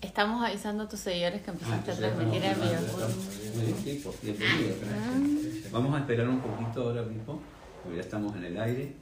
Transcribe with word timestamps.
Estamos 0.00 0.44
avisando 0.48 0.84
a 0.84 0.88
tus 0.88 1.00
seguidores 1.00 1.42
que 1.42 1.50
empezaste 1.50 1.90
a 1.90 1.94
Ah, 1.94 1.96
transmitir 1.96 2.44
en 2.44 2.54
vivo. 2.54 4.14
Bienvenido. 4.22 4.74
Vamos 5.72 5.96
a 5.96 5.98
esperar 5.98 6.28
un 6.28 6.40
poquito 6.40 6.82
ahora, 6.82 7.04
Pipo, 7.04 7.40
porque 7.82 7.96
ya 7.96 8.02
estamos 8.02 8.36
en 8.36 8.44
el 8.44 8.56
aire, 8.60 8.92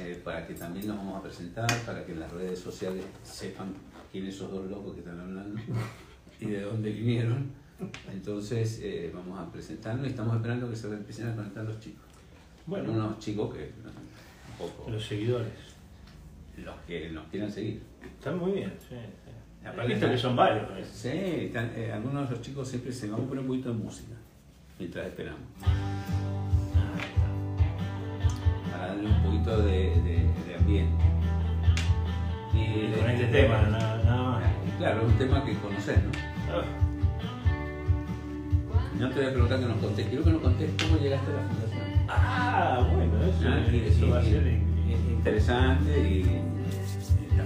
eh, 0.00 0.18
para 0.24 0.46
que 0.46 0.54
también 0.54 0.86
nos 0.88 0.96
vamos 0.96 1.18
a 1.18 1.22
presentar, 1.22 1.66
para 1.84 2.02
que 2.06 2.12
en 2.12 2.20
las 2.20 2.32
redes 2.32 2.58
sociales 2.58 3.04
sepan 3.22 3.74
quiénes 4.10 4.36
esos 4.36 4.50
dos 4.50 4.70
locos 4.70 4.94
que 4.94 5.00
están 5.00 5.20
hablando 5.20 5.60
y 6.40 6.46
de 6.46 6.62
dónde 6.62 6.90
vinieron. 6.90 7.50
Entonces, 8.10 8.80
eh, 8.82 9.10
vamos 9.14 9.38
a 9.38 9.52
presentarnos 9.52 10.06
y 10.06 10.10
estamos 10.12 10.34
esperando 10.34 10.70
que 10.70 10.76
se 10.76 10.86
empiecen 10.86 11.28
a 11.28 11.36
conectar 11.36 11.62
los 11.62 11.78
chicos. 11.78 12.06
Bueno, 12.64 12.90
unos 12.90 13.18
chicos 13.18 13.54
que 13.54 13.64
un 13.64 14.56
poco 14.56 14.90
los 14.90 15.04
seguidores. 15.04 15.52
los 16.56 16.76
que 16.86 17.10
nos 17.10 17.26
quieran 17.28 17.52
seguir. 17.52 17.82
Están 18.24 18.38
muy 18.38 18.52
bien, 18.52 18.72
sí. 18.80 18.94
sí. 18.96 19.66
Aparte 19.68 19.98
que 20.00 20.16
son 20.16 20.34
varios. 20.34 20.62
¿eh? 20.70 20.84
Sí, 20.90 21.44
están- 21.48 21.72
eh, 21.76 21.92
algunos 21.92 22.26
de 22.30 22.36
los 22.36 22.42
chicos 22.42 22.66
siempre 22.66 22.90
se 22.90 23.06
vamos 23.10 23.26
a 23.26 23.28
poner 23.28 23.42
un 23.42 23.48
poquito 23.48 23.68
de 23.68 23.74
música 23.74 24.14
mientras 24.78 25.08
esperamos. 25.08 25.40
Ah, 25.62 26.96
para 28.72 28.86
darle 28.86 29.08
un 29.10 29.22
poquito 29.24 29.58
de, 29.60 29.72
de- 30.00 30.30
de 30.48 30.54
ambiente. 30.58 31.04
Y 32.54 32.92
con 32.98 33.10
este 33.10 33.26
tema, 33.26 33.60
nada, 33.68 34.02
nada 34.04 34.22
más. 34.22 34.42
Claro, 34.78 35.02
es 35.02 35.06
un 35.08 35.18
tema 35.18 35.44
que 35.44 35.52
conoces, 35.58 35.98
¿no? 36.02 36.10
Ah, 36.50 36.64
No 38.98 39.08
te 39.10 39.14
voy 39.16 39.26
a 39.26 39.30
preguntar 39.32 39.60
que 39.60 39.66
nos 39.66 39.76
contés, 39.76 40.06
quiero 40.08 40.24
que 40.24 40.30
nos 40.30 40.40
contés 40.40 40.70
cómo 40.82 40.96
llegaste 40.98 41.30
a 41.30 41.34
la 41.34 41.42
fundación. 41.42 41.84
Ah, 42.08 42.88
bueno, 42.90 43.22
eso, 43.22 43.48
Ah, 43.50 43.60
y- 43.70 43.86
eso 43.86 44.06
y- 44.06 44.10
va 44.10 44.18
a 44.18 44.22
ser 44.22 44.46
interesante 45.10 46.00
y 46.08 46.40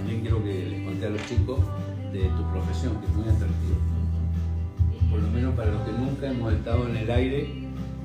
también 0.09 0.21
quiero 0.21 0.43
que 0.43 0.69
les 0.71 0.83
conté 0.85 1.05
a 1.05 1.09
los 1.09 1.25
chicos 1.27 1.59
de 2.11 2.19
tu 2.29 2.43
profesión, 2.51 2.99
que 2.99 3.05
es 3.05 3.13
muy 3.13 3.25
atractivo. 3.29 3.77
Por 5.11 5.19
lo 5.21 5.29
menos 5.29 5.53
para 5.53 5.69
los 5.71 5.81
que 5.83 5.91
nunca 5.91 6.27
hemos 6.31 6.51
estado 6.53 6.87
en 6.89 6.97
el 6.97 7.11
aire, 7.11 7.49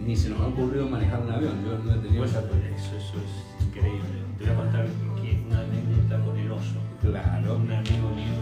ni 0.05 0.15
se 0.15 0.29
nos 0.29 0.41
ha 0.43 0.47
ocurrido 0.49 0.87
manejar 0.87 1.23
un 1.23 1.31
avión. 1.33 1.65
Yo 1.65 1.79
no 1.83 1.95
he 1.95 1.99
tenido 2.05 2.19
Pues, 2.25 2.31
esa 2.33 2.41
eso, 2.41 2.97
eso 2.99 3.15
es 3.25 3.67
increíble. 3.67 4.05
Te 4.37 4.45
voy 4.45 4.53
a 4.53 4.57
contar 4.57 4.87
que 5.17 5.43
una 5.47 5.61
anécdota 5.61 6.25
con 6.27 6.37
el 6.39 6.51
oso. 6.53 6.77
Claro. 7.01 7.57
Un 7.57 7.73
amigo 7.73 8.09
mío. 8.11 8.37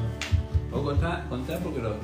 Vos 0.72 0.82
contá, 0.82 1.24
contá 1.28 1.58
porque 1.62 1.80
los- 1.82 1.96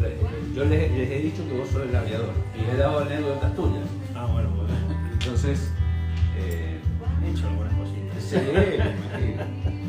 yo 0.55 0.65
les, 0.65 0.93
les 0.93 1.11
he 1.11 1.19
dicho 1.23 1.43
que 1.49 1.59
vos 1.59 1.69
sos 1.71 1.83
el 1.89 1.97
aviador 1.97 2.31
y 2.57 2.71
he 2.73 2.77
dado 2.77 3.01
anécdotas 3.01 3.53
tuyas. 3.57 3.85
Ah, 4.15 4.27
bueno, 4.33 4.49
bueno. 4.51 4.69
Entonces, 5.13 5.73
eh, 6.39 6.79
He 7.27 7.31
hecho 7.33 7.49
algunas 7.49 7.73
cositas. 7.75 8.23
sí, 8.23 8.37
me 8.37 8.77
imagino. 8.77 9.88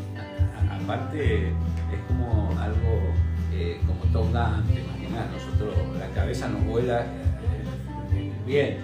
Aparte, 0.90 1.50
es 1.50 2.00
como 2.08 2.50
algo 2.59 3.14
eh, 3.54 3.80
como 3.86 4.00
Top 4.12 4.34
Gun, 4.34 4.66
te 4.73 4.82
imaginas, 4.82 5.30
nosotros 5.32 5.76
la 6.00 6.08
cabeza 6.16 6.48
nos 6.48 6.66
vuela 6.66 7.02
eh, 7.02 8.34
bien. 8.44 8.78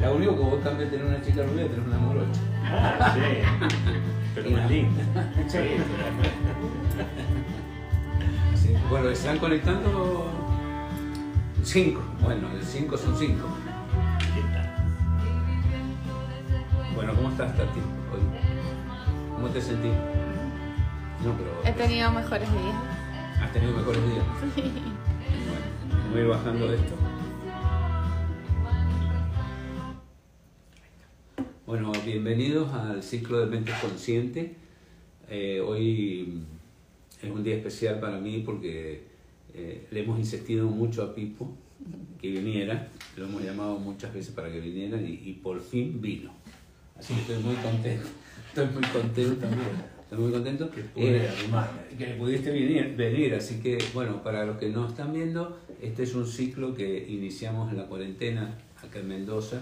Lo 0.00 0.14
único 0.14 0.36
que 0.36 0.42
vos 0.42 0.60
cambias 0.64 0.90
tener 0.90 1.04
una 1.04 1.20
chica 1.20 1.42
rubia, 1.42 1.68
tenés 1.68 1.86
una 1.86 1.98
morocha. 1.98 2.40
Ah, 2.64 3.14
sí. 3.14 3.20
Pero 4.34 4.50
más 4.52 4.70
linda. 4.70 5.02
Sí, 5.48 5.58
Así, 8.54 8.74
bueno, 8.88 9.10
están 9.10 9.36
conectando 9.36 10.32
cinco. 11.62 12.00
Bueno, 12.22 12.48
de 12.48 12.64
cinco 12.64 12.96
son 12.96 13.14
cinco. 13.18 13.48
Bueno, 16.94 17.12
¿cómo 17.14 17.28
estás, 17.28 17.54
Tati? 17.54 17.80
Hoy? 17.80 19.34
¿Cómo 19.36 19.48
te 19.48 19.60
sentís? 19.60 19.92
No, 21.24 21.36
pero. 21.36 21.50
He 21.64 21.72
tenido 21.72 22.10
mejores 22.12 22.48
días. 22.50 22.74
¿Has 23.40 23.52
tenido 23.52 23.76
mejores 23.76 24.02
días? 24.04 24.24
Bueno, 26.10 26.10
voy 26.10 26.18
a 26.18 26.22
ir 26.22 26.28
bajando 26.28 26.72
esto. 26.72 26.94
Bueno, 31.66 31.92
bienvenidos 32.04 32.72
al 32.72 33.02
ciclo 33.02 33.40
de 33.40 33.46
Mente 33.46 33.72
Consciente. 33.82 34.54
Eh, 35.28 35.60
hoy 35.60 36.44
es 37.22 37.30
un 37.30 37.42
día 37.42 37.56
especial 37.56 38.00
para 38.00 38.18
mí 38.18 38.42
porque 38.44 39.04
eh, 39.52 39.86
le 39.90 40.00
hemos 40.00 40.18
insistido 40.18 40.66
mucho 40.66 41.02
a 41.02 41.14
Pipo 41.14 41.50
que 42.20 42.30
viniera. 42.30 42.88
Lo 43.16 43.26
hemos 43.26 43.42
llamado 43.42 43.78
muchas 43.78 44.14
veces 44.14 44.34
para 44.34 44.50
que 44.50 44.60
viniera 44.60 44.98
y, 44.98 45.22
y 45.26 45.32
por 45.34 45.60
fin 45.60 46.00
vino. 46.00 46.30
Así 46.98 47.12
que 47.14 47.20
estoy 47.20 47.38
muy 47.42 47.56
contento. 47.56 48.06
Estoy 48.48 48.66
muy 48.68 48.82
contento 48.82 49.46
también. 49.46 49.97
Estoy 50.10 50.24
muy 50.24 50.32
contento. 50.32 50.70
Que 50.70 50.80
pude 50.84 51.16
Eh, 51.18 51.30
que 51.98 52.06
pudiste 52.14 52.50
venir, 52.50 52.96
venir, 52.96 53.34
así 53.34 53.60
que 53.60 53.76
bueno, 53.92 54.22
para 54.22 54.46
los 54.46 54.56
que 54.56 54.70
no 54.70 54.88
están 54.88 55.12
viendo, 55.12 55.58
este 55.82 56.04
es 56.04 56.14
un 56.14 56.26
ciclo 56.26 56.74
que 56.74 57.06
iniciamos 57.10 57.70
en 57.70 57.76
la 57.76 57.84
cuarentena 57.84 58.56
acá 58.82 59.00
en 59.00 59.08
Mendoza. 59.08 59.60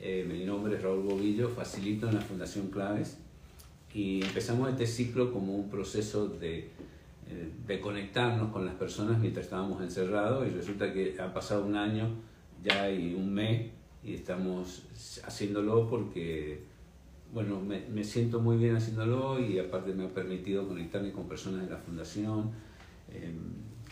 Eh, 0.00 0.24
mi 0.28 0.44
nombre 0.44 0.76
es 0.76 0.82
Raúl 0.84 1.02
Bobillo, 1.02 1.48
facilito 1.48 2.08
en 2.08 2.14
la 2.14 2.20
Fundación 2.20 2.68
Claves 2.68 3.18
y 3.92 4.22
empezamos 4.22 4.70
este 4.70 4.86
ciclo 4.86 5.32
como 5.32 5.56
un 5.56 5.68
proceso 5.68 6.28
de, 6.28 6.58
eh, 6.58 6.68
de 7.66 7.80
conectarnos 7.80 8.52
con 8.52 8.64
las 8.64 8.76
personas 8.76 9.18
mientras 9.18 9.46
estábamos 9.46 9.82
encerrados 9.82 10.46
y 10.46 10.50
resulta 10.50 10.92
que 10.92 11.16
ha 11.18 11.34
pasado 11.34 11.66
un 11.66 11.74
año 11.74 12.08
ya 12.62 12.88
y 12.88 13.14
un 13.14 13.34
mes 13.34 13.68
y 14.04 14.14
estamos 14.14 14.84
haciéndolo 15.24 15.90
porque 15.90 16.70
bueno, 17.32 17.60
me, 17.60 17.80
me 17.88 18.04
siento 18.04 18.40
muy 18.40 18.56
bien 18.58 18.76
haciéndolo 18.76 19.40
y 19.40 19.58
aparte 19.58 19.94
me 19.94 20.04
ha 20.04 20.08
permitido 20.08 20.68
conectarme 20.68 21.12
con 21.12 21.28
personas 21.28 21.64
de 21.64 21.70
la 21.70 21.78
fundación, 21.78 22.50
eh, 23.10 23.32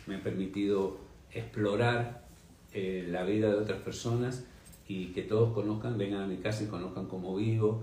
me 0.07 0.17
ha 0.17 0.23
permitido 0.23 0.99
explorar 1.33 2.27
eh, 2.73 3.07
la 3.09 3.25
vida 3.25 3.49
de 3.49 3.55
otras 3.55 3.81
personas 3.81 4.45
y 4.87 5.07
que 5.07 5.23
todos 5.23 5.55
conozcan, 5.55 5.97
vengan 5.97 6.23
a 6.23 6.27
mi 6.27 6.37
casa 6.37 6.65
y 6.65 6.67
conozcan 6.67 7.07
cómo 7.07 7.37
vivo. 7.37 7.83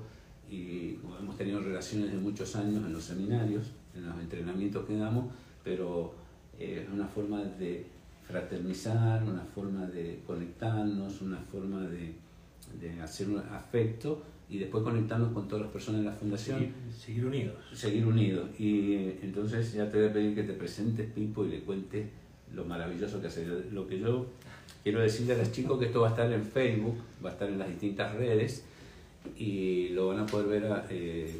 Y 0.49 0.99
hemos 1.19 1.37
tenido 1.37 1.59
relaciones 1.59 2.11
de 2.11 2.17
muchos 2.17 2.55
años 2.55 2.85
en 2.85 2.93
los 2.93 3.03
seminarios, 3.03 3.71
en 3.95 4.05
los 4.05 4.17
entrenamientos 4.19 4.85
que 4.85 4.95
damos, 4.95 5.25
pero 5.63 6.13
eh, 6.57 6.83
es 6.85 6.93
una 6.93 7.07
forma 7.07 7.43
de 7.43 7.85
fraternizar, 8.25 9.23
una 9.23 9.43
forma 9.43 9.87
de 9.87 10.21
conectarnos, 10.25 11.21
una 11.21 11.37
forma 11.37 11.81
de, 11.81 12.13
de 12.79 13.01
hacer 13.01 13.29
un 13.29 13.39
afecto 13.39 14.21
y 14.49 14.59
después 14.59 14.83
conectarnos 14.83 15.33
con 15.33 15.47
todas 15.47 15.63
las 15.63 15.71
personas 15.71 16.01
de 16.01 16.05
la 16.07 16.13
fundación 16.13 16.59
Seguir, 16.59 16.73
seguir 16.97 17.25
unidos. 17.25 17.55
seguir 17.73 18.05
unidos. 18.05 18.49
Y 18.59 18.93
entonces 19.21 19.73
ya 19.73 19.89
te 19.89 19.97
voy 19.99 20.07
a 20.07 20.13
pedir 20.13 20.35
que 20.35 20.43
te 20.43 20.53
presentes, 20.53 21.11
Pipo, 21.11 21.45
y 21.45 21.49
le 21.49 21.59
cuentes 21.61 22.07
lo 22.53 22.63
maravilloso 22.63 23.19
que 23.19 23.27
hace. 23.27 23.45
Lo 23.71 23.87
que 23.87 23.99
yo 23.99 24.25
quiero 24.83 25.01
decirle 25.01 25.33
a 25.33 25.37
los 25.37 25.51
chicos 25.51 25.77
que 25.79 25.85
esto 25.85 26.01
va 26.01 26.07
a 26.07 26.11
estar 26.11 26.31
en 26.31 26.43
Facebook, 26.43 26.95
va 27.23 27.29
a 27.29 27.33
estar 27.33 27.49
en 27.49 27.59
las 27.59 27.67
distintas 27.67 28.15
redes 28.15 28.63
y 29.37 29.89
lo 29.89 30.07
van 30.07 30.19
a 30.19 30.25
poder 30.25 30.47
ver 30.47 30.71
a, 30.71 30.85
eh, 30.89 31.35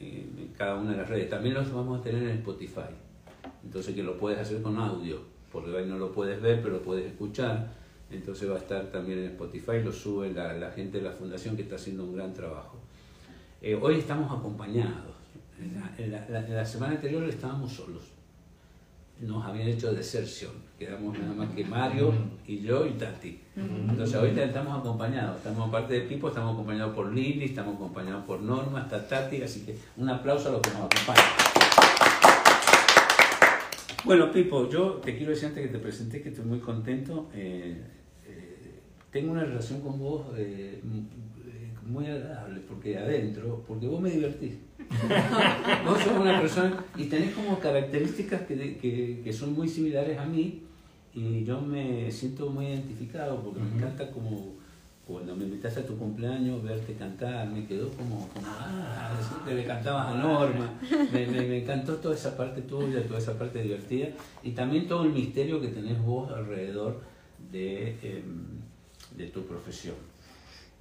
en 0.00 0.48
cada 0.58 0.74
una 0.76 0.90
de 0.90 0.96
las 0.96 1.08
redes. 1.08 1.30
También 1.30 1.54
los 1.54 1.72
vamos 1.72 2.00
a 2.00 2.02
tener 2.02 2.24
en 2.24 2.38
Spotify. 2.38 2.90
Entonces 3.64 3.94
que 3.94 4.02
lo 4.02 4.18
puedes 4.18 4.40
hacer 4.40 4.60
con 4.62 4.76
audio, 4.78 5.20
porque 5.52 5.76
ahí 5.76 5.86
no 5.86 5.96
lo 5.96 6.10
puedes 6.10 6.42
ver, 6.42 6.60
pero 6.60 6.74
lo 6.74 6.82
puedes 6.82 7.06
escuchar. 7.06 7.81
Entonces 8.12 8.48
va 8.50 8.56
a 8.56 8.58
estar 8.58 8.86
también 8.86 9.18
en 9.20 9.24
Spotify, 9.26 9.82
lo 9.82 9.92
sube 9.92 10.32
la, 10.32 10.70
gente 10.70 10.98
de 10.98 11.04
la 11.04 11.12
fundación 11.12 11.56
que 11.56 11.62
está 11.62 11.76
haciendo 11.76 12.04
un 12.04 12.14
gran 12.14 12.32
trabajo. 12.32 12.78
Eh, 13.60 13.78
hoy 13.80 13.98
estamos 13.98 14.30
acompañados. 14.30 15.12
En 15.98 16.10
la, 16.10 16.64
semana 16.64 16.94
anterior 16.94 17.22
estábamos 17.28 17.72
solos. 17.72 18.02
Nos 19.20 19.44
habían 19.44 19.68
hecho 19.68 19.92
deserción. 19.92 20.50
Quedamos 20.76 21.16
nada 21.16 21.32
más 21.32 21.50
que 21.50 21.64
Mario 21.64 22.12
y 22.46 22.60
yo 22.60 22.84
y 22.84 22.92
Tati. 22.92 23.40
Entonces 23.54 24.16
ahorita 24.16 24.42
estamos 24.42 24.80
acompañados. 24.80 25.36
Estamos 25.36 25.68
aparte 25.68 25.94
de 25.94 26.00
Pipo, 26.02 26.28
estamos 26.28 26.54
acompañados 26.54 26.94
por 26.94 27.12
Lili, 27.12 27.44
estamos 27.44 27.76
acompañados 27.76 28.24
por 28.24 28.40
Norma, 28.40 28.82
está 28.82 29.06
Tati. 29.06 29.42
Así 29.42 29.64
que 29.64 29.76
un 29.96 30.08
aplauso 30.08 30.48
a 30.48 30.52
los 30.52 30.60
que 30.60 30.70
nos 30.70 30.80
acompañan. 30.80 31.52
Bueno, 34.04 34.32
Pipo, 34.32 34.68
yo 34.68 34.94
te 34.94 35.16
quiero 35.16 35.30
decir 35.30 35.46
antes 35.46 35.64
que 35.64 35.72
te 35.72 35.78
presenté 35.78 36.20
que 36.20 36.30
estoy 36.30 36.44
muy 36.44 36.58
contento. 36.58 37.30
Eh, 37.34 37.80
tengo 39.12 39.32
una 39.32 39.44
relación 39.44 39.80
con 39.80 39.98
vos 39.98 40.26
eh, 40.36 40.80
muy 41.86 42.06
agradable, 42.06 42.60
porque 42.68 42.96
adentro, 42.96 43.62
porque 43.68 43.86
vos 43.86 44.00
me 44.00 44.10
divertís. 44.10 44.54
vos 45.86 45.98
sos 46.00 46.18
una 46.18 46.40
persona 46.40 46.84
y 46.96 47.04
tenés 47.04 47.34
como 47.34 47.58
características 47.58 48.42
que, 48.42 48.78
que, 48.78 49.20
que 49.22 49.32
son 49.32 49.54
muy 49.54 49.68
similares 49.68 50.18
a 50.18 50.24
mí 50.24 50.62
y 51.14 51.44
yo 51.44 51.60
me 51.60 52.10
siento 52.10 52.48
muy 52.50 52.66
identificado 52.66 53.42
porque 53.42 53.60
me 53.60 53.76
encanta 53.76 54.10
como 54.10 54.54
cuando 55.06 55.34
me 55.34 55.44
invitaste 55.44 55.80
a 55.80 55.86
tu 55.86 55.96
cumpleaños, 55.98 56.62
verte 56.62 56.94
cantar, 56.94 57.48
me 57.48 57.66
quedó 57.66 57.90
como, 57.90 58.28
como 58.28 58.46
ah, 58.46 59.12
que 59.46 59.54
le 59.54 59.64
cantabas 59.64 60.14
a 60.14 60.14
Norma, 60.14 60.72
me, 61.12 61.26
me, 61.26 61.42
me 61.42 61.62
encantó 61.62 61.96
toda 61.96 62.14
esa 62.14 62.36
parte 62.36 62.62
tuya, 62.62 63.02
toda 63.02 63.18
esa 63.18 63.36
parte 63.36 63.62
divertida 63.62 64.08
y 64.42 64.52
también 64.52 64.86
todo 64.86 65.04
el 65.04 65.10
misterio 65.10 65.60
que 65.60 65.68
tenés 65.68 66.00
vos 66.00 66.30
alrededor 66.30 67.00
de, 67.50 67.90
em, 68.02 68.61
de 69.16 69.26
tu 69.28 69.42
profesión. 69.46 69.94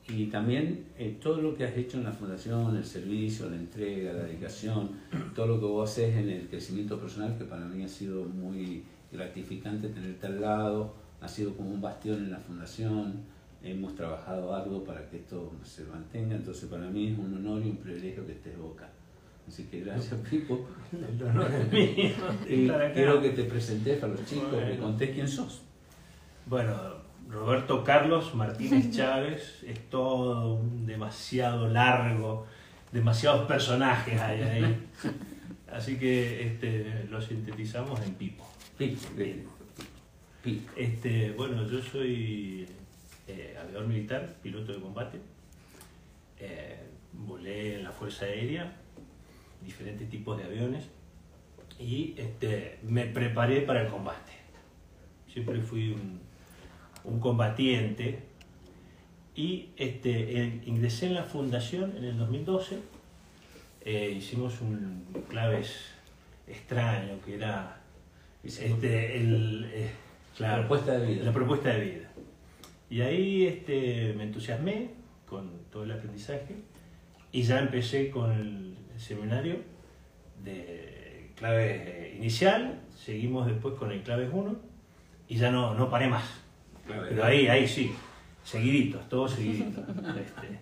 y 0.07 0.25
también 0.25 0.85
eh, 0.97 1.17
todo 1.21 1.41
lo 1.41 1.55
que 1.55 1.63
has 1.63 1.77
hecho 1.77 1.97
en 1.97 2.03
la 2.03 2.11
fundación, 2.11 2.75
el 2.75 2.83
servicio, 2.85 3.49
la 3.49 3.55
entrega, 3.55 4.11
la 4.13 4.23
dedicación, 4.23 4.89
todo 5.35 5.47
lo 5.47 5.59
que 5.59 5.65
vos 5.65 5.89
haces 5.89 6.15
en 6.17 6.29
el 6.29 6.47
crecimiento 6.49 6.99
personal, 6.99 7.37
que 7.37 7.45
para 7.45 7.65
mí 7.65 7.83
ha 7.83 7.87
sido 7.87 8.23
muy 8.25 8.83
gratificante 9.11 9.87
tenerte 9.89 10.27
al 10.27 10.41
lado, 10.41 10.93
ha 11.21 11.27
sido 11.27 11.55
como 11.55 11.69
un 11.71 11.79
bastión 11.81 12.17
en 12.17 12.31
la 12.31 12.39
fundación, 12.39 13.21
hemos 13.63 13.93
trabajado 13.95 14.53
algo 14.55 14.83
para 14.83 15.07
que 15.09 15.17
esto 15.17 15.51
se 15.63 15.83
mantenga, 15.85 16.35
entonces 16.35 16.67
para 16.67 16.89
mí 16.89 17.09
es 17.09 17.17
un 17.17 17.35
honor 17.35 17.61
y 17.63 17.69
un 17.69 17.77
privilegio 17.77 18.25
que 18.25 18.31
estés 18.33 18.57
boca. 18.57 18.89
Así 19.47 19.65
que 19.65 19.81
gracias, 19.81 20.19
Pipo. 20.29 20.65
El 20.91 21.23
honor 21.23 21.51
es 21.53 21.71
mío. 21.71 22.11
Quiero 22.93 23.21
que 23.21 23.29
te 23.29 23.43
presentes 23.43 24.01
a 24.03 24.07
los 24.07 24.25
chicos, 24.25 24.49
que 24.49 24.55
Bueno. 24.55 24.83
contés 24.83 25.11
quién 25.11 25.27
sos. 25.27 25.61
Bueno, 26.47 26.73
Roberto 27.31 27.83
Carlos 27.83 28.35
Martínez 28.35 28.91
Chávez 28.95 29.63
es 29.65 29.89
todo 29.89 30.55
un 30.55 30.85
demasiado 30.85 31.67
largo, 31.67 32.45
demasiados 32.91 33.47
personajes 33.47 34.19
hay 34.19 34.41
ahí. 34.41 34.87
Así 35.71 35.97
que 35.97 36.47
este, 36.47 37.05
lo 37.09 37.21
sintetizamos 37.21 38.01
en 38.01 38.13
Pipo. 38.15 38.45
Pipo, 38.77 39.01
de- 39.15 39.45
Pipo. 40.43 40.71
Este, 40.75 41.31
bueno, 41.31 41.65
yo 41.67 41.81
soy 41.81 42.67
eh, 43.27 43.57
aviador 43.61 43.87
militar, 43.87 44.35
piloto 44.43 44.73
de 44.73 44.81
combate. 44.81 45.19
Eh, 46.39 46.77
volé 47.13 47.75
en 47.75 47.83
la 47.83 47.91
Fuerza 47.91 48.25
Aérea, 48.25 48.73
diferentes 49.63 50.09
tipos 50.09 50.37
de 50.37 50.43
aviones, 50.43 50.85
y 51.79 52.13
este, 52.17 52.79
me 52.83 53.05
preparé 53.05 53.61
para 53.61 53.83
el 53.83 53.87
combate. 53.87 54.31
Siempre 55.31 55.61
fui 55.61 55.91
un, 55.93 56.19
un 57.03 57.19
combatiente 57.19 58.19
y 59.35 59.69
este, 59.77 60.61
ingresé 60.65 61.07
en 61.07 61.15
la 61.15 61.23
fundación 61.23 61.95
en 61.97 62.03
el 62.05 62.17
2012. 62.17 62.77
eh, 63.83 64.11
hicimos 64.15 64.61
un 64.61 65.05
claves 65.29 65.73
extraño 66.47 67.19
que 67.25 67.35
era 67.35 67.81
este, 68.43 69.17
el, 69.17 69.69
eh, 69.73 69.89
claro, 70.37 70.61
Propuesta 70.67 70.97
de 70.99 71.07
vida. 71.07 71.23
la 71.23 71.33
propuesta 71.33 71.69
de 71.69 71.79
vida. 71.79 72.11
Y 72.89 73.01
ahí 73.01 73.45
este, 73.45 74.13
me 74.17 74.23
entusiasmé 74.23 74.89
con 75.25 75.49
todo 75.71 75.83
el 75.85 75.91
aprendizaje 75.91 76.55
y 77.31 77.43
ya 77.43 77.59
empecé 77.59 78.09
con 78.11 78.31
el, 78.31 78.75
el 78.93 78.99
seminario 78.99 79.57
de 80.43 81.31
claves 81.35 82.15
inicial, 82.15 82.81
seguimos 82.95 83.47
después 83.47 83.75
con 83.75 83.91
el 83.91 84.03
claves 84.03 84.29
1 84.33 84.55
y 85.29 85.37
ya 85.37 85.49
no, 85.51 85.73
no 85.73 85.89
paré 85.89 86.07
más. 86.07 86.40
Pero 86.87 87.23
ahí, 87.23 87.47
ahí 87.47 87.67
sí, 87.67 87.91
seguiditos, 88.43 89.07
todos 89.09 89.31
seguiditos. 89.31 89.83
Este, 89.89 90.59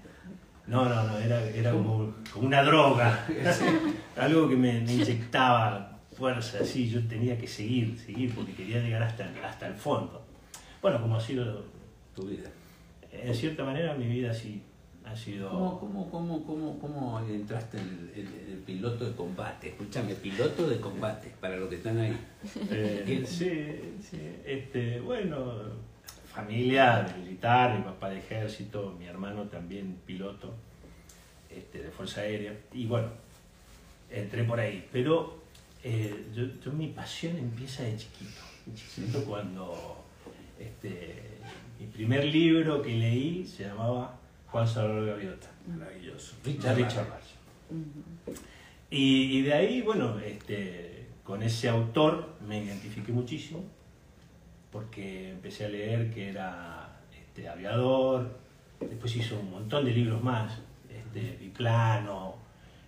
no, 0.67 0.85
no, 0.87 1.03
no, 1.03 1.17
era, 1.17 1.43
era 1.49 1.71
como, 1.71 2.13
como 2.31 2.45
una 2.47 2.63
droga, 2.63 3.25
algo 4.17 4.47
que 4.49 4.55
me, 4.55 4.81
me 4.81 4.93
inyectaba 4.93 5.99
fuerza, 6.15 6.59
así, 6.61 6.89
yo 6.89 7.01
tenía 7.07 7.37
que 7.37 7.47
seguir, 7.47 7.97
seguir, 7.97 8.33
porque 8.35 8.53
quería 8.53 8.79
llegar 8.81 9.01
hasta, 9.03 9.25
el- 9.27 9.43
hasta 9.43 9.67
el 9.67 9.73
fondo. 9.73 10.21
Bueno, 10.81 11.01
como 11.01 11.15
ha 11.15 11.19
sido, 11.21 11.63
Tu 12.15 12.23
vida. 12.27 12.49
en 13.11 13.33
cierta 13.33 13.63
manera 13.63 13.93
mi 13.95 14.05
vida 14.07 14.33
sí 14.33 14.61
ha 15.05 15.15
sido... 15.15 15.49
¿Cómo, 15.49 15.79
cómo, 15.79 16.11
cómo, 16.11 16.43
cómo, 16.45 16.79
cómo 16.79 17.19
entraste 17.27 17.77
en 17.79 18.11
el, 18.13 18.21
en 18.21 18.51
el 18.51 18.57
piloto 18.59 19.05
de 19.05 19.15
combate? 19.15 19.69
Escúchame, 19.69 20.13
piloto 20.15 20.67
de 20.69 20.79
combate, 20.79 21.33
para 21.41 21.55
los 21.55 21.67
que 21.69 21.75
están 21.77 21.97
ahí. 21.97 22.15
Eh, 22.69 23.23
sí, 23.25 23.97
sí, 24.07 24.19
este, 24.45 24.99
bueno, 24.99 25.53
familia 26.33 27.05
militar, 27.17 27.77
mi 27.77 27.83
papá 27.83 28.09
de 28.09 28.19
ejército, 28.19 28.95
mi 28.99 29.05
hermano 29.05 29.43
también 29.45 29.97
piloto 30.05 30.53
este, 31.49 31.79
de 31.83 31.89
Fuerza 31.91 32.21
Aérea, 32.21 32.53
y 32.73 32.85
bueno, 32.85 33.07
entré 34.09 34.43
por 34.43 34.59
ahí, 34.59 34.87
pero 34.91 35.41
eh, 35.83 36.25
yo, 36.33 36.45
yo- 36.63 36.71
mi 36.73 36.87
pasión 36.87 37.37
empieza 37.37 37.83
de 37.83 37.97
chiquito, 37.97 38.41
de 38.65 38.73
chiquito 38.75 39.23
cuando 39.25 40.03
este, 40.59 41.23
mi 41.79 41.87
primer 41.87 42.25
libro 42.25 42.81
que 42.81 42.93
leí 42.95 43.45
se 43.45 43.63
llamaba 43.65 44.15
Juan 44.47 44.67
Salvador 44.67 45.05
Gaviota, 45.07 45.47
Maravilloso. 45.67 46.35
Richard 46.45 46.75
Richard. 46.77 47.09
Bach. 47.09 47.19
Y, 48.91 49.37
y 49.37 49.41
de 49.43 49.53
ahí, 49.53 49.81
bueno, 49.81 50.19
este, 50.19 51.05
con 51.23 51.43
ese 51.43 51.69
autor 51.69 52.35
me 52.47 52.63
identifiqué 52.63 53.11
muchísimo, 53.11 53.63
porque 54.71 55.31
empecé 55.31 55.65
a 55.65 55.69
leer 55.69 56.11
que 56.13 56.29
era 56.29 56.89
este, 57.17 57.47
aviador, 57.49 58.37
después 58.79 59.15
hizo 59.15 59.39
un 59.39 59.49
montón 59.51 59.85
de 59.85 59.91
libros 59.91 60.23
más, 60.23 60.59
este, 60.89 61.37
biplano, 61.39 62.35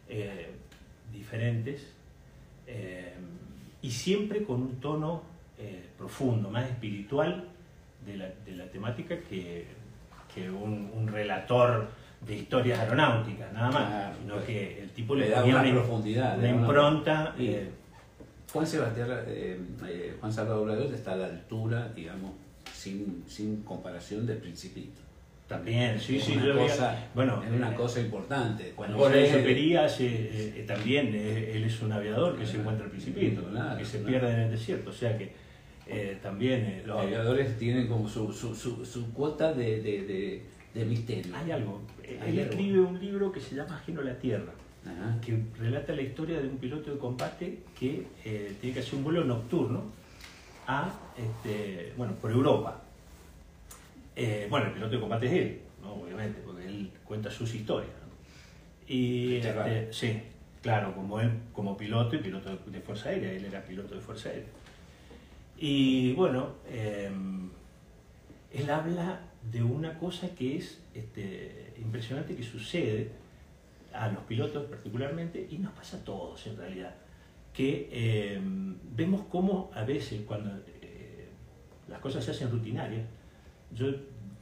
eh, 0.08 0.50
diferentes, 1.12 1.94
eh, 2.68 3.14
y 3.82 3.92
siempre 3.92 4.44
con 4.44 4.62
un 4.62 4.76
tono 4.80 5.24
eh, 5.58 5.84
profundo, 5.98 6.50
más 6.50 6.66
espiritual 6.70 7.46
de 8.06 8.18
la, 8.18 8.30
de 8.46 8.52
la 8.56 8.66
temática 8.66 9.16
que, 9.30 9.66
que 10.34 10.50
un, 10.50 10.92
un 10.94 11.08
relator 11.08 11.90
de 12.26 12.36
historias 12.38 12.80
aeronáuticas, 12.80 13.52
nada 13.54 13.72
más, 13.72 13.88
Claro, 13.88 14.16
sino 14.22 14.34
pues, 14.36 14.46
que 14.46 14.82
el 14.84 14.90
tipo 14.92 15.16
le 15.16 15.26
le 15.26 15.32
da 15.32 15.44
una 15.44 15.62
una, 15.62 15.72
profundidad, 15.72 16.38
una 16.38 16.50
una- 16.50 16.62
impronta. 16.62 17.34
Sí. 17.38 17.48
eh, 17.48 17.70
Juan 18.52 18.68
Sebastián, 18.68 19.08
eh, 19.28 19.58
eh, 19.88 20.16
Juan 20.20 20.32
Salvador 20.34 20.68
Gaviota 20.70 20.96
está 20.96 21.14
a 21.14 21.16
la 21.18 21.26
altura, 21.28 21.92
digamos, 21.96 22.32
sin, 22.74 23.24
sin 23.28 23.64
comparación 23.64 24.26
del 24.26 24.38
Principito. 24.38 25.00
También, 25.48 26.00
sí, 26.00 26.18
Es 26.18 26.24
sí, 26.24 26.34
una 26.34 26.46
yo 26.46 26.56
veía- 26.56 26.68
cosa, 26.68 27.08
bueno, 27.14 27.44
es 27.44 27.52
una 27.52 27.72
eh, 27.72 27.76
cosa 27.76 28.00
importante. 28.00 28.72
Cuando 28.76 28.98
Perías, 29.10 30.00
eh, 30.00 30.54
eh, 30.58 30.64
también 30.66 31.08
él 31.14 31.64
es 31.66 31.82
un 31.82 31.92
aviador 31.92 32.38
que 32.38 32.46
se 32.46 32.58
encuentra 32.58 32.86
al 32.86 32.92
principito, 32.92 33.44
claro, 33.50 33.78
que 33.78 33.84
se 33.86 33.98
claro. 34.00 34.08
pierde 34.08 34.34
en 34.34 34.40
el 34.42 34.52
desierto, 34.52 34.90
o 34.92 34.94
sea 34.94 35.18
que 35.18 35.34
también 36.22 36.84
los 36.86 37.02
aviadores 37.02 37.58
tienen 37.58 37.88
como 37.90 38.08
su, 38.08 38.32
su, 38.32 38.56
su, 38.56 38.86
su 38.86 39.12
cuota 39.12 39.52
de, 39.54 39.82
de, 39.82 40.02
de, 40.06 40.42
de 40.74 40.86
misterio. 40.86 41.36
Hay 41.36 41.52
algo. 41.52 41.82
Hay 42.02 42.30
Él 42.30 42.40
algo. 42.40 42.42
escribe 42.52 42.80
un 42.80 42.98
libro 43.02 43.32
que 43.34 43.42
se 43.42 43.56
llama 43.56 43.76
Ajeno 43.76 44.00
a 44.00 44.06
la 44.06 44.18
Tierra, 44.18 44.54
Ajá. 44.86 45.22
que 45.22 45.40
relata 45.60 45.94
la 45.94 46.02
historia 46.02 46.42
de 46.42 46.48
un 46.48 46.58
piloto 46.58 46.92
de 46.92 46.98
combate 46.98 47.60
que 47.80 48.08
eh, 48.26 48.56
tiene 48.60 48.74
que 48.74 48.80
hacer 48.80 48.96
un 48.96 49.04
vuelo 49.04 49.24
nocturno 49.24 49.84
a, 50.68 50.92
este, 51.16 51.94
bueno, 51.98 52.14
por 52.16 52.32
Europa. 52.32 52.82
Eh, 54.16 54.48
bueno, 54.50 54.68
el 54.68 54.74
piloto 54.74 54.96
de 54.96 55.00
combate 55.00 55.26
es 55.28 55.34
él, 55.34 55.60
¿no? 55.84 55.94
obviamente, 55.94 56.42
porque 56.46 56.66
él 56.66 56.92
cuenta 57.04 57.30
sus 57.30 57.54
historias. 57.54 57.92
¿no? 57.92 58.94
Y 58.94 59.36
este, 59.36 59.94
sí, 59.94 60.20
claro, 60.62 60.96
como 60.96 61.20
él, 61.20 61.32
como 61.54 61.78
piloto 61.78 62.16
y 62.16 62.20
piloto 62.20 62.50
de, 62.50 62.72
de 62.72 62.82
Fuerza 62.82 63.10
Aérea, 63.10 63.32
él 63.32 63.46
era 63.46 63.64
piloto 63.64 63.96
de 63.96 64.02
Fuerza 64.02 64.30
Aérea. 64.30 64.50
Y 65.58 66.14
bueno, 66.14 66.56
eh, 66.68 67.12
él 68.52 68.70
habla 68.70 69.20
de 69.52 69.64
una 69.64 69.98
cosa 69.98 70.30
que 70.36 70.58
es 70.58 70.80
este, 70.94 71.74
impresionante 71.80 72.36
que 72.36 72.44
sucede 72.44 73.12
a 73.94 74.10
los 74.10 74.24
pilotos 74.24 74.66
particularmente 74.66 75.48
y 75.50 75.58
nos 75.58 75.74
pasa 75.74 75.98
a 75.98 76.04
todos 76.04 76.46
en 76.48 76.58
realidad, 76.58 76.96
que 77.54 77.90
eh, 77.92 78.40
vemos 78.96 79.22
cómo 79.30 79.72
a 79.74 79.84
veces 79.84 80.22
cuando 80.26 80.50
eh, 80.82 81.28
las 81.88 82.00
cosas 82.00 82.24
se 82.24 82.32
hacen 82.32 82.50
rutinarias, 82.50 83.06
yo 83.74 83.88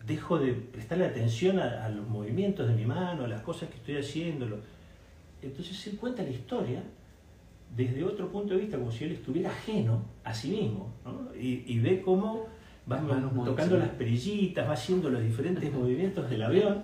dejo 0.06 0.40
de 0.40 0.54
prestarle 0.54 1.06
atención 1.06 1.60
a, 1.60 1.86
a 1.86 1.90
los 1.90 2.08
movimientos 2.08 2.68
de 2.68 2.74
mi 2.74 2.86
mano, 2.86 3.26
a 3.26 3.28
las 3.28 3.42
cosas 3.42 3.70
que 3.70 3.78
estoy 3.78 3.98
haciendo. 3.98 4.48
Entonces 5.42 5.78
se 5.78 5.96
cuenta 5.98 6.24
la 6.24 6.30
historia 6.30 6.84
desde 7.76 8.04
otro 8.04 8.32
punto 8.32 8.54
de 8.54 8.62
vista, 8.62 8.78
como 8.78 8.92
si 8.92 9.04
él 9.04 9.12
estuviera 9.12 9.50
ajeno 9.50 10.04
a 10.24 10.34
sí 10.34 10.50
mismo, 10.50 10.92
¿no? 11.06 11.36
y, 11.36 11.64
y 11.68 11.80
ve 11.80 12.02
cómo 12.02 12.48
va 12.92 13.46
tocando 13.46 13.78
las 13.78 13.90
perillitas, 13.90 14.68
va 14.68 14.74
haciendo 14.74 15.10
los 15.10 15.22
diferentes 15.22 15.72
movimientos 15.72 16.30
del 16.30 16.44
avión, 16.44 16.82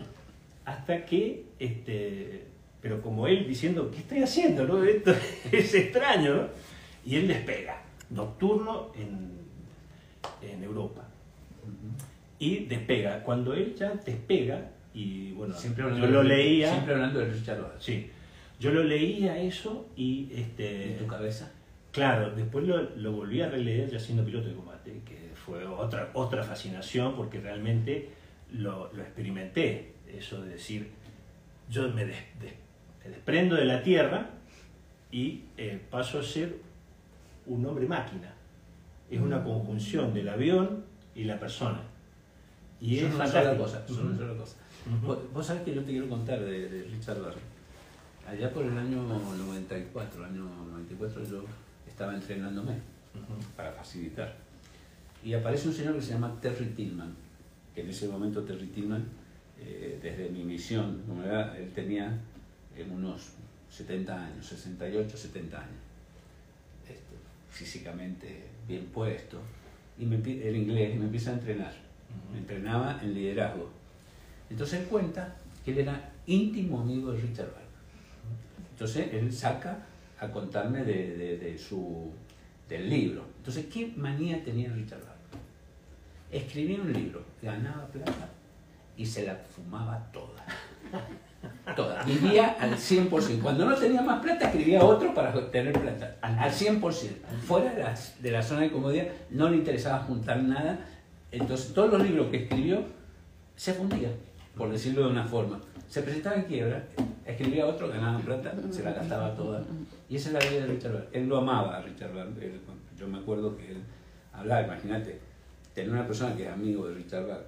hasta 0.65 1.05
que, 1.05 1.45
este, 1.59 2.47
pero 2.85 3.01
como 3.01 3.25
él 3.25 3.47
diciendo, 3.47 3.89
¿qué 3.89 3.97
estoy 3.97 4.21
haciendo? 4.21 4.63
No? 4.67 4.83
Esto 4.83 5.11
es 5.51 5.73
extraño, 5.73 6.35
¿no? 6.35 6.47
y 7.03 7.15
él 7.15 7.27
despega, 7.27 7.81
nocturno 8.11 8.91
en, 8.95 9.31
en 10.47 10.63
Europa. 10.63 11.03
Y 12.37 12.65
despega, 12.65 13.23
cuando 13.23 13.55
él 13.55 13.73
ya 13.75 13.91
despega, 14.05 14.69
y 14.93 15.31
bueno, 15.31 15.55
Siempre 15.55 15.83
yo 15.83 16.05
lo 16.05 16.21
de- 16.21 16.29
leía, 16.29 16.69
Siempre 16.69 16.93
hablando 16.93 17.19
de 17.21 17.25
Richard 17.33 17.59
Bach. 17.59 17.71
sí, 17.79 18.07
yo 18.59 18.69
lo 18.69 18.83
leía 18.83 19.35
eso 19.39 19.87
y 19.95 20.29
este, 20.35 20.91
¿En 20.91 20.97
tu 20.99 21.07
cabeza? 21.07 21.51
Claro, 21.91 22.35
después 22.35 22.67
lo, 22.67 22.83
lo 22.97 23.13
volví 23.13 23.41
a 23.41 23.49
releer 23.49 23.89
ya 23.89 23.97
siendo 23.99 24.23
piloto 24.23 24.47
de 24.49 24.53
combate, 24.53 25.01
que 25.03 25.31
fue 25.33 25.65
otra, 25.65 26.11
otra 26.13 26.43
fascinación 26.43 27.15
porque 27.15 27.39
realmente 27.39 28.09
lo, 28.51 28.93
lo 28.93 29.01
experimenté, 29.01 29.93
eso 30.07 30.39
de 30.43 30.51
decir, 30.51 30.89
yo 31.67 31.89
me, 31.89 32.05
des- 32.05 32.17
des- 32.39 32.53
me 33.05 33.11
desprendo 33.11 33.55
de 33.55 33.65
la 33.65 33.83
tierra 33.83 34.29
y 35.11 35.43
eh, 35.57 35.79
paso 35.89 36.19
a 36.19 36.23
ser 36.23 36.57
un 37.45 37.65
hombre 37.65 37.87
máquina. 37.87 38.33
Es 39.09 39.21
una 39.21 39.43
conjunción 39.43 40.13
del 40.13 40.27
avión 40.27 40.83
y 41.13 41.23
la 41.25 41.39
persona. 41.39 41.79
Y 42.81 42.99
Son 42.99 43.09
es 43.09 43.15
una 43.15 43.27
sola 43.27 43.57
cosa. 43.57 43.87
Son 43.87 44.07
una 44.07 44.17
sola 44.17 44.33
cosa. 44.33 44.57
Vos, 45.03 45.19
vos 45.33 45.45
sabés 45.45 45.63
que 45.63 45.75
yo 45.75 45.83
te 45.83 45.91
quiero 45.91 46.09
contar 46.09 46.39
de, 46.39 46.67
de 46.67 46.83
Richard 46.83 47.21
Barry. 47.21 47.41
Allá 48.27 48.51
por 48.51 48.65
el 48.65 48.77
año 48.77 49.03
94, 49.03 50.25
el 50.25 50.31
año 50.31 50.43
94 50.71 51.23
yo 51.25 51.43
estaba 51.87 52.15
entrenándome 52.15 52.73
para 53.55 53.71
facilitar. 53.71 54.35
Y 55.23 55.33
aparece 55.33 55.67
un 55.67 55.73
señor 55.73 55.95
que 55.95 56.01
se 56.01 56.13
llama 56.13 56.35
Terry 56.41 56.65
Tillman, 56.67 57.13
que 57.73 57.81
en 57.81 57.89
ese 57.89 58.07
momento 58.07 58.43
Terry 58.43 58.67
Tillman, 58.67 59.05
eh, 59.59 59.99
desde 60.01 60.29
mi 60.29 60.43
misión, 60.43 61.03
como 61.07 61.23
era, 61.23 61.55
él 61.57 61.71
tenía 61.73 62.19
eh, 62.77 62.87
unos 62.91 63.31
70 63.69 64.25
años, 64.25 64.45
68, 64.45 65.17
70 65.17 65.57
años, 65.57 65.75
Esto, 66.87 67.15
físicamente 67.49 68.43
bien 68.67 68.85
puesto, 68.87 69.39
y 69.97 70.05
me, 70.05 70.15
el 70.17 70.55
inglés, 70.55 70.95
y 70.95 70.99
me 70.99 71.05
empieza 71.05 71.31
a 71.31 71.33
entrenar. 71.33 71.73
Me 72.31 72.39
entrenaba 72.39 72.99
en 73.01 73.13
liderazgo. 73.13 73.69
Entonces 74.49 74.81
él 74.81 74.87
cuenta 74.87 75.35
que 75.63 75.71
él 75.71 75.79
era 75.79 76.11
íntimo 76.27 76.81
amigo 76.81 77.11
de 77.11 77.21
Richard 77.21 77.47
Wagner. 77.47 77.65
Entonces 78.71 79.13
él 79.13 79.31
saca 79.33 79.85
a 80.19 80.31
contarme 80.31 80.83
de, 80.83 81.17
de- 81.17 81.37
de 81.37 81.57
su, 81.57 82.11
del 82.69 82.89
libro. 82.89 83.25
Entonces, 83.37 83.65
¿qué 83.67 83.93
manía 83.97 84.43
tenía 84.43 84.69
Richard 84.71 84.99
Wagner? 84.99 85.15
Escribía 86.31 86.81
un 86.81 86.91
libro, 86.93 87.23
ganaba 87.41 87.87
plata 87.87 88.29
y 88.97 89.05
se 89.05 89.25
la 89.25 89.35
fumaba 89.35 90.09
toda. 90.11 90.45
Toda. 91.75 92.03
Vivía 92.03 92.55
al 92.59 92.75
100%. 92.75 93.41
Cuando 93.41 93.65
no 93.65 93.75
tenía 93.75 94.01
más 94.01 94.21
plata, 94.21 94.45
escribía 94.45 94.83
otro 94.83 95.13
para 95.13 95.33
tener 95.51 95.73
plata. 95.73 96.15
Al 96.21 96.37
al 96.39 96.51
100%. 96.51 96.81
Fuera 97.45 97.73
de 98.19 98.31
la, 98.31 98.41
zona 98.41 98.61
de 98.61 98.71
comodidad, 98.71 99.05
no 99.31 99.49
le 99.49 99.57
interesaba 99.57 99.99
juntar 99.99 100.41
nada. 100.43 100.79
Entonces, 101.31 101.73
todos 101.73 101.91
los 101.91 102.03
libros 102.03 102.27
que 102.29 102.43
escribió 102.43 102.83
se 103.55 103.73
fundían, 103.73 104.11
por 104.55 104.71
decirlo 104.71 105.05
de 105.05 105.11
una 105.11 105.25
forma. 105.25 105.59
Se 105.89 106.01
presentaba 106.01 106.35
en 106.35 106.43
quiebra, 106.43 106.83
escribía 107.25 107.65
otro, 107.65 107.87
ganaba 107.89 108.19
plata, 108.19 108.53
se 108.71 108.83
la 108.83 108.91
gastaba 108.93 109.33
toda. 109.35 109.61
Y 110.09 110.15
esa 110.17 110.29
es 110.29 110.33
la 110.33 110.39
vida 110.51 110.65
de 110.65 110.73
Richard 110.73 110.91
Wagner. 110.93 111.09
Él 111.13 111.27
lo 111.27 111.37
amaba 111.37 111.77
a 111.77 111.81
Richard. 111.81 112.11
Él- 112.41 112.59
Yo 112.97 113.07
me 113.07 113.17
acuerdo 113.19 113.55
que 113.57 113.71
él 113.71 113.77
hablaba, 114.33 114.61
imagínate, 114.63 115.19
tener 115.73 115.91
una 115.91 116.05
persona 116.07 116.35
que 116.35 116.45
es 116.47 116.51
amigo 116.51 116.87
de 116.87 116.95
Richard 116.95 117.25
Wagner, 117.27 117.47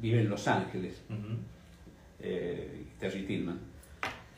vive 0.00 0.20
en 0.20 0.28
Los 0.30 0.46
Ángeles. 0.48 1.00
Eh, 2.22 2.86
Terry 2.98 3.24
Tillman, 3.26 3.58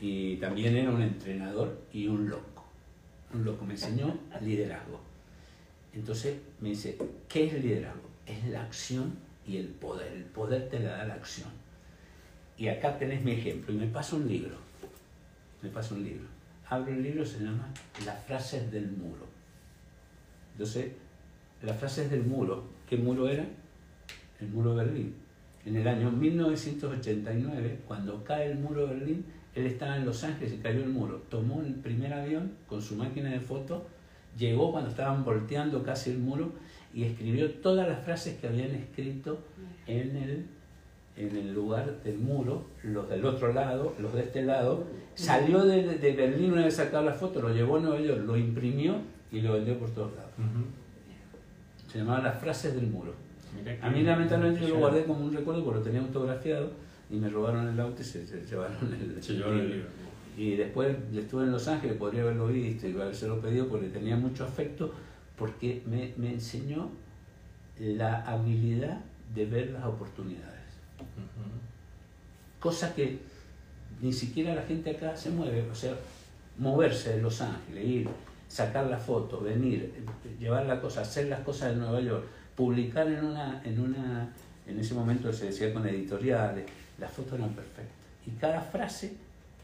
y 0.00 0.36
también 0.36 0.76
era 0.76 0.90
un 0.90 1.02
entrenador 1.02 1.80
y 1.92 2.08
un 2.08 2.28
loco. 2.28 2.64
Un 3.32 3.44
loco, 3.44 3.64
me 3.64 3.74
enseñó 3.74 4.18
liderazgo. 4.40 5.00
Entonces 5.94 6.38
me 6.60 6.70
dice, 6.70 6.98
¿qué 7.28 7.46
es 7.46 7.54
el 7.54 7.62
liderazgo? 7.62 8.10
Es 8.26 8.44
la 8.46 8.62
acción 8.62 9.14
y 9.46 9.58
el 9.58 9.68
poder. 9.68 10.12
El 10.12 10.24
poder 10.24 10.68
te 10.68 10.80
la 10.80 10.96
da 10.96 11.04
la 11.04 11.14
acción. 11.14 11.50
Y 12.56 12.68
acá 12.68 12.98
tenés 12.98 13.22
mi 13.24 13.32
ejemplo, 13.32 13.72
y 13.72 13.76
me 13.76 13.86
pasa 13.86 14.16
un 14.16 14.28
libro. 14.28 14.56
Me 15.62 15.68
pasa 15.68 15.94
un 15.94 16.02
libro. 16.02 16.26
Abro 16.68 16.92
el 16.92 17.02
libro, 17.02 17.24
se 17.24 17.38
llama 17.38 17.68
Las 18.04 18.24
frases 18.24 18.70
del 18.72 18.90
muro. 18.90 19.26
Entonces, 20.52 20.92
las 21.62 21.78
frases 21.78 22.10
del 22.10 22.24
muro, 22.24 22.64
¿qué 22.88 22.96
muro 22.96 23.28
era? 23.28 23.46
El 24.40 24.48
muro 24.48 24.74
de 24.74 24.84
Berlín. 24.84 25.14
En 25.64 25.76
el 25.76 25.86
año 25.86 26.10
1989, 26.10 27.80
cuando 27.86 28.24
cae 28.24 28.50
el 28.50 28.58
muro 28.58 28.86
de 28.86 28.94
Berlín, 28.94 29.24
él 29.54 29.66
estaba 29.66 29.96
en 29.96 30.04
Los 30.04 30.24
Ángeles 30.24 30.54
y 30.54 30.56
cayó 30.56 30.82
el 30.82 30.88
muro. 30.88 31.22
Tomó 31.28 31.62
el 31.62 31.74
primer 31.74 32.12
avión 32.12 32.52
con 32.68 32.82
su 32.82 32.96
máquina 32.96 33.30
de 33.30 33.40
foto, 33.40 33.86
llegó 34.36 34.72
cuando 34.72 34.90
estaban 34.90 35.24
volteando 35.24 35.82
casi 35.82 36.10
el 36.10 36.18
muro 36.18 36.52
y 36.92 37.04
escribió 37.04 37.50
todas 37.50 37.86
las 37.88 38.04
frases 38.04 38.38
que 38.38 38.48
habían 38.48 38.70
escrito 38.70 39.38
en 39.86 40.16
el, 40.16 40.46
en 41.16 41.36
el 41.36 41.54
lugar 41.54 42.02
del 42.02 42.18
muro, 42.18 42.66
los 42.82 43.08
del 43.08 43.24
otro 43.24 43.52
lado, 43.52 43.94
los 44.00 44.14
de 44.14 44.22
este 44.22 44.42
lado. 44.42 44.84
Salió 45.14 45.64
de, 45.64 45.98
de 45.98 46.12
Berlín 46.12 46.52
una 46.52 46.64
vez 46.64 46.74
sacado 46.74 47.04
la 47.04 47.12
foto, 47.12 47.40
lo 47.40 47.54
llevó 47.54 47.76
a 47.76 47.80
Nueva 47.80 48.00
York, 48.00 48.22
lo 48.24 48.36
imprimió 48.36 48.96
y 49.30 49.40
lo 49.40 49.52
vendió 49.52 49.78
por 49.78 49.90
todos 49.90 50.12
lados. 50.14 50.32
Se 51.86 51.98
llamaba 51.98 52.20
Las 52.20 52.40
frases 52.40 52.74
del 52.74 52.86
muro. 52.86 53.14
A 53.82 53.90
mí 53.90 54.02
lamentablemente 54.02 54.62
yo 54.62 54.68
lo 54.74 54.78
guardé 54.78 55.04
como 55.04 55.24
un 55.24 55.32
recuerdo 55.32 55.64
porque 55.64 55.78
lo 55.78 55.84
tenía 55.84 56.00
autografiado 56.00 56.70
y 57.10 57.16
me 57.16 57.28
robaron 57.28 57.68
el 57.68 57.78
auto 57.78 58.02
y 58.02 58.04
se, 58.04 58.26
se 58.26 58.40
llevaron 58.44 58.76
el, 58.92 59.22
Se 59.22 59.34
llevaron 59.34 59.60
el 59.60 59.70
libro. 59.70 59.88
Y 60.36 60.56
después 60.56 60.96
estuve 61.14 61.44
en 61.44 61.52
Los 61.52 61.68
Ángeles, 61.68 61.96
podría 61.96 62.22
haberlo 62.22 62.48
visto 62.48 62.88
y 62.88 62.92
habérselo 62.92 63.40
pedido 63.40 63.68
porque 63.68 63.88
tenía 63.88 64.16
mucho 64.16 64.44
afecto 64.44 64.92
porque 65.36 65.82
me, 65.86 66.12
me 66.16 66.32
enseñó 66.32 66.90
la 67.78 68.22
habilidad 68.22 69.00
de 69.34 69.46
ver 69.46 69.70
las 69.70 69.84
oportunidades. 69.84 70.60
Ujú. 70.98 71.50
Cosa 72.60 72.94
que 72.94 73.18
ni 74.00 74.12
siquiera 74.12 74.54
la 74.54 74.62
gente 74.62 74.90
acá 74.90 75.16
se 75.16 75.30
mueve, 75.30 75.68
o 75.70 75.74
sea, 75.74 75.94
moverse 76.58 77.16
de 77.16 77.22
Los 77.22 77.40
Ángeles, 77.40 77.84
ir, 77.84 78.08
sacar 78.48 78.86
la 78.86 78.98
foto, 78.98 79.40
venir, 79.40 79.92
llevar 80.38 80.66
la 80.66 80.80
cosa, 80.80 81.00
hacer 81.02 81.26
las 81.26 81.40
cosas 81.40 81.70
de 81.70 81.76
Nueva 81.76 82.00
York, 82.00 82.24
publicar 82.56 83.08
en 83.08 83.24
una, 83.24 83.62
en 83.64 83.80
una, 83.80 84.28
en 84.66 84.78
ese 84.78 84.94
momento 84.94 85.32
se 85.32 85.46
decía 85.46 85.72
con 85.72 85.86
editoriales, 85.86 86.64
las 86.98 87.10
fotos 87.10 87.34
eran 87.38 87.50
perfectas. 87.50 87.96
Y 88.26 88.30
cada 88.32 88.60
frase 88.60 89.14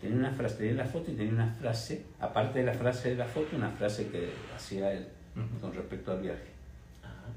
tenía 0.00 0.16
una 0.18 0.30
frase, 0.32 0.56
tenía 0.56 0.74
la 0.74 0.84
foto 0.86 1.10
y 1.10 1.14
tenía 1.14 1.32
una 1.32 1.52
frase, 1.52 2.02
aparte 2.20 2.60
de 2.60 2.64
la 2.66 2.74
frase 2.74 3.10
de 3.10 3.16
la 3.16 3.26
foto, 3.26 3.56
una 3.56 3.70
frase 3.70 4.08
que 4.08 4.30
hacía 4.54 4.92
él 4.92 5.06
con 5.60 5.72
respecto 5.72 6.12
al 6.12 6.20
viaje. 6.22 6.48
Ajá. 7.02 7.28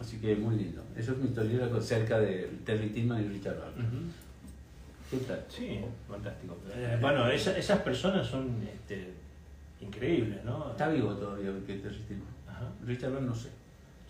Así 0.00 0.18
que 0.18 0.36
muy 0.36 0.56
lindo. 0.56 0.82
Eso 0.96 1.12
es 1.12 1.18
mi 1.18 1.28
historia 1.28 1.68
cerca 1.80 2.20
de 2.20 2.48
Terry 2.64 2.90
Tillman 2.90 3.24
y 3.24 3.28
Richard 3.28 3.58
Wagner. 3.58 3.84
Ujú. 3.86 3.96
¿Qué 5.10 5.16
tal? 5.26 5.44
Sí, 5.48 5.80
fantástico. 6.08 6.56
Eh, 6.72 6.98
bueno, 7.00 7.26
esa- 7.28 7.56
esas 7.58 7.80
personas 7.80 8.26
son 8.26 8.60
este, 8.62 9.08
increíbles, 9.80 10.44
¿no? 10.44 10.70
Está 10.70 10.88
vivo 10.90 11.14
todavía 11.14 11.50
Terry 11.66 11.98
Tillman. 12.06 12.28
Richard 12.86 13.10
Wagner 13.12 13.28
no 13.30 13.34
sé. 13.34 13.48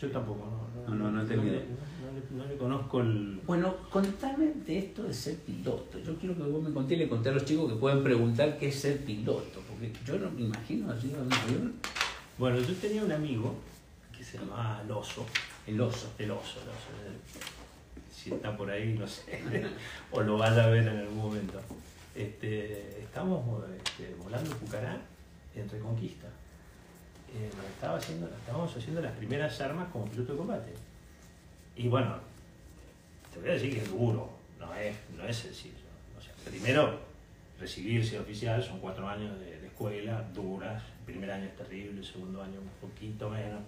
Yo 0.00 0.10
tampoco, 0.10 0.44
no, 0.86 0.94
No, 0.94 1.04
no, 1.04 1.10
no 1.10 1.26
tengo 1.26 1.42
le- 1.42 1.48
idea. 1.50 1.60
no 1.60 2.36
le- 2.38 2.42
no 2.42 2.46
le 2.48 2.56
conozco 2.56 3.00
el... 3.00 3.40
Bueno, 3.46 3.74
contame 3.90 4.52
de 4.66 4.78
esto 4.78 5.02
de 5.02 5.12
ser 5.12 5.36
piloto. 5.38 5.98
Yo 5.98 6.16
quiero 6.18 6.36
que 6.36 6.42
vos 6.44 6.62
me 6.62 6.72
contés 6.72 6.96
y 6.96 7.00
le 7.00 7.08
conté 7.08 7.30
a 7.30 7.32
los 7.32 7.44
chicos 7.44 7.72
que 7.72 7.78
pueden 7.78 8.02
preguntar 8.04 8.58
qué 8.58 8.68
es 8.68 8.76
ser 8.78 9.04
piloto, 9.04 9.60
porque 9.68 9.92
yo 10.06 10.18
no 10.18 10.30
me 10.30 10.42
imagino 10.42 10.92
de 10.94 11.08
un 11.08 11.32
avión 11.32 11.74
Bueno, 12.38 12.58
yo 12.60 12.74
tenía 12.76 13.02
un 13.04 13.10
amigo 13.12 13.54
que 14.16 14.22
se 14.22 14.38
llamaba 14.38 14.80
El 14.84 14.90
Oso, 14.92 15.26
el 15.66 15.80
oso. 15.80 16.12
el 16.18 16.30
Oso, 16.30 16.60
el 16.62 16.68
Oso. 16.68 17.18
Si 18.12 18.32
está 18.32 18.56
por 18.56 18.70
ahí, 18.70 18.94
no 18.98 19.06
sé, 19.06 19.42
o 20.12 20.20
lo 20.22 20.38
vaya 20.38 20.64
a 20.64 20.68
ver 20.68 20.86
en 20.88 20.98
algún 20.98 21.18
momento. 21.18 21.60
Este, 22.14 23.00
estamos 23.02 23.64
este, 23.76 24.14
volando 24.22 24.50
en 24.50 24.56
Pucará 24.58 25.00
en 25.54 25.68
Reconquista. 25.68 26.26
Eh, 27.34 27.50
estaba 27.74 27.98
haciendo, 27.98 28.26
estábamos 28.26 28.74
haciendo 28.76 29.00
las 29.00 29.12
primeras 29.12 29.60
armas 29.60 29.88
como 29.92 30.06
piloto 30.06 30.32
de 30.32 30.38
combate. 30.38 30.72
Y 31.76 31.88
bueno, 31.88 32.16
te 33.32 33.38
voy 33.38 33.50
a 33.50 33.52
decir 33.52 33.74
que 33.74 33.82
es 33.82 33.90
duro, 33.90 34.30
no 34.58 34.74
es, 34.74 34.96
no 35.16 35.24
es 35.24 35.36
sencillo. 35.36 35.74
O 36.16 36.20
sea, 36.20 36.32
primero, 36.44 37.00
recibirse 37.60 38.18
oficial 38.18 38.62
son 38.62 38.80
cuatro 38.80 39.08
años 39.08 39.38
de, 39.38 39.60
de 39.60 39.66
escuela, 39.66 40.24
duras. 40.34 40.82
Primer 41.04 41.30
año 41.30 41.44
es 41.44 41.56
terrible, 41.56 42.00
el 42.00 42.04
segundo 42.04 42.42
año 42.42 42.60
un 42.60 42.88
poquito 42.88 43.30
menos. 43.30 43.60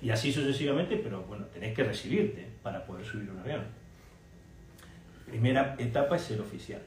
Y 0.00 0.10
así 0.10 0.32
sucesivamente, 0.32 0.96
pero 0.96 1.22
bueno, 1.24 1.44
tenés 1.46 1.74
que 1.74 1.84
recibirte 1.84 2.48
para 2.62 2.84
poder 2.86 3.04
subir 3.04 3.30
un 3.30 3.38
avión. 3.40 3.64
Primera 5.26 5.76
etapa 5.78 6.16
es 6.16 6.22
ser 6.22 6.40
oficial. 6.40 6.80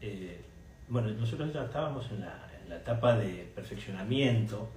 Eh, 0.00 0.40
bueno, 0.88 1.10
nosotros 1.10 1.52
ya 1.52 1.64
estábamos 1.64 2.10
en 2.10 2.20
la, 2.20 2.48
en 2.62 2.70
la 2.70 2.76
etapa 2.76 3.16
de 3.16 3.50
perfeccionamiento 3.54 4.70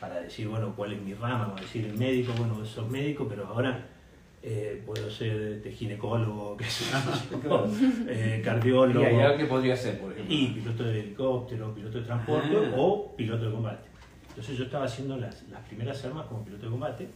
para 0.00 0.20
decir, 0.20 0.46
bueno, 0.48 0.74
cuál 0.76 0.92
es 0.92 1.00
mi 1.02 1.14
rama, 1.14 1.38
vamos 1.46 1.58
a 1.60 1.62
decir, 1.62 1.84
el 1.86 1.96
médico, 1.96 2.32
bueno, 2.36 2.64
sos 2.64 2.88
médico, 2.88 3.26
pero 3.28 3.46
ahora 3.46 3.86
eh, 4.42 4.82
puedo 4.86 5.10
ser 5.10 5.40
este, 5.54 5.72
ginecólogo, 5.72 6.56
qué 6.56 6.64
sé 6.64 6.84
yo, 7.42 7.66
eh, 8.08 8.38
¿Y 8.40 8.42
cardiólogo, 8.44 9.04
allá 9.04 9.36
qué 9.36 9.44
podría 9.46 9.76
ser, 9.76 9.98
por 10.00 10.12
ejemplo? 10.12 10.34
y 10.34 10.46
piloto 10.48 10.84
de 10.84 11.00
helicóptero, 11.00 11.74
piloto 11.74 11.98
de 11.98 12.04
transporte 12.04 12.56
Ah. 12.56 12.74
o 12.76 13.14
piloto 13.16 13.46
de 13.46 13.50
combate. 13.52 13.88
Entonces 14.28 14.56
yo 14.56 14.64
estaba 14.64 14.84
haciendo 14.84 15.16
las, 15.16 15.42
las 15.48 15.60
primeras 15.66 16.04
armas 16.04 16.26
como 16.26 16.44
piloto 16.44 16.66
de 16.66 16.70
combate 16.70 17.08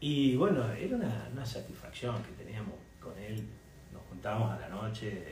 y 0.00 0.36
bueno, 0.36 0.70
era 0.72 0.96
una, 0.96 1.28
una 1.32 1.46
satisfacción 1.46 2.14
que 2.22 2.44
teníamos 2.44 2.74
con 3.00 3.16
él. 3.18 3.42
Nos 3.90 4.02
juntábamos 4.10 4.50
a 4.52 4.60
la 4.60 4.68
noche 4.68 5.22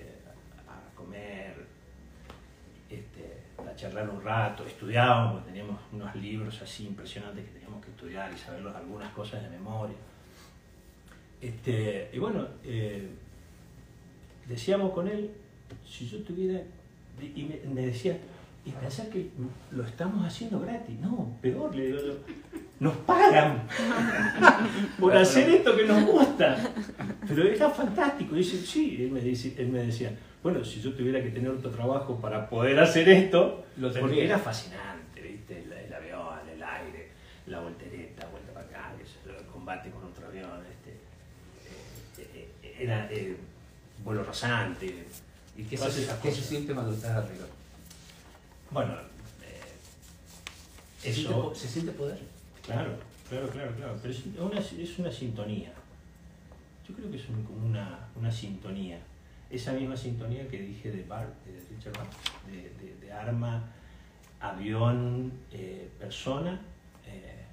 a, 0.67 0.73
a 0.73 0.95
comer, 0.95 1.55
este, 2.89 3.43
a 3.75 3.77
charlar 3.77 4.09
un 4.09 4.23
rato, 4.23 4.65
estudiábamos, 4.65 5.35
porque 5.35 5.51
teníamos 5.51 5.81
unos 5.93 6.15
libros 6.17 6.61
así 6.63 6.87
impresionantes 6.87 7.45
que 7.45 7.53
teníamos 7.53 7.85
que 7.85 7.91
estudiar 7.91 8.33
y 8.33 8.39
saber 8.39 8.67
algunas 8.75 9.13
cosas 9.13 9.43
de 9.43 9.51
memoria. 9.51 9.97
Este, 11.41 12.11
y 12.13 12.19
bueno, 12.19 12.47
eh, 12.63 13.09
decíamos 14.49 14.93
con 14.93 15.09
él, 15.09 15.31
si 15.87 16.09
yo 16.09 16.23
tuviera, 16.23 16.61
y 17.21 17.43
me, 17.43 17.75
me 17.75 17.87
decía, 17.87 18.19
y 18.65 18.71
pensar 18.71 19.09
que 19.09 19.29
lo 19.73 19.85
estamos 19.85 20.25
haciendo 20.25 20.59
gratis. 20.61 20.99
No, 20.99 21.37
peor, 21.43 21.75
le 21.75 21.87
digo 21.87 21.99
yo, 21.99 22.15
nos 22.81 22.97
pagan 22.99 23.63
por 24.99 25.15
hacer 25.15 25.49
esto 25.51 25.77
que 25.77 25.85
nos 25.85 26.03
gusta. 26.05 26.73
Pero 27.29 27.45
era 27.45 27.69
fantástico. 27.69 28.35
Dice, 28.35 28.57
sí, 28.59 28.97
él 29.01 29.11
me, 29.11 29.21
dice, 29.21 29.55
él 29.59 29.69
me 29.69 29.81
decía, 29.81 30.17
bueno, 30.45 30.65
si 30.65 30.81
yo 30.81 30.93
tuviera 30.95 31.21
que 31.23 31.31
tener 31.31 31.51
otro 31.51 31.71
trabajo 31.71 32.21
para 32.21 32.49
poder 32.49 32.79
hacer 32.79 33.09
esto, 33.09 33.65
Lo 33.79 33.89
porque 33.89 34.01
tendría. 34.01 34.25
era 34.25 34.39
fascinante, 34.39 35.21
¿viste? 35.21 35.63
El, 35.63 35.73
el 35.73 35.93
avión, 35.93 36.49
el 36.49 36.63
aire, 36.63 37.09
la 37.47 37.61
voltereta, 37.61 38.29
vuelta 38.29 38.53
para 38.53 38.67
acá, 38.67 38.93
el 39.27 39.47
combate 39.47 39.91
con 39.91 40.05
otro 40.05 40.27
avión, 40.29 40.61
este, 40.71 42.23
eh, 42.39 42.49
eh, 42.63 42.77
era 42.79 43.09
eh, 43.11 43.37
vuelo 44.05 44.23
rasante. 44.23 45.05
¿Y 45.57 45.63
qué 45.65 45.77
se, 45.77 46.07
qué 46.23 46.31
se 46.31 46.43
siente 46.43 46.73
cuando 46.75 46.93
estás 46.93 47.13
arriba? 47.25 47.47
Bueno, 48.71 48.95
¿Se 51.01 51.13
siente, 51.13 51.31
eso, 51.33 51.43
po- 51.43 51.55
¿Se 51.55 51.69
siente 51.69 51.93
poder? 51.93 52.19
claro, 52.65 52.93
claro, 53.29 53.49
claro, 53.49 53.73
claro, 53.77 53.99
pero 54.01 54.13
es 54.15 54.23
una, 54.39 54.59
es 54.61 54.99
una 54.99 55.13
sintonía. 55.13 55.73
Yo 56.89 56.95
creo 56.95 57.11
que 57.11 57.17
es 57.17 57.29
un- 57.29 57.45
como 57.45 57.67
una, 57.67 58.09
una 58.17 58.31
sintonía. 58.31 58.99
Esa 59.55 59.73
misma 59.73 59.97
sintonía 59.97 60.47
que 60.49 60.59
dije 60.61 60.91
de 60.91 61.03
Bart, 61.05 61.31
de 61.45 61.53
Richard 61.75 61.95
de, 62.51 62.85
de- 62.85 62.95
de 63.01 63.13
arma, 63.13 63.63
avión, 64.41 65.33
eh, 65.53 65.89
persona, 65.99 66.61
eh, 67.07 67.45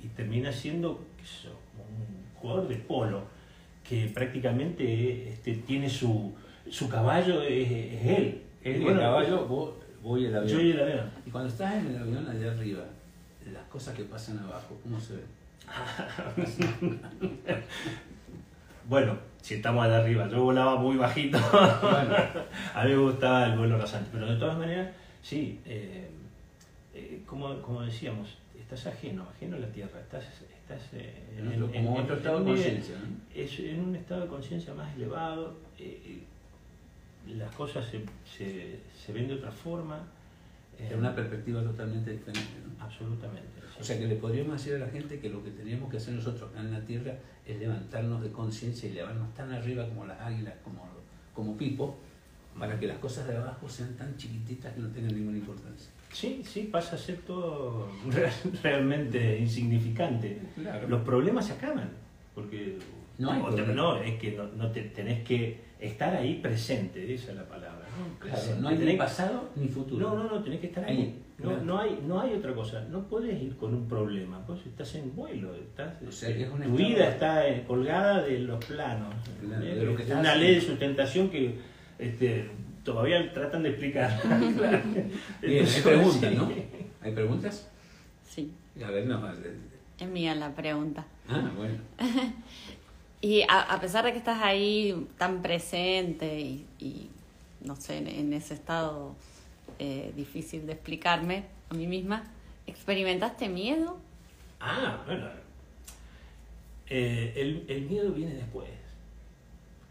y, 0.00 0.06
y 0.06 0.08
termina 0.10 0.52
siendo 0.52 0.90
un 0.92 2.40
jugador 2.40 2.68
de 2.68 2.76
polo 2.76 3.22
que 3.88 4.10
prácticamente 4.14 5.30
este, 5.30 5.54
tiene 5.54 5.88
su, 5.88 6.32
su 6.70 6.88
caballo, 6.88 7.42
es, 7.42 7.70
es 7.70 8.06
él. 8.18 8.42
Y 8.64 8.72
Bueno, 8.80 9.00
el 9.00 9.06
caballo, 9.06 9.46
vos, 9.46 9.74
vos 10.02 10.20
y 10.20 10.26
el 10.26 10.36
avión. 10.36 10.52
Yo 10.52 10.60
y 10.60 10.70
el 10.72 10.80
avión. 10.80 11.10
Y 11.26 11.30
cuando 11.30 11.48
estás 11.48 11.74
en 11.74 11.86
el 11.88 11.98
avión 11.98 12.28
allá 12.28 12.52
arriba, 12.52 12.84
las 13.52 13.64
cosas 13.68 13.96
que 13.96 14.04
pasan 14.04 14.38
abajo, 14.38 14.78
¿cómo 14.82 15.00
se 15.00 15.14
ven? 15.14 15.42
Bueno, 18.88 19.16
si 19.40 19.54
estamos 19.54 19.84
allá 19.84 19.98
arriba, 19.98 20.28
yo 20.28 20.42
volaba 20.42 20.76
muy 20.76 20.96
bajito. 20.96 21.38
Bueno, 21.82 22.14
A 22.74 22.84
mí 22.84 22.90
me 22.90 22.96
gustaba 22.96 23.46
el 23.46 23.58
vuelo 23.58 23.78
rasante, 23.78 24.10
pero 24.12 24.26
de 24.26 24.36
todas 24.36 24.58
maneras, 24.58 24.88
sí, 25.22 25.60
eh, 25.64 26.08
eh, 26.94 27.22
como, 27.26 27.60
como 27.62 27.82
decíamos, 27.82 28.38
estás 28.58 28.86
ajeno, 28.86 29.26
ajeno 29.34 29.56
a 29.56 29.60
la 29.60 29.68
tierra, 29.68 30.00
estás, 30.00 30.24
estás 30.24 30.80
eh, 30.94 31.36
en 31.38 31.62
otro, 31.62 31.72
como 31.72 31.96
otro 31.96 32.16
estado 32.16 32.40
de 32.40 32.44
conciencia, 32.44 32.96
es 33.34 33.58
en 33.60 33.80
un 33.80 33.96
estado 33.96 34.22
de 34.22 34.28
conciencia 34.28 34.74
más 34.74 34.94
elevado, 34.96 35.54
eh, 35.78 36.22
las 37.26 37.54
cosas 37.54 37.86
se, 37.86 38.00
se, 38.24 38.80
se 39.04 39.12
ven 39.12 39.28
de 39.28 39.34
otra 39.34 39.52
forma. 39.52 40.00
Es 40.90 40.96
una 40.96 41.14
perspectiva 41.14 41.62
totalmente 41.62 42.10
diferente, 42.10 42.40
¿no? 42.66 42.84
Absolutamente. 42.84 43.48
sí. 43.74 43.78
O 43.80 43.84
sea 43.84 43.98
que 43.98 44.06
le 44.06 44.16
podríamos 44.16 44.56
decir 44.56 44.74
a 44.74 44.78
la 44.84 44.88
gente 44.88 45.18
que 45.18 45.28
lo 45.28 45.42
que 45.42 45.50
teníamos 45.50 45.90
que 45.90 45.96
hacer 45.96 46.14
nosotros 46.14 46.50
acá 46.50 46.60
en 46.60 46.72
la 46.72 46.80
Tierra 46.80 47.14
es 47.46 47.58
levantarnos 47.58 48.22
de 48.22 48.30
conciencia 48.30 48.88
y 48.88 48.92
elevarnos 48.92 49.32
tan 49.34 49.52
arriba 49.52 49.88
como 49.88 50.06
las 50.06 50.20
águilas, 50.20 50.54
como, 50.64 50.86
como 51.34 51.56
Pipo, 51.56 51.98
para 52.58 52.78
que 52.78 52.86
las 52.86 52.98
cosas 52.98 53.26
de 53.26 53.36
abajo 53.36 53.68
sean 53.68 53.96
tan 53.96 54.16
chiquititas 54.16 54.74
que 54.74 54.80
no 54.80 54.88
tengan 54.88 55.14
ninguna 55.14 55.38
importancia. 55.38 55.90
Sí, 56.12 56.42
sí, 56.44 56.68
pasa 56.70 56.96
a 56.96 56.98
ser 56.98 57.16
todo 57.18 57.88
real- 58.10 58.32
realmente 58.62 59.38
insignificante. 59.38 60.38
Claro. 60.56 60.86
Los 60.88 61.00
problemas 61.02 61.46
se 61.46 61.54
acaban, 61.54 61.88
porque 62.34 62.76
hay 63.18 63.42
no, 63.74 63.96
es 63.98 64.18
que 64.18 64.32
no, 64.32 64.48
no 64.48 64.70
te 64.70 64.82
tenés 64.82 65.22
que 65.24 65.60
estar 65.80 66.14
ahí 66.14 66.40
presente, 66.42 67.14
esa 67.14 67.30
es 67.30 67.36
la 67.38 67.48
palabra. 67.48 67.81
¿No? 67.98 68.18
Claro, 68.18 68.60
no 68.60 68.68
hay 68.68 68.78
ni 68.78 68.96
pasado 68.96 69.50
ni 69.56 69.68
futuro. 69.68 70.08
No, 70.10 70.16
no, 70.24 70.30
no, 70.30 70.42
tenés 70.42 70.60
que 70.60 70.66
estar 70.68 70.84
ahí. 70.84 71.18
No, 71.38 71.56
no, 71.58 71.78
hay, 71.78 71.98
no 72.06 72.20
hay 72.20 72.34
otra 72.34 72.54
cosa. 72.54 72.84
No 72.90 73.08
puedes 73.08 73.40
ir 73.42 73.56
con 73.56 73.74
un 73.74 73.88
problema. 73.88 74.38
Vos 74.46 74.60
estás 74.64 74.94
en 74.94 75.14
vuelo. 75.16 75.54
Estás, 75.54 75.94
O 76.06 76.12
sea, 76.12 76.32
que 76.34 76.44
es 76.44 76.50
un 76.50 76.62
tu 76.62 76.76
vida 76.76 77.08
está 77.08 77.48
eh, 77.48 77.64
colgada 77.66 78.22
de 78.22 78.38
los 78.40 78.64
planos. 78.64 79.14
Claro, 79.40 79.64
¿eh? 79.64 79.74
de 79.74 79.84
lo 79.84 79.96
que 79.96 80.02
Es 80.02 80.08
estás 80.08 80.20
una 80.20 80.30
haciendo. 80.30 80.46
ley 80.46 80.54
de 80.54 80.60
sustentación 80.60 81.30
que 81.30 81.54
este, 81.98 82.48
todavía 82.84 83.32
tratan 83.32 83.62
de 83.64 83.70
explicar. 83.70 84.20
Bien, 85.42 85.66
hay 85.66 85.80
preguntas, 85.82 86.30
sí. 86.30 86.36
¿no? 86.36 86.52
¿Hay 87.00 87.12
preguntas? 87.12 87.68
Sí, 88.24 88.52
A 88.84 88.90
ver, 88.90 89.06
no 89.06 89.20
más. 89.20 89.36
es 89.98 90.08
mía 90.08 90.34
la 90.36 90.54
pregunta. 90.54 91.06
Ah, 91.28 91.50
bueno. 91.56 91.74
Y 93.24 93.42
a, 93.42 93.60
a 93.74 93.80
pesar 93.80 94.04
de 94.04 94.10
que 94.10 94.18
estás 94.18 94.42
ahí 94.42 95.06
tan 95.16 95.42
presente 95.42 96.40
y, 96.40 96.66
y, 96.80 97.08
no 97.64 97.76
sé, 97.76 97.98
en, 97.98 98.32
ese 98.32 98.54
estado 98.54 99.14
eh, 99.78 100.12
difícil 100.16 100.66
de 100.66 100.72
explicarme 100.72 101.44
a 101.70 101.74
mí 101.74 101.86
misma, 101.86 102.24
¿experimentaste 102.66 103.48
miedo? 103.48 103.98
Ah, 104.60 105.02
bueno. 105.06 105.28
Eh, 106.88 107.32
el, 107.36 107.64
el 107.68 107.82
miedo 107.82 108.12
viene 108.12 108.34
después. 108.34 108.68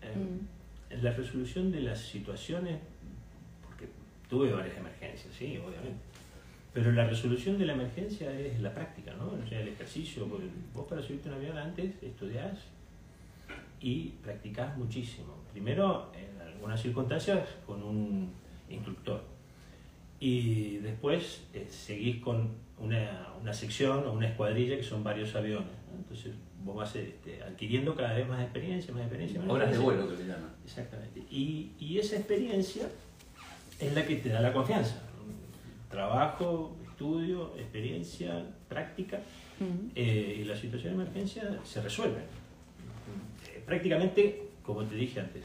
Eh, 0.02 0.16
Mm. 0.16 1.02
La 1.02 1.12
resolución 1.12 1.72
de 1.72 1.80
las 1.80 2.00
situaciones, 2.00 2.78
porque 3.66 3.88
tuve 4.30 4.52
varias 4.52 4.78
emergencias, 4.78 5.34
sí, 5.34 5.58
obviamente. 5.58 6.02
Pero 6.74 6.92
la 6.92 7.08
resolución 7.08 7.58
de 7.58 7.66
la 7.66 7.74
emergencia 7.74 8.32
es 8.38 8.60
la 8.60 8.74
práctica, 8.74 9.14
¿no? 9.14 9.28
O 9.28 9.48
sea, 9.48 9.62
el 9.62 9.70
ejercicio. 9.70 10.28
Vos 10.74 10.88
para 10.88 11.02
subirte 11.02 11.30
a 11.30 11.32
un 11.32 11.38
avión 11.38 11.58
antes 11.58 11.92
estudiás 12.02 12.58
y 13.82 14.14
practicás 14.24 14.78
muchísimo. 14.78 15.36
Primero, 15.52 16.12
en 16.14 16.42
algunas 16.42 16.82
circunstancias, 16.82 17.48
con 17.66 17.84
un 17.84 18.32
instructor. 18.70 19.24
Y 20.20 20.78
después 20.78 21.42
eh, 21.54 21.68
seguís 21.70 22.22
con 22.22 22.50
una, 22.80 23.30
una 23.42 23.54
sección 23.54 24.06
o 24.06 24.14
una 24.14 24.28
escuadrilla 24.28 24.78
que 24.78 24.84
son 24.84 25.04
varios 25.04 25.36
aviones. 25.36 25.72
¿no? 25.92 25.98
Entonces 25.98 26.34
vos 26.64 26.76
vas 26.76 26.96
este, 26.96 27.42
adquiriendo 27.42 27.96
cada 27.96 28.14
vez 28.14 28.28
más 28.28 28.42
experiencia, 28.42 28.94
más 28.94 29.02
experiencia. 29.04 29.40
Más 29.40 29.50
Horas 29.50 29.72
de 29.72 29.80
vuelo 29.80 30.08
que 30.08 30.18
le 30.18 30.28
llaman. 30.28 30.52
Exactamente. 30.64 31.22
Y, 31.32 31.72
y 31.80 31.98
esa 31.98 32.18
experiencia 32.18 32.88
es 33.80 33.94
la 33.94 34.06
que 34.06 34.18
te 34.18 34.30
da 34.30 34.42
la 34.42 34.54
confianza. 34.54 35.02
Trabajo, 35.90 36.78
estudio, 36.88 37.54
experiencia, 37.58 38.46
práctica, 38.70 39.20
eh, 39.96 40.38
y 40.40 40.44
la 40.46 40.56
situación 40.56 40.98
de 40.98 41.04
emergencia 41.04 41.60
se 41.64 41.82
resuelve. 41.82 42.22
Eh, 43.72 43.76
prácticamente, 43.76 44.50
como 44.64 44.84
te 44.84 44.96
dije 44.96 45.20
antes, 45.20 45.44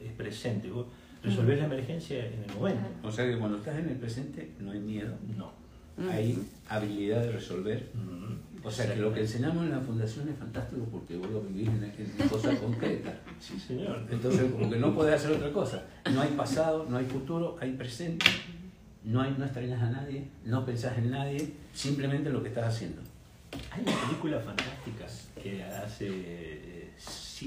es 0.00 0.12
presente. 0.12 0.68
Vos 0.70 0.86
resolvés 1.22 1.58
la 1.58 1.66
emergencia 1.66 2.26
en 2.26 2.44
el 2.44 2.54
momento. 2.54 2.88
O 3.02 3.10
sea 3.10 3.24
que 3.26 3.38
cuando 3.38 3.58
estás 3.58 3.78
en 3.78 3.88
el 3.88 3.96
presente 3.96 4.50
no 4.60 4.72
hay 4.72 4.80
miedo, 4.80 5.14
No. 5.36 5.52
Mm. 5.96 6.08
hay 6.08 6.38
habilidad 6.68 7.20
de 7.22 7.32
resolver. 7.32 7.90
Mm, 7.94 8.66
O 8.66 8.70
sea 8.70 8.92
que 8.94 9.00
lo 9.00 9.12
que 9.12 9.20
enseñamos 9.20 9.64
en 9.64 9.72
la 9.72 9.80
fundación 9.80 10.28
es 10.28 10.36
fantástico 10.38 10.86
porque 10.90 11.16
vos 11.16 11.30
lo 11.30 11.40
vivís 11.42 11.68
en, 11.68 11.84
en 11.84 12.28
cosas 12.28 12.58
concretas. 12.60 13.14
Sí, 13.40 13.58
señor. 13.58 14.06
Entonces, 14.10 14.50
como 14.52 14.70
que 14.70 14.78
no 14.78 14.94
podés 14.94 15.14
hacer 15.16 15.32
otra 15.32 15.52
cosa. 15.52 15.84
No 16.12 16.20
hay 16.22 16.30
pasado, 16.30 16.86
no 16.88 16.96
hay 16.96 17.04
futuro, 17.06 17.56
hay 17.60 17.72
presente. 17.72 18.26
No, 19.04 19.20
hay, 19.20 19.34
no 19.36 19.44
extrañas 19.44 19.82
a 19.82 19.90
nadie, 19.90 20.28
no 20.44 20.64
pensás 20.64 20.96
en 20.96 21.10
nadie, 21.10 21.52
simplemente 21.74 22.30
lo 22.30 22.40
que 22.42 22.48
estás 22.50 22.72
haciendo. 22.74 23.02
Hay 23.72 23.82
una 23.82 24.00
película 24.06 24.38
fantástica 24.40 25.06
que 25.42 25.62
hace 25.64 26.88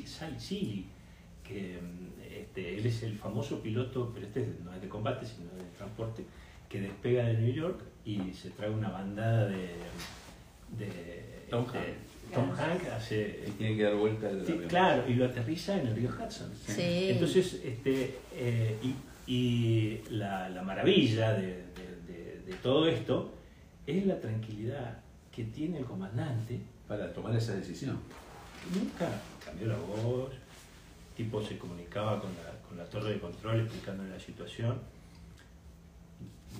Si- 0.01 0.07
Sally 0.07 0.39
Seeley, 0.39 0.85
que 1.43 1.79
mm, 1.81 2.21
este, 2.41 2.77
él 2.77 2.85
es 2.85 3.03
el 3.03 3.17
famoso 3.17 3.61
piloto, 3.61 4.11
pero 4.13 4.25
este 4.27 4.47
no 4.63 4.73
es 4.73 4.81
de 4.81 4.89
combate, 4.89 5.25
sino 5.25 5.51
de 5.51 5.63
transporte, 5.77 6.23
que 6.69 6.81
despega 6.81 7.25
de 7.25 7.33
New 7.35 7.53
York 7.53 7.79
y 8.05 8.33
se 8.33 8.49
trae 8.51 8.69
una 8.69 8.89
bandada 8.89 9.47
de, 9.47 9.69
de 10.77 11.45
Tom 11.49 11.65
este, 11.65 11.77
Hanks. 11.77 12.33
Tom 12.33 12.51
Hanks 12.51 12.87
hace 12.89 13.43
Y 13.47 13.51
tiene 13.51 13.77
que 13.77 13.83
dar 13.83 13.95
vuelta 13.95 14.29
el 14.29 14.45
Sí, 14.45 14.51
avión. 14.53 14.67
claro, 14.69 15.03
y 15.09 15.13
lo 15.13 15.25
aterriza 15.25 15.79
en 15.79 15.87
el 15.87 15.95
río 15.95 16.09
Hudson. 16.09 16.51
Sí. 16.65 17.09
Entonces, 17.11 17.61
este, 17.63 18.17
eh, 18.33 18.75
y, 19.27 19.31
y 19.31 20.01
la, 20.09 20.49
la 20.49 20.61
maravilla 20.63 21.33
de, 21.33 21.47
de- 21.47 22.13
de- 22.13 22.41
de 22.45 22.53
todo 22.63 22.87
esto 22.87 23.31
es 23.85 24.05
la 24.07 24.19
tranquilidad 24.19 24.97
que 25.31 25.43
tiene 25.45 25.77
el 25.79 25.85
comandante. 25.85 26.59
Para 26.87 27.13
tomar 27.13 27.35
esa 27.35 27.53
decisión. 27.55 27.99
Nunca 28.73 29.07
cambió 29.45 29.67
la 29.67 29.77
voz, 29.77 30.31
el 30.31 31.15
tipo 31.15 31.41
se 31.41 31.57
comunicaba 31.57 32.19
con 32.19 32.31
la, 32.31 32.59
con 32.67 32.77
la 32.77 32.85
torre 32.85 33.13
de 33.13 33.19
control 33.19 33.61
explicándole 33.61 34.09
la 34.09 34.19
situación. 34.19 34.79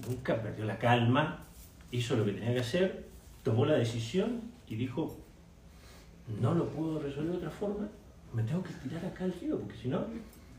Nunca 0.08 0.42
perdió 0.42 0.66
la 0.66 0.78
calma, 0.78 1.44
hizo 1.92 2.16
lo 2.16 2.26
que 2.26 2.34
tenía 2.34 2.54
que 2.54 2.60
hacer, 2.60 3.06
tomó 3.44 3.66
la 3.66 3.76
decisión 3.76 4.42
y 4.68 4.76
dijo, 4.76 5.18
no 6.42 6.54
lo 6.54 6.68
puedo 6.70 7.00
resolver 7.00 7.32
de 7.32 7.38
otra 7.38 7.50
forma, 7.50 7.88
me 8.34 8.44
tengo 8.44 8.64
que 8.64 8.74
tirar 8.74 9.06
acá 9.06 9.24
al 9.24 9.34
río, 9.34 9.60
porque 9.60 9.76
si 9.76 9.88
no, 9.88 10.06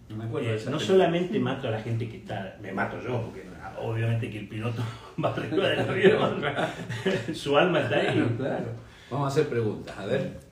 No 0.09 0.17
me 0.17 0.25
acuerdo 0.25 0.49
eh, 0.51 0.65
no 0.71 0.79
solamente 0.79 1.39
mato 1.39 1.69
a 1.69 1.73
la 1.73 1.81
gente 1.81 2.09
que 2.09 2.19
está, 2.19 2.57
me 2.61 2.73
mato 2.73 3.01
yo, 3.01 3.23
porque 3.23 3.45
obviamente 3.79 4.31
que 4.31 4.39
el 4.39 4.49
piloto 4.49 4.83
va 5.23 5.31
arriba 5.31 5.69
del 5.69 5.81
avión, 5.81 6.43
su 7.35 7.57
alma 7.57 7.81
está 7.81 7.97
ahí. 7.97 8.15
Claro, 8.15 8.37
claro. 8.37 8.67
Vamos 9.11 9.27
a 9.27 9.29
hacer 9.29 9.49
preguntas. 9.49 9.97
A 9.99 10.07
ver. 10.07 10.46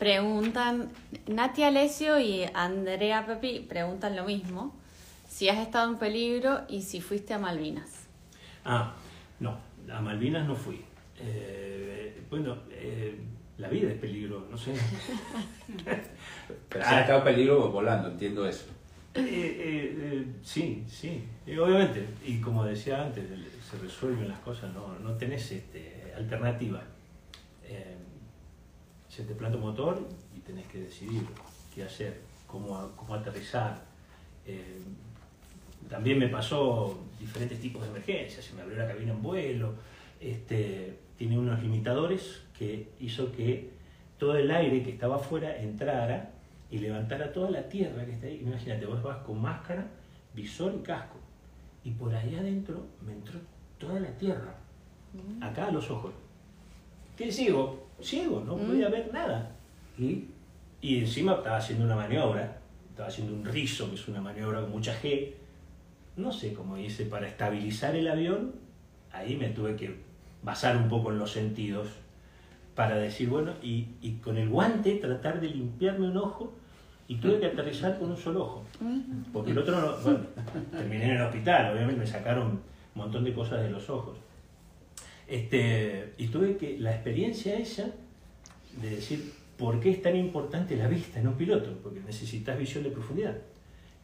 Preguntan, 0.00 0.88
Nati 1.26 1.62
Alessio 1.62 2.18
y 2.18 2.46
Andrea 2.54 3.26
Pepi 3.26 3.60
preguntan 3.60 4.16
lo 4.16 4.24
mismo, 4.24 4.74
si 5.28 5.50
has 5.50 5.58
estado 5.58 5.92
en 5.92 5.98
peligro 5.98 6.62
y 6.70 6.80
si 6.80 7.02
fuiste 7.02 7.34
a 7.34 7.38
Malvinas. 7.38 8.08
Ah, 8.64 8.94
no, 9.40 9.58
a 9.92 10.00
Malvinas 10.00 10.48
no 10.48 10.56
fui. 10.56 10.82
Eh, 11.18 12.18
bueno, 12.30 12.56
eh, 12.70 13.14
la 13.58 13.68
vida 13.68 13.90
es 13.90 13.98
peligro, 13.98 14.46
no 14.50 14.56
sé. 14.56 14.72
Pero 16.70 16.82
se 16.82 16.94
ha 16.94 17.02
estado 17.02 17.22
peligro 17.22 17.70
volando, 17.70 18.08
entiendo 18.08 18.48
eso. 18.48 18.64
Eh, 19.14 19.20
eh, 19.20 19.98
eh, 20.00 20.26
sí, 20.42 20.82
sí, 20.88 21.24
y 21.46 21.58
obviamente. 21.58 22.06
Y 22.24 22.40
como 22.40 22.64
decía 22.64 23.02
antes, 23.02 23.28
se 23.70 23.76
resuelven 23.76 24.28
las 24.28 24.38
cosas, 24.38 24.72
no, 24.72 24.98
no 24.98 25.12
tenés 25.18 25.52
este, 25.52 26.14
alternativa. 26.16 26.82
Eh, 27.64 27.96
se 29.10 29.24
te 29.24 29.34
planta 29.34 29.58
un 29.58 29.64
motor 29.64 30.08
y 30.36 30.40
tenés 30.40 30.66
que 30.66 30.78
decidir 30.82 31.24
qué 31.74 31.82
hacer, 31.82 32.20
cómo, 32.46 32.92
cómo 32.96 33.14
aterrizar. 33.14 33.82
Eh, 34.46 34.78
también 35.88 36.18
me 36.18 36.28
pasó 36.28 36.98
diferentes 37.18 37.60
tipos 37.60 37.82
de 37.82 37.88
emergencias, 37.88 38.44
se 38.44 38.54
me 38.54 38.62
abrió 38.62 38.78
la 38.78 38.86
cabina 38.86 39.12
en 39.12 39.22
vuelo, 39.22 39.74
este, 40.20 40.96
tiene 41.18 41.38
unos 41.38 41.60
limitadores 41.60 42.42
que 42.56 42.90
hizo 43.00 43.32
que 43.32 43.70
todo 44.16 44.36
el 44.36 44.50
aire 44.50 44.82
que 44.82 44.90
estaba 44.90 45.16
afuera 45.16 45.56
entrara 45.56 46.30
y 46.70 46.78
levantara 46.78 47.32
toda 47.32 47.50
la 47.50 47.68
tierra 47.68 48.04
que 48.04 48.12
está 48.12 48.28
ahí. 48.28 48.42
Imagínate, 48.46 48.86
vos 48.86 49.02
vas 49.02 49.18
con 49.24 49.40
máscara, 49.40 49.88
visor 50.34 50.72
y 50.78 50.82
casco. 50.82 51.16
Y 51.82 51.90
por 51.90 52.14
ahí 52.14 52.36
adentro 52.36 52.86
me 53.04 53.12
entró 53.12 53.40
toda 53.78 53.98
la 53.98 54.10
tierra, 54.18 54.54
acá 55.40 55.66
a 55.66 55.70
los 55.72 55.90
ojos. 55.90 56.12
¿Qué 57.16 57.32
ciego? 57.32 57.89
Ciego, 58.02 58.42
no 58.46 58.56
podía 58.56 58.88
ver 58.88 59.10
nada. 59.12 59.50
¿Y? 59.98 60.24
Y 60.80 60.98
encima 60.98 61.34
estaba 61.34 61.58
haciendo 61.58 61.84
una 61.84 61.96
maniobra, 61.96 62.58
estaba 62.90 63.08
haciendo 63.08 63.34
un 63.34 63.44
rizo, 63.44 63.88
que 63.88 63.96
es 63.96 64.08
una 64.08 64.20
maniobra 64.20 64.60
con 64.62 64.70
mucha 64.70 64.94
G. 65.00 65.32
No 66.16 66.32
sé 66.32 66.52
cómo 66.54 66.76
hice 66.76 67.06
para 67.06 67.26
estabilizar 67.28 67.94
el 67.96 68.08
avión. 68.08 68.52
Ahí 69.12 69.36
me 69.36 69.48
tuve 69.48 69.76
que 69.76 69.94
basar 70.42 70.76
un 70.76 70.88
poco 70.88 71.10
en 71.10 71.18
los 71.18 71.32
sentidos 71.32 71.88
para 72.74 72.96
decir, 72.96 73.28
bueno, 73.28 73.52
y, 73.62 73.88
y 74.00 74.12
con 74.22 74.38
el 74.38 74.48
guante 74.48 74.94
tratar 74.96 75.40
de 75.40 75.48
limpiarme 75.48 76.08
un 76.08 76.16
ojo 76.16 76.54
y 77.08 77.16
tuve 77.16 77.40
que 77.40 77.46
aterrizar 77.46 77.98
con 77.98 78.10
un 78.10 78.16
solo 78.16 78.44
ojo. 78.44 78.64
Porque 79.32 79.50
el 79.50 79.58
otro, 79.58 79.80
no, 79.80 79.96
bueno, 79.98 80.20
terminé 80.70 81.04
en 81.06 81.10
el 81.16 81.22
hospital, 81.22 81.74
obviamente 81.74 82.00
me 82.00 82.06
sacaron 82.06 82.46
un 82.48 82.60
montón 82.94 83.24
de 83.24 83.34
cosas 83.34 83.62
de 83.62 83.70
los 83.70 83.90
ojos. 83.90 84.16
Este, 85.30 86.14
y 86.18 86.26
tuve 86.26 86.56
que, 86.56 86.76
la 86.78 86.90
experiencia 86.90 87.56
esa 87.56 87.86
de 88.82 88.90
decir, 88.90 89.32
¿por 89.56 89.78
qué 89.78 89.90
es 89.90 90.02
tan 90.02 90.16
importante 90.16 90.74
la 90.74 90.88
vista 90.88 91.20
en 91.20 91.28
un 91.28 91.34
piloto? 91.34 91.78
Porque 91.84 92.00
necesitas 92.00 92.58
visión 92.58 92.82
de 92.82 92.90
profundidad. 92.90 93.36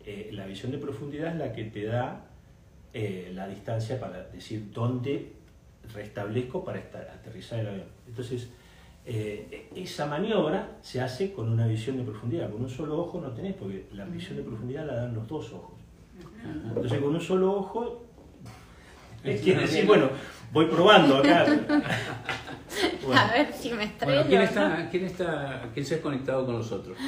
Eh, 0.05 0.31
la 0.33 0.47
visión 0.47 0.71
de 0.71 0.79
profundidad 0.79 1.33
es 1.33 1.39
la 1.39 1.53
que 1.53 1.65
te 1.65 1.85
da 1.85 2.29
eh, 2.95 3.33
la 3.35 3.49
distancia 3.49 3.99
para 3.99 4.23
decir 4.29 4.71
dónde 4.73 5.33
restablezco 5.93 6.65
para 6.65 6.79
estar, 6.79 7.03
aterrizar 7.03 7.59
el 7.59 7.67
avión. 7.67 7.87
Entonces, 8.07 8.49
eh, 9.05 9.69
esa 9.75 10.07
maniobra 10.07 10.79
se 10.81 11.01
hace 11.01 11.33
con 11.33 11.49
una 11.49 11.67
visión 11.67 11.97
de 11.97 12.05
profundidad. 12.05 12.51
Con 12.51 12.63
un 12.63 12.71
solo 12.71 13.01
ojo 13.01 13.21
no 13.21 13.33
tenés, 13.33 13.55
porque 13.55 13.87
la 13.95 14.05
visión 14.05 14.37
de 14.37 14.45
profundidad 14.45 14.87
la 14.87 14.95
dan 14.95 15.15
los 15.15 15.27
dos 15.27 15.53
ojos. 15.53 15.75
Entonces, 16.69 17.01
con 17.01 17.17
un 17.17 17.21
solo 17.21 17.53
ojo, 17.53 18.05
es 19.25 19.41
quiere 19.41 19.63
decir, 19.63 19.87
bueno, 19.87 20.09
voy 20.57 20.67
probando 20.67 21.19
acá. 21.19 21.47
Bueno. 23.03 23.21
A 23.21 23.33
ver 23.33 23.53
si 23.55 23.73
me 23.73 23.85
estrello. 23.85 24.25
Bueno, 24.25 24.29
¿quién, 24.29 24.41
¿no? 24.41 24.45
está, 24.45 24.89
quién, 24.91 25.05
está, 25.07 25.71
¿quién 25.73 25.87
se 25.87 25.95
ha 25.95 26.03
conectado 26.03 26.45
con 26.45 26.59
nosotros? 26.59 26.99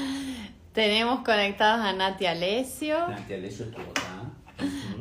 Tenemos 0.73 1.21
conectados 1.25 1.85
a 1.85 1.93
Nati 1.93 2.25
Alessio, 2.25 3.07
Nanti 3.09 3.35
Alessio 3.35 3.67
estuvo 3.67 3.91
acá. 3.91 4.23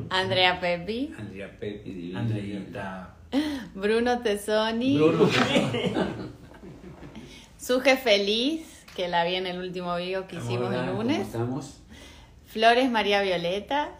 Andrea 0.09 0.59
Pepi, 0.59 1.13
Andrea 1.17 1.57
Pepi, 1.57 1.91
divina. 1.91 2.19
Andreita. 2.19 3.15
Bruno 3.75 4.19
Tesoni, 4.19 4.97
Bruno. 4.97 5.29
Suje 7.57 7.95
Feliz, 7.95 8.83
que 8.95 9.07
la 9.07 9.23
vi 9.23 9.35
en 9.35 9.47
el 9.47 9.59
último 9.59 9.95
video 9.95 10.27
que 10.27 10.37
hicimos 10.37 10.67
Hola, 10.67 10.81
el 10.81 10.89
¿cómo 10.89 11.03
lunes, 11.03 11.27
estamos? 11.27 11.77
Flores 12.45 12.89
María 12.89 13.21
Violeta, 13.21 13.91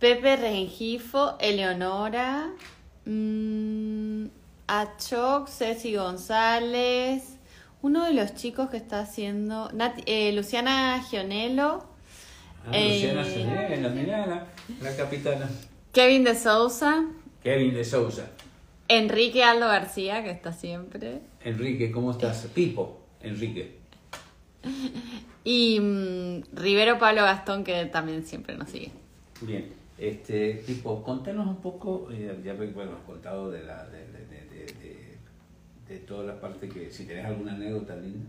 Pepe 0.00 0.36
Rengifo, 0.36 1.36
Eleonora, 1.38 2.50
mm, 3.06 4.26
Achoc, 4.66 5.48
Ceci 5.48 5.94
González, 5.94 7.22
uno 7.82 8.04
de 8.04 8.14
los 8.14 8.34
chicos 8.34 8.70
que 8.70 8.76
está 8.78 9.00
haciendo, 9.00 9.70
eh, 10.06 10.32
Luciana 10.32 11.02
Gionello, 11.08 11.84
Ah, 12.66 12.70
Eh, 12.72 12.94
Luciana 12.94 13.24
Soler, 13.24 13.78
la 13.82 13.88
mirada, 13.90 14.46
la 14.80 14.96
capitana. 14.96 15.50
Kevin 15.92 16.24
de 16.24 16.34
Sousa, 16.34 17.04
Kevin 17.42 17.74
de 17.74 17.84
Sousa. 17.84 18.30
Enrique 18.88 19.44
Aldo 19.44 19.66
García, 19.66 20.24
que 20.24 20.30
está 20.30 20.52
siempre, 20.54 21.20
Enrique, 21.42 21.90
¿cómo 21.90 22.10
estás? 22.12 22.46
Pipo, 22.54 23.00
Enrique. 23.20 23.78
y 25.44 25.78
mm, 25.78 26.42
Rivero 26.54 26.98
Pablo 26.98 27.20
Gastón, 27.22 27.64
que 27.64 27.84
también 27.86 28.24
siempre 28.24 28.56
nos 28.56 28.70
sigue. 28.70 28.92
Bien, 29.42 29.70
este, 29.98 30.62
Pipo, 30.66 31.02
contanos 31.02 31.46
un 31.46 31.56
poco, 31.56 32.08
eh, 32.10 32.40
ya 32.44 32.54
ves, 32.54 32.74
bueno, 32.74 32.92
has 32.98 33.04
contado 33.06 33.50
de, 33.50 33.62
la, 33.64 33.84
de, 33.86 33.98
de, 34.08 34.26
de, 34.26 34.44
de, 34.46 34.66
de- 34.66 35.14
de 35.88 35.98
toda 36.00 36.24
la 36.24 36.40
parte 36.40 36.68
que, 36.68 36.90
si 36.90 37.04
tenés 37.06 37.26
alguna 37.26 37.52
anécdota 37.54 37.94
linda. 37.96 38.26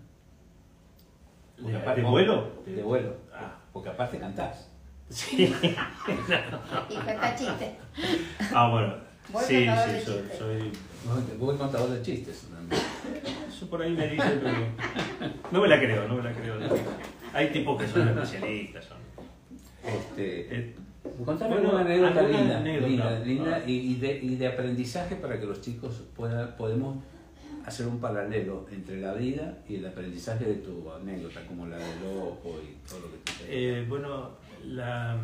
¿De- 1.58 1.76
aparte- 1.76 2.02
de 2.02 2.08
vuelo? 2.08 2.50
De 2.66 2.84
vuelo, 2.84 3.16
Ah. 3.34 3.58
porque 3.72 3.90
aparte 3.90 4.18
cantás. 4.20 4.70
Sí. 5.10 5.54
Y 6.90 6.96
cuenta 6.96 7.36
chiste. 7.36 7.76
Ah, 8.54 8.70
bueno. 8.72 8.96
Buen 9.32 9.46
Sí, 9.46 9.66
sí, 9.66 9.66
soy, 9.66 9.96
chistes. 9.96 10.38
soy- 10.38 10.72
Buen 11.38 11.58
contador 11.58 11.90
de 11.92 12.02
chistes. 12.02 12.48
también. 12.52 12.82
Eso 13.48 13.70
por 13.70 13.82
ahí 13.82 13.94
me 13.94 14.08
dicen, 14.10 14.42
pero. 14.44 15.32
No 15.52 15.62
me 15.62 15.68
la 15.68 15.80
creo, 15.80 16.08
no 16.08 16.16
me 16.16 16.24
la 16.24 16.34
creo. 16.34 16.56
Hay 17.34 17.52
tipos 17.52 17.80
que 17.82 17.88
son 17.88 18.08
especialistas. 18.10 18.86
Son. 18.86 18.98
Este, 19.86 20.56
Eh, 20.56 20.76
Contame 21.24 21.54
Bueno, 21.56 21.78
alguna 21.78 21.86
anécdota 21.86 22.22
linda, 22.28 22.58
anécdota. 22.60 22.88
linda, 22.88 23.20
linda 23.20 23.56
Ah. 23.58 23.64
y, 23.70 23.96
de, 23.96 24.20
y 24.22 24.36
de 24.36 24.48
aprendizaje 24.48 25.16
para 25.16 25.40
que 25.40 25.46
los 25.46 25.62
chicos 25.62 26.04
puedan, 26.16 26.56
podemos 26.58 26.98
hacer 27.66 27.88
un 27.88 28.00
paralelo 28.00 28.66
entre 28.72 29.00
la 29.00 29.14
vida 29.14 29.58
y 29.68 29.76
el 29.76 29.86
aprendizaje 29.88 30.46
de 30.46 30.56
tu 30.56 30.92
anécdota, 30.92 31.42
como 31.48 31.66
la 31.68 31.78
del 31.78 32.04
ojo 32.20 32.60
y 32.62 32.88
todo 32.88 33.00
lo 33.02 33.12
que 33.12 33.18
tú 33.24 33.32
te 33.40 33.80
Eh, 33.82 33.86
bueno, 33.88 34.32
la, 34.66 35.18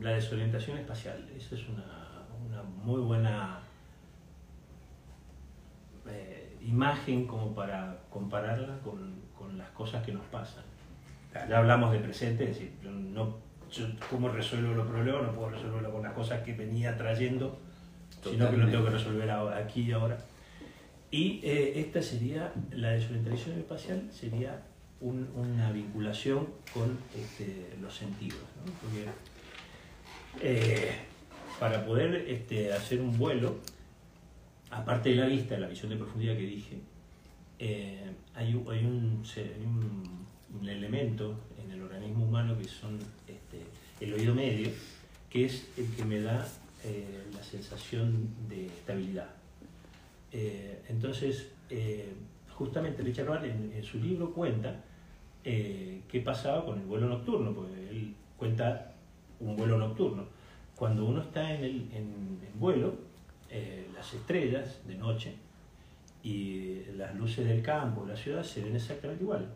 la 0.00 0.10
desorientación 0.10 0.78
espacial, 0.78 1.26
esa 1.36 1.54
es 1.54 1.62
una, 1.68 1.84
una 2.48 2.62
muy 2.62 3.00
buena 3.00 3.60
eh, 6.08 6.56
imagen 6.62 7.26
como 7.26 7.54
para 7.54 7.98
compararla 8.10 8.78
con, 8.84 9.14
con 9.36 9.56
las 9.58 9.68
cosas 9.70 10.04
que 10.04 10.12
nos 10.12 10.24
pasan. 10.26 10.64
Ya 11.48 11.58
hablamos 11.58 11.92
de 11.92 12.00
presente, 12.00 12.44
es 12.44 12.50
decir, 12.50 12.72
yo 12.82 12.90
no, 12.90 13.36
yo 13.72 13.86
cómo 14.08 14.28
resuelvo 14.28 14.74
los 14.74 14.86
problemas, 14.86 15.22
no 15.22 15.32
puedo 15.32 15.50
resolverlo 15.50 15.92
con 15.92 16.02
las 16.02 16.12
cosas 16.12 16.42
que 16.42 16.52
venía 16.54 16.96
trayendo, 16.96 17.58
sino 18.22 18.50
que 18.50 18.56
lo 18.56 18.68
tengo 18.68 18.84
que 18.84 18.90
resolver 18.90 19.30
aquí 19.30 19.82
y 19.82 19.92
ahora. 19.92 20.18
Y 21.10 21.40
eh, 21.42 21.80
esta 21.80 22.02
sería, 22.02 22.52
la 22.72 22.90
desorientación 22.90 23.58
espacial 23.58 24.08
sería 24.12 24.62
un- 25.00 25.28
una 25.34 25.72
vinculación 25.72 26.48
con 26.72 26.98
este, 27.16 27.70
los 27.80 27.94
sentidos. 27.94 28.38
¿no? 28.64 28.72
Porque 28.80 29.06
eh, 30.40 30.90
para 31.58 31.84
poder 31.84 32.14
este, 32.28 32.72
hacer 32.72 33.00
un 33.00 33.16
vuelo, 33.18 33.56
aparte 34.70 35.10
de 35.10 35.16
la 35.16 35.26
vista, 35.26 35.58
la 35.58 35.66
visión 35.68 35.90
de 35.90 35.96
profundidad 35.96 36.34
que 36.34 36.42
dije, 36.46 36.78
eh, 37.58 38.10
hay, 38.34 38.54
un- 38.54 38.70
hay 38.70 38.84
un, 38.84 39.24
se- 39.24 39.42
hay 39.54 39.64
un- 39.64 40.26
un 40.60 40.68
elemento 40.68 41.38
en 41.62 41.70
el 41.72 41.82
organismo 41.82 42.24
humano 42.24 42.56
que 42.58 42.64
son 42.68 42.98
el 44.00 44.14
oído 44.14 44.34
medio, 44.34 44.70
que 45.28 45.44
es 45.44 45.68
el 45.76 45.86
que 45.94 46.04
me 46.04 46.20
da 46.20 46.46
eh, 46.84 47.24
la 47.34 47.42
sensación 47.42 48.28
de 48.48 48.66
estabilidad. 48.66 49.28
Eh, 50.32 50.82
entonces, 50.88 51.52
eh, 51.68 52.12
justamente 52.54 53.02
Richard 53.02 53.26
Ball 53.26 53.44
en, 53.44 53.82
su 53.84 53.98
libro 53.98 54.32
cuenta 54.32 54.84
qué 55.42 56.22
pasaba 56.24 56.64
con 56.64 56.78
el 56.78 56.86
vuelo 56.86 57.08
nocturno, 57.08 57.54
porque 57.54 57.88
él 57.90 58.14
cuenta 58.36 58.94
un 59.40 59.56
vuelo 59.56 59.78
nocturno. 59.78 60.26
Cuando 60.76 61.04
uno 61.04 61.22
está 61.22 61.52
en, 61.54 61.64
el, 61.64 62.38
vuelo, 62.58 62.94
las 63.94 64.12
estrellas 64.12 64.80
de 64.86 64.94
noche 64.96 65.34
y 66.22 66.82
las 66.96 67.14
luces 67.14 67.46
del 67.46 67.62
campo, 67.62 68.04
la 68.06 68.16
ciudad, 68.16 68.42
se 68.42 68.62
ven 68.62 68.76
exactamente 68.76 69.22
igual. 69.22 69.48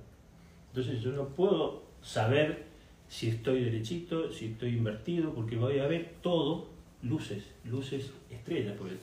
Entonces 0.68 1.00
yo 1.02 1.12
no 1.12 1.28
puedo 1.28 1.85
saber 2.02 2.73
si 3.09 3.29
estoy 3.29 3.64
derechito, 3.64 4.33
si 4.33 4.47
estoy 4.47 4.71
invertido, 4.77 5.35
porque 5.35 5.57
voy 5.57 5.79
a 5.79 5.87
ver 5.87 6.14
todo 6.23 6.69
luces, 7.03 7.45
luces, 7.64 8.11
estrellas, 8.31 8.75
porque 8.79 8.95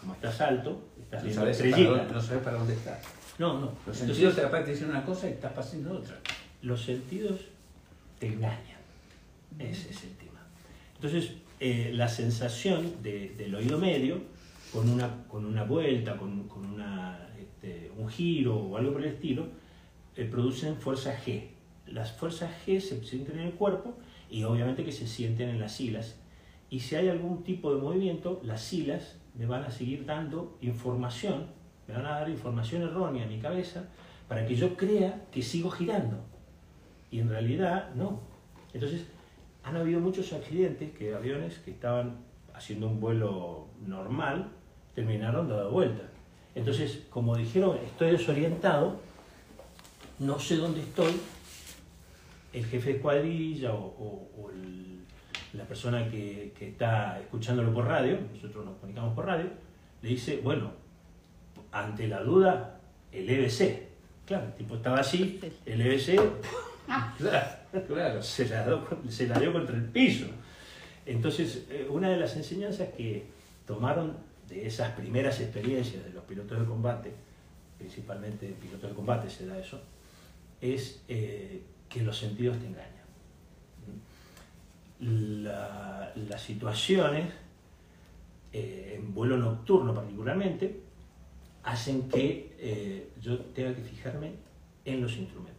como 0.00 0.14
estás 0.14 0.40
alto, 0.40 0.82
estás 1.00 1.20
No 1.22 1.26
viendo 1.26 1.54
sabes, 1.54 1.74
para 1.74 2.12
no 2.12 2.20
sabes 2.20 2.42
para 2.42 2.58
dónde 2.58 2.74
estás. 2.74 3.02
No, 3.38 3.54
no. 3.60 3.66
Los 3.86 4.00
Entonces, 4.00 4.06
sentidos 4.08 4.36
de 4.36 4.42
repente 4.42 4.70
dicen 4.72 4.90
una 4.90 5.04
cosa 5.04 5.28
y 5.28 5.32
estás 5.32 5.52
pasando 5.52 5.92
otra. 5.98 6.18
los 6.62 6.82
sentidos 6.82 7.40
te 8.18 8.28
engañan. 8.28 8.80
Ese 9.58 9.90
es 9.90 10.04
el 10.04 10.10
tema. 10.16 10.40
Entonces, 10.94 11.32
eh, 11.60 11.90
la 11.94 12.08
sensación 12.08 13.02
de- 13.02 13.30
del 13.36 13.54
oído 13.54 13.78
medio 13.78 14.20
con 14.72 14.88
una, 14.88 15.24
con 15.28 15.44
una 15.44 15.64
vuelta, 15.64 16.16
con, 16.16 16.48
con 16.48 16.64
una, 16.66 17.28
este, 17.38 17.90
un 17.96 18.08
giro 18.08 18.56
o 18.56 18.76
algo 18.76 18.92
por 18.92 19.02
el 19.04 19.12
estilo, 19.12 19.46
eh, 20.16 20.24
producen 20.24 20.76
fuerza 20.76 21.14
G. 21.24 21.48
Las 21.92 22.12
fuerzas 22.12 22.50
G 22.66 22.80
se 22.80 23.04
sienten 23.04 23.38
en 23.38 23.46
el 23.48 23.52
cuerpo 23.52 23.94
y 24.30 24.44
obviamente 24.44 24.84
que 24.84 24.92
se 24.92 25.06
sienten 25.06 25.50
en 25.50 25.60
las 25.60 25.72
silas. 25.72 26.16
Y 26.70 26.80
si 26.80 26.96
hay 26.96 27.08
algún 27.08 27.42
tipo 27.44 27.74
de 27.74 27.80
movimiento, 27.80 28.40
las 28.42 28.62
silas 28.62 29.18
me 29.34 29.44
van 29.44 29.62
a 29.64 29.70
seguir 29.70 30.06
dando 30.06 30.56
información, 30.62 31.48
me 31.86 31.94
van 31.94 32.06
a 32.06 32.20
dar 32.20 32.30
información 32.30 32.82
errónea 32.82 33.24
a 33.24 33.28
mi 33.28 33.38
cabeza 33.38 33.84
para 34.26 34.46
que 34.46 34.54
yo 34.54 34.74
crea 34.74 35.26
que 35.30 35.42
sigo 35.42 35.70
girando. 35.70 36.16
Y 37.10 37.20
en 37.20 37.28
realidad 37.28 37.94
no. 37.94 38.20
Entonces, 38.72 39.06
han 39.62 39.76
habido 39.76 40.00
muchos 40.00 40.32
accidentes 40.32 40.92
que 40.92 41.14
aviones 41.14 41.58
que 41.58 41.72
estaban 41.72 42.16
haciendo 42.54 42.88
un 42.88 43.00
vuelo 43.00 43.66
normal 43.86 44.48
terminaron 44.94 45.48
dando 45.48 45.70
vuelta. 45.70 46.04
Entonces, 46.54 47.02
como 47.10 47.36
dijeron, 47.36 47.76
estoy 47.84 48.12
desorientado, 48.12 48.98
no 50.18 50.38
sé 50.38 50.56
dónde 50.56 50.80
estoy, 50.80 51.12
el 52.52 52.64
jefe 52.66 52.94
de 52.94 52.98
cuadrilla 53.00 53.72
o, 53.74 53.84
o- 53.86 54.30
o 54.42 54.50
el- 54.50 55.00
la 55.54 55.64
persona 55.64 56.08
que, 56.10 56.52
que 56.58 56.68
está 56.68 57.20
escuchándolo 57.20 57.72
por 57.74 57.86
radio, 57.86 58.18
nosotros 58.32 58.64
nos 58.64 58.76
comunicamos 58.76 59.14
por 59.14 59.26
radio, 59.26 59.50
le 60.00 60.08
dice, 60.08 60.40
bueno, 60.42 60.72
ante 61.72 62.08
la 62.08 62.22
duda, 62.22 62.80
el 63.12 63.28
EBC. 63.28 63.88
Claro, 64.26 64.46
el 64.46 64.54
tipo 64.54 64.76
estaba 64.76 65.00
así, 65.00 65.40
el 65.66 65.80
EBC, 65.80 66.16
claro, 67.18 67.48
Claro. 67.86 68.22
se 68.22 68.48
la, 68.48 68.64
dio, 68.66 68.86
se 69.08 69.26
la 69.28 69.38
dio 69.38 69.52
contra 69.52 69.74
el 69.76 69.84
piso. 69.84 70.26
Entonces, 71.06 71.66
eh, 71.70 71.86
una 71.90 72.08
de 72.10 72.16
las 72.18 72.36
enseñanzas 72.36 72.88
que 72.96 73.24
tomaron 73.66 74.16
de 74.48 74.66
esas 74.66 74.92
primeras 74.92 75.40
experiencias 75.40 76.04
de 76.04 76.10
los 76.12 76.24
pilotos 76.24 76.58
de 76.60 76.64
combate, 76.66 77.12
principalmente 77.78 78.46
en 78.46 78.54
pilotos 78.54 78.90
de 78.90 78.96
combate 78.96 79.28
se 79.30 79.46
da 79.46 79.58
eso, 79.58 79.80
es 80.60 81.02
eh, 81.08 81.62
que 81.92 82.02
los 82.02 82.16
sentidos 82.16 82.58
te 82.58 82.66
engañan. 82.66 82.88
La- 85.00 86.12
las 86.28 86.40
situaciones, 86.42 87.26
eh, 88.52 88.94
en 88.98 89.12
vuelo 89.14 89.36
nocturno 89.36 89.94
particularmente, 89.94 90.80
hacen 91.64 92.08
que 92.08 92.54
eh, 92.58 93.08
yo 93.20 93.38
tenga 93.38 93.74
que 93.74 93.82
fijarme 93.82 94.32
en 94.84 95.00
los 95.02 95.16
instrumentos. 95.16 95.52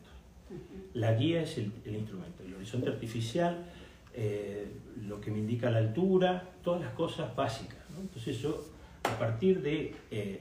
La 0.94 1.14
guía 1.14 1.42
es 1.42 1.58
el, 1.58 1.72
el 1.86 1.96
instrumento, 1.96 2.44
el 2.44 2.54
horizonte 2.56 2.90
artificial, 2.90 3.66
eh, 4.14 4.68
lo 5.08 5.20
que 5.20 5.32
me 5.32 5.40
indica 5.40 5.72
la 5.72 5.80
altura, 5.80 6.50
todas 6.64 6.82
las 6.82 6.94
cosas 6.94 7.36
básicas. 7.36 7.80
¿no? 7.94 8.02
Entonces 8.02 8.38
yo, 8.40 8.64
a 9.04 9.18
partir 9.18 9.62
de 9.62 9.96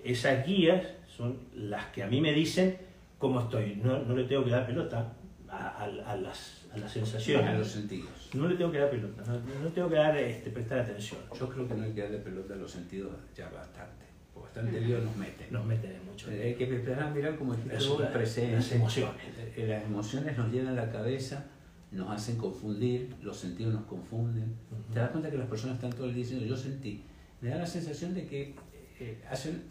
esas 0.05 0.47
guías, 0.47 0.85
son 1.17 1.39
las 1.55 1.87
que 1.87 2.03
a 2.03 2.07
mí 2.07 2.21
me 2.21 2.33
dicen 2.33 2.77
cómo 3.19 3.41
estoy. 3.41 3.77
No, 3.77 3.99
no 4.01 4.15
le 4.15 4.25
tengo 4.25 4.45
que 4.45 4.51
dar 4.51 4.67
pelota 4.67 5.15
a, 5.53 5.69
a- 5.69 5.85
a 6.13 6.17
las, 6.17 6.63
a 6.73 6.79
las 6.79 6.91
sensaciones. 6.91 7.47
A 7.51 7.55
los 7.59 7.69
sentidos. 7.69 8.31
No 8.35 8.49
le 8.49 8.57
tengo 8.57 8.73
que 8.73 8.79
dar 8.79 8.91
pelota, 8.91 9.23
no, 9.27 9.35
no 9.63 9.69
tengo 9.71 9.89
que 9.91 9.95
dar, 9.97 10.17
este, 10.17 10.51
prestar 10.51 10.79
atención. 10.81 11.21
Yo 11.39 11.49
creo 11.49 11.69
que 11.69 11.75
no 11.75 11.85
hay 11.85 11.93
que 11.93 12.01
darle 12.03 12.19
pelota 12.19 12.55
a 12.55 12.57
los 12.57 12.71
sentidos 12.71 13.13
ya 13.37 13.49
bastante. 13.51 14.07
Porque 14.33 14.47
bastante 14.61 14.81
lío 14.81 14.99
nos 15.01 15.15
meten. 15.17 15.47
Nos 15.51 15.65
meten 15.67 15.93
en 15.93 16.05
mucho. 16.07 16.31
Eh, 16.31 16.43
Hay 16.43 16.55
que 16.55 16.65
empezar 16.65 17.03
a 17.03 17.11
mirar 17.11 17.37
como 17.37 17.53
el 17.53 17.61
presente. 17.61 18.57
las 18.57 18.73
emociones. 18.73 19.15
Eh, 19.57 19.67
Las 19.69 19.85
emociones 19.85 20.39
nos 20.39 20.51
llenan 20.51 20.75
la 20.75 20.91
cabeza, 20.91 21.45
nos 21.91 22.11
hacen 22.11 22.39
confundir, 22.39 23.15
los 23.23 23.37
sentidos 23.37 23.75
nos 23.75 23.85
confunden. 23.85 24.57
Ujú. 24.71 24.93
Te 24.95 25.01
das 25.01 25.11
cuenta 25.11 25.31
que 25.31 25.37
las 25.37 25.49
personas 25.49 25.75
están 25.77 25.91
todo 25.93 26.07
el 26.07 26.15
día 26.15 26.23
diciendo 26.25 26.47
yo 26.47 26.57
sentí. 26.57 27.05
Me 27.43 27.51
da 27.51 27.57
la 27.59 27.67
sensación 27.67 28.15
de 28.15 28.27
que 28.27 28.55
eh, 29.01 29.21
hacen, 29.31 29.65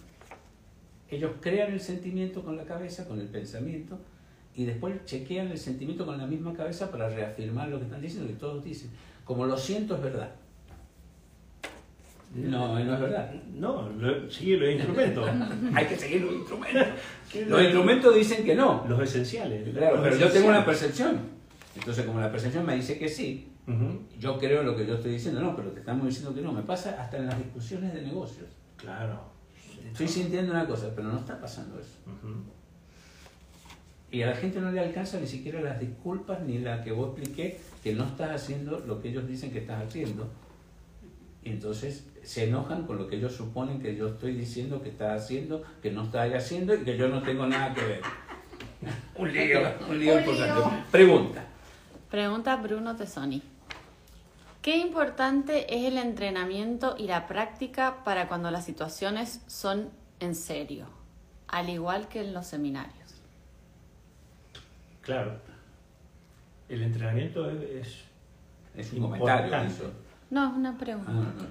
ellos 1.10 1.32
crean 1.42 1.74
el 1.74 1.80
sentimiento 1.80 2.44
con 2.44 2.56
la 2.56 2.64
cabeza, 2.66 3.08
con 3.08 3.20
el 3.20 3.28
pensamiento, 3.28 4.00
y 4.56 4.66
después 4.66 5.04
chequean 5.06 5.48
el 5.50 5.58
sentimiento 5.58 6.06
con 6.06 6.18
la 6.18 6.26
misma 6.28 6.54
cabeza 6.54 6.92
para 6.92 7.10
reafirmar 7.10 7.70
lo 7.70 7.78
que 7.80 7.86
están 7.86 8.02
diciendo, 8.02 8.28
que 8.28 8.36
todos 8.36 8.64
dicen. 8.64 8.90
Como 9.26 9.46
lo 9.46 9.58
siento 9.58 9.96
es 9.96 10.02
verdad. 10.02 10.32
No, 12.34 12.80
no 12.80 12.94
es 12.94 13.00
verdad. 13.02 13.34
No, 13.54 13.90
lo- 13.90 14.30
sigue 14.30 14.58
los 14.58 14.70
instrumentos. 14.70 15.30
Hay 15.76 15.86
que 15.86 15.98
seguir 15.98 16.22
los 16.22 16.34
instrumentos. 16.34 16.88
Los 17.48 17.62
instrumentos 17.62 18.14
dicen 18.14 18.44
que 18.44 18.56
no. 18.56 18.86
Los 18.90 19.02
esenciales. 19.02 19.70
Claro, 19.74 19.96
Los 19.96 20.04
pero 20.04 20.18
yo 20.18 20.30
tengo 20.32 20.50
una 20.50 20.66
percepción. 20.66 21.18
Entonces, 21.76 22.06
como 22.06 22.20
la 22.20 22.30
percepción 22.30 22.66
me 22.66 22.76
dice 22.76 23.00
que 23.00 23.08
sí, 23.08 23.48
yo 24.20 24.38
creo 24.38 24.64
lo 24.64 24.76
que 24.76 24.86
yo 24.86 24.96
estoy 24.96 25.14
diciendo, 25.14 25.40
no, 25.40 25.56
pero 25.56 25.70
te 25.72 25.80
estamos 25.80 26.06
diciendo 26.06 26.34
que 26.36 26.42
no. 26.42 26.52
Me 26.52 26.62
pasa 26.64 27.02
hasta 27.02 27.16
en 27.18 27.28
las 27.28 27.38
discusiones 27.38 27.94
de 27.94 28.02
negocios. 28.02 28.50
Claro. 28.76 29.18
Estoy 29.86 30.08
sintiendo 30.10 30.52
una 30.52 30.68
cosa, 30.68 30.90
pero 30.94 31.08
no 31.08 31.20
está 31.20 31.40
pasando 31.40 31.80
eso. 31.80 32.00
Y 34.12 34.24
a 34.24 34.28
la 34.28 34.36
gente 34.36 34.60
no 34.60 34.72
le 34.72 34.80
alcanza 34.82 35.20
ni 35.20 35.28
siquiera 35.28 35.62
las 35.62 35.80
disculpas 35.80 36.42
ni 36.42 36.58
la 36.60 36.84
que 36.84 36.92
vos 36.92 37.18
expliqué 37.18 37.60
que 37.82 37.94
no 37.94 38.04
estás 38.04 38.32
haciendo 38.32 38.80
lo 38.80 39.02
que 39.02 39.10
ellos 39.10 39.26
dicen 39.28 39.52
que 39.52 39.60
estás 39.60 39.88
haciendo. 39.88 40.28
Y 41.44 41.50
entonces 41.52 42.06
se 42.22 42.44
enojan 42.48 42.86
con 42.86 42.98
lo 42.98 43.08
que 43.08 43.16
ellos 43.16 43.34
suponen 43.34 43.80
que 43.82 43.96
yo 43.96 44.10
estoy 44.10 44.34
diciendo 44.34 44.82
que 44.82 44.90
estás 44.90 45.24
haciendo, 45.24 45.64
que 45.82 45.92
no 45.92 46.04
estás 46.04 46.32
haciendo 46.34 46.76
y 46.76 46.84
que 46.84 46.98
yo 46.98 47.08
no 47.08 47.22
tengo 47.24 47.48
nada 47.48 47.74
que 47.74 47.82
ver. 47.82 48.02
un 49.16 49.32
lío, 49.32 49.60
un 49.90 50.00
lío 50.00 50.14
Un 50.14 50.20
importante. 50.20 50.54
lío. 50.56 50.84
Pregunta. 50.92 51.46
Pregunta 52.10 52.56
Bruno 52.58 52.96
Tesoni. 52.96 53.42
¿Qué 54.62 54.78
importante 54.78 55.74
es 55.74 55.86
el 55.86 55.98
entrenamiento 55.98 56.96
y 57.00 57.08
la 57.08 57.26
práctica 57.28 58.04
para 58.04 58.28
cuando 58.28 58.52
las 58.52 58.66
situaciones 58.66 59.42
son 59.48 59.90
en 60.20 60.36
serio, 60.36 60.86
al 61.48 61.70
igual 61.70 62.08
que 62.10 62.20
en 62.20 62.34
los 62.34 62.46
seminarios? 62.46 63.01
Claro. 65.02 65.40
El 66.70 66.84
entrenamiento 66.84 67.50
es, 67.50 68.06
es- 68.76 68.94
un 68.94 68.98
Importante. 69.04 69.50
comentario 69.50 69.68
eso. 69.70 69.92
No, 70.30 70.48
es 70.52 70.54
una 70.56 70.78
pregunta. 70.78 71.12
Ah, 71.12 71.16
no, 71.16 71.22
no. 71.24 71.48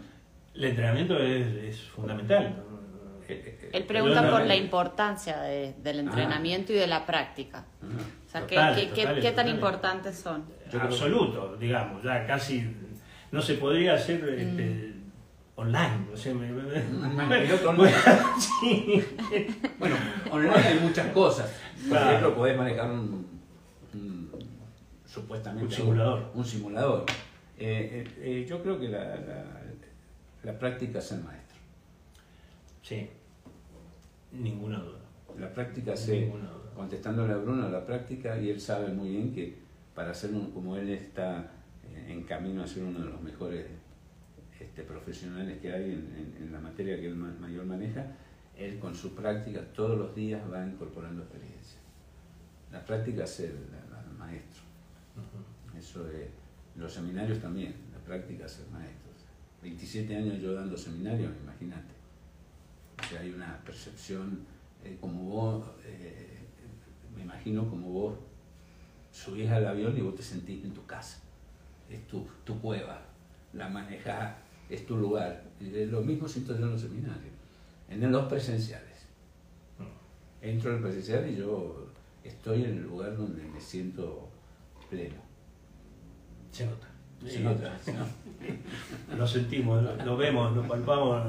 el 0.54 0.64
entrenamiento 0.64 1.18
es, 1.18 1.46
es 1.46 1.80
fundamental. 1.90 2.46
Eh, 3.28 3.32
eh, 3.32 3.58
eh, 3.62 3.70
Él 3.74 3.84
pregunta 3.84 4.28
por 4.30 4.44
la 4.46 4.56
importancia 4.56 5.38
de- 5.42 5.74
del 5.82 6.00
entrenamiento 6.00 6.72
y 6.72 6.76
de 6.76 6.86
la 6.86 7.04
práctica. 7.06 7.64
ah. 7.82 7.86
O 8.26 8.30
sea, 8.30 8.46
¿qué, 8.46 8.90
qué- 8.94 9.20
qué- 9.20 9.32
tan 9.32 9.48
importantes 9.48 10.16
son? 10.18 10.44
Absoluto, 10.80 11.56
digamos, 11.56 12.02
ya 12.02 12.26
casi 12.26 12.74
no 13.32 13.42
se 13.42 13.54
podría 13.54 13.94
hacer 13.94 14.24
este, 14.30 14.94
online. 15.56 16.06
O 16.12 16.16
sea, 16.16 16.32
me- 16.34 16.50
me- 16.50 16.80
Mm, 16.80 17.42
piloto 17.42 17.70
online. 17.70 17.94
Sí. 18.38 19.04
Bueno, 19.78 19.96
online 20.30 20.54
hay 20.56 20.78
muchas 20.80 21.08
cosas. 21.08 21.50
Por 21.80 21.90
Claro. 21.98 22.10
ejemplo, 22.10 22.34
podés 22.36 22.56
manejar 22.56 22.90
un- 22.90 23.19
supuestamente 25.11 25.66
Un 25.66 25.73
simulador. 25.73 26.31
Un, 26.35 26.44
simulador. 26.44 27.05
Eh, 27.59 28.05
eh, 28.18 28.40
eh, 28.42 28.46
yo 28.49 28.62
creo 28.62 28.79
que 28.79 28.88
la, 28.88 29.16
la- 29.16 29.61
la 30.42 30.59
práctica 30.59 31.01
es 31.01 31.12
el 31.12 31.23
maestro. 31.25 31.59
Sí, 32.83 33.09
ninguna 34.33 34.79
duda. 34.79 34.99
La 35.38 35.53
práctica 35.53 35.96
se, 35.96 36.33
contestándole 36.75 37.33
a 37.33 37.37
Bruno, 37.37 37.68
la 37.68 37.85
práctica, 37.85 38.38
y 38.40 38.49
él 38.51 38.61
sabe 38.61 38.88
muy 38.92 39.11
bien 39.11 39.35
que 39.35 39.59
para 39.94 40.14
ser 40.14 40.31
un, 40.33 40.51
como 40.53 40.77
él 40.77 40.88
está 40.90 41.51
en 42.09 42.23
camino 42.23 42.62
a 42.62 42.66
ser 42.66 42.85
uno 42.85 43.01
de 43.01 43.07
los 43.11 43.20
mejores 43.20 43.66
este, 44.59 44.83
profesionales 44.83 45.59
que 45.61 45.73
hay 45.73 45.85
en, 45.85 46.35
en- 46.38 46.42
en 46.44 46.53
la 46.53 46.61
materia 46.61 46.96
que 46.96 47.07
él 47.09 47.16
ma- 47.16 47.35
mayor 47.38 47.64
maneja, 47.66 48.07
él 48.57 48.79
con 48.79 48.94
su 48.94 49.14
práctica 49.14 49.61
todos 49.75 49.99
los 49.99 50.14
días 50.14 50.40
va 50.51 50.64
incorporando 50.66 51.23
experiencia. 51.23 51.79
La 52.73 52.85
práctica 52.85 53.25
es 53.25 53.40
el, 53.40 53.55
la-. 53.73 53.89
Eso 55.90 56.09
es, 56.09 56.29
los 56.76 56.92
seminarios 56.92 57.40
también, 57.40 57.74
la 57.92 57.98
práctica 57.98 58.46
es 58.46 58.61
el 58.61 58.70
maestro. 58.70 59.11
27 59.61 60.14
años 60.14 60.40
yo 60.40 60.55
dando 60.55 60.76
seminarios, 60.76 61.33
imagínate. 61.42 61.94
O 63.12 63.18
hay 63.18 63.31
una 63.33 63.61
percepción, 63.64 64.46
eh, 64.85 64.96
como 65.00 65.24
vos, 65.24 65.64
eh, 65.85 66.38
me 67.16 67.22
imagino 67.22 67.68
como 67.68 67.88
vos 67.88 68.14
subís 69.11 69.50
al 69.50 69.66
avión 69.66 69.98
y 69.98 70.00
vos 70.00 70.14
te 70.14 70.22
sentís 70.22 70.64
en 70.64 70.72
tu 70.72 70.87
casa. 70.87 71.18
Es 71.90 72.07
tu, 72.07 72.24
tu 72.44 72.61
cueva, 72.61 73.03
la 73.53 73.68
manejás, 73.68 74.37
es 74.68 74.87
tu 74.87 74.96
lugar. 74.96 75.42
Lo 75.59 76.03
mismo 76.03 76.29
siento 76.29 76.57
yo 76.57 76.66
en 76.66 76.70
los 76.70 76.83
seminarios, 76.83 77.35
en 77.88 78.12
los 78.12 78.29
presenciales. 78.29 79.07
Entro 80.40 80.70
en 80.70 80.76
el 80.76 80.83
presencial 80.83 81.29
y 81.29 81.37
yo 81.37 81.88
estoy 82.22 82.62
en 82.62 82.79
el 82.79 82.83
lugar 82.85 83.16
donde 83.16 83.42
me 83.42 83.61
siento 83.61 84.29
pleno. 84.88 85.30
Se 86.50 86.66
nota. 86.66 86.86
Se 87.24 87.30
Sí, 87.30 87.38
nota, 87.42 87.76
¿no? 87.86 89.16
Lo 89.18 89.26
sentimos, 89.26 89.82
lo, 89.82 89.94
lo 89.96 90.16
vemos, 90.16 90.56
lo 90.56 90.66
palpamos, 90.66 91.22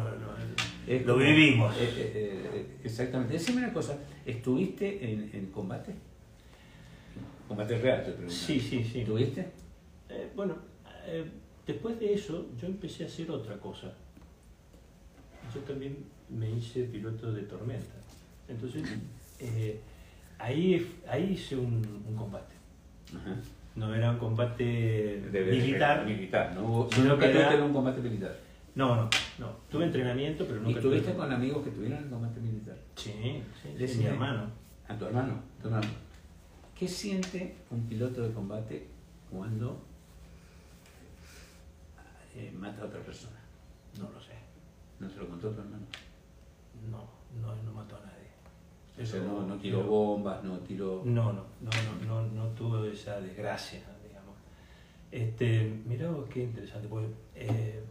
lo, 1.06 1.18
vivimos. 1.18 1.76
eh, 1.76 1.80
eh, 1.84 2.12
eh, 2.54 2.78
exactamente. 2.84 3.34
Decime 3.34 3.58
una 3.64 3.74
cosa, 3.74 3.98
¿estuviste 4.26 5.12
en, 5.12 5.30
en 5.34 5.48
combate? 5.48 5.94
Combate 7.48 7.78
real, 7.80 8.04
te 8.06 8.12
pregunto. 8.12 8.34
Sí, 8.34 8.60
sí, 8.60 8.84
sí. 8.84 9.00
¿Estuviste? 9.02 9.52
Eh, 10.10 10.32
bueno, 10.36 10.56
después 11.68 12.00
de 12.00 12.14
eso 12.14 12.48
yo 12.60 12.68
empecé 12.68 13.04
a 13.04 13.08
hacer 13.08 13.30
otra 13.30 13.58
cosa. 13.58 13.94
yo 15.54 15.60
también 15.62 15.98
me 16.30 16.50
hice 16.50 16.84
piloto 16.86 17.34
de 17.34 17.42
tormenta. 17.44 17.96
Entonces, 18.48 18.84
ahí, 20.40 20.90
ahí 21.08 21.34
hice 21.34 21.58
un, 21.58 22.04
un 22.08 22.16
combate. 22.16 22.56
Ajá. 23.14 23.36
No 23.76 23.94
era 23.96 24.12
un 24.12 24.18
combate 24.18 24.64
De- 24.64 25.44
de- 25.46 25.52
militar. 25.52 26.06
Militar, 26.06 26.54
no 26.56 26.64
hubo. 26.66 26.92
Sino 26.92 27.18
que 27.18 27.30
era- 27.32 27.64
un 27.64 27.74
combate 27.74 28.02
militar. 28.02 28.36
No, 28.76 28.96
no, 28.96 29.10
no. 29.40 29.48
Tuve 29.70 29.86
entrenamiento, 29.86 30.46
pero 30.46 30.60
¿Y 30.60 30.64
nunca 30.64 30.80
estuviste 30.80 31.12
tuve- 31.12 31.18
con 31.18 31.32
amigos 31.32 31.64
que 31.64 31.72
tuvieron 31.72 32.04
el 32.04 32.10
combate 32.10 32.40
militar? 32.40 32.78
Sí, 32.96 33.42
sí, 33.78 33.88
sí, 33.88 33.98
mi 34.00 34.06
hermano. 34.06 34.50
A 34.88 34.98
tu 34.98 35.06
hermano, 35.06 35.42
tu 35.62 35.68
hermano. 35.68 35.88
¿Qué 36.78 36.88
siente 36.88 37.56
un 37.70 37.86
piloto 37.88 38.22
de 38.24 38.34
combate 38.34 38.88
cuando 39.30 39.82
eh, 42.36 42.52
mata 42.58 42.82
a 42.82 42.86
otra 42.86 43.00
persona? 43.02 43.38
No 44.00 44.10
lo 44.10 44.20
sé. 44.22 44.32
¿No 45.00 45.10
se 45.10 45.18
lo 45.18 45.28
contó 45.30 45.50
tu 45.50 45.60
hermano? 45.62 45.86
No, 46.90 47.10
no, 47.42 47.56
no 47.64 47.74
mató 47.74 47.98
a 47.98 48.00
nadie. 48.06 48.21
O 49.00 49.06
sea, 49.06 49.22
no, 49.22 49.42
no 49.44 49.56
tiró 49.56 49.84
bombas, 49.84 50.44
no 50.44 50.60
tiró... 50.60 51.02
No, 51.06 51.34
no, 51.34 51.46
no, 51.62 51.72
no, 52.08 52.22
no, 52.22 52.32
no 52.32 52.48
tuve 52.50 52.92
esa 52.92 53.20
desgracia, 53.20 53.80
digamos. 54.06 54.36
Este, 55.12 55.82
mirá 55.86 56.10
vos 56.12 56.28
qué 56.30 56.44
interesante, 56.44 56.88
porque 56.88 57.08
eh, 57.36 57.82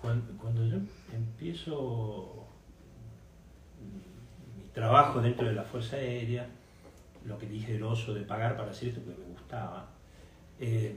cuando, 0.00 0.36
cuando 0.38 0.66
yo 0.66 0.76
empiezo 1.14 2.46
mi 4.56 4.68
trabajo 4.70 5.20
dentro 5.20 5.46
de 5.46 5.54
la 5.54 5.62
Fuerza 5.62 5.96
Aérea, 5.96 6.48
lo 7.24 7.38
que 7.38 7.46
dije 7.46 7.76
el 7.76 7.82
oso 7.82 8.12
de 8.12 8.22
pagar 8.22 8.56
para 8.56 8.72
hacer 8.72 8.88
esto, 8.88 9.00
porque 9.02 9.20
me 9.20 9.32
gustaba, 9.32 9.88
eh, 10.58 10.94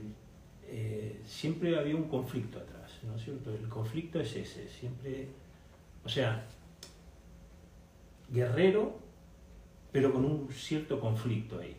eh, 0.68 1.22
siempre 1.26 1.78
había 1.78 1.96
un 1.96 2.08
conflicto 2.10 2.60
atrás, 2.60 2.92
¿no 3.04 3.16
es 3.16 3.24
cierto? 3.24 3.52
El 3.54 3.68
conflicto 3.70 4.20
es 4.20 4.36
ese, 4.36 4.68
siempre, 4.70 5.28
o 6.04 6.10
sea, 6.10 6.46
guerrero, 8.32 8.98
pero 9.92 10.12
con 10.14 10.26
un 10.26 10.50
cierto 10.52 11.00
conflicto 11.00 11.60
ahí, 11.60 11.76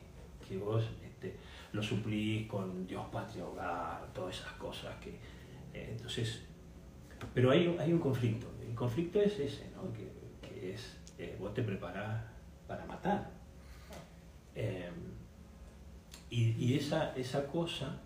que 0.49 0.57
vos 0.59 0.85
este, 1.05 1.37
lo 1.73 1.83
suplís 1.83 2.47
con 2.49 2.87
Dios, 2.87 3.07
patria, 3.13 3.45
hogar, 3.45 4.13
todas 4.13 4.37
esas 4.39 4.53
cosas 4.55 4.95
que... 5.01 5.11
eh, 5.75 5.89
entonces, 5.93 6.43
pero 7.35 7.51
hay, 7.51 7.67
un- 7.69 7.79
hay 7.79 7.93
un 7.93 8.01
conflicto, 8.01 8.47
el 8.67 8.75
conflicto 8.75 9.21
es 9.21 9.39
ese, 9.39 9.71
¿no? 9.77 9.93
que, 9.93 10.11
que 10.49 10.73
es, 10.75 10.97
eh, 11.19 11.37
vos 11.39 11.55
te 11.55 11.63
preparás 11.63 12.25
para 12.67 12.85
matar. 12.87 13.31
Eh, 14.55 14.91
y, 16.31 16.51
y 16.53 16.75
esa, 16.77 17.15
esa 17.17 17.47
cosa 17.47 18.01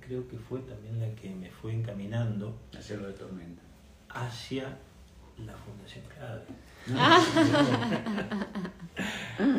creo 0.00 0.28
que 0.28 0.36
fue 0.36 0.60
también 0.60 1.00
la 1.00 1.14
que 1.14 1.30
me 1.30 1.50
fue 1.50 1.72
encaminando 1.72 2.54
Hacerlo 2.76 3.06
de 3.06 3.14
tormenta. 3.14 3.62
hacia 4.10 4.76
la 5.38 5.54
Fundación 5.56 6.04
Clave. 6.14 6.42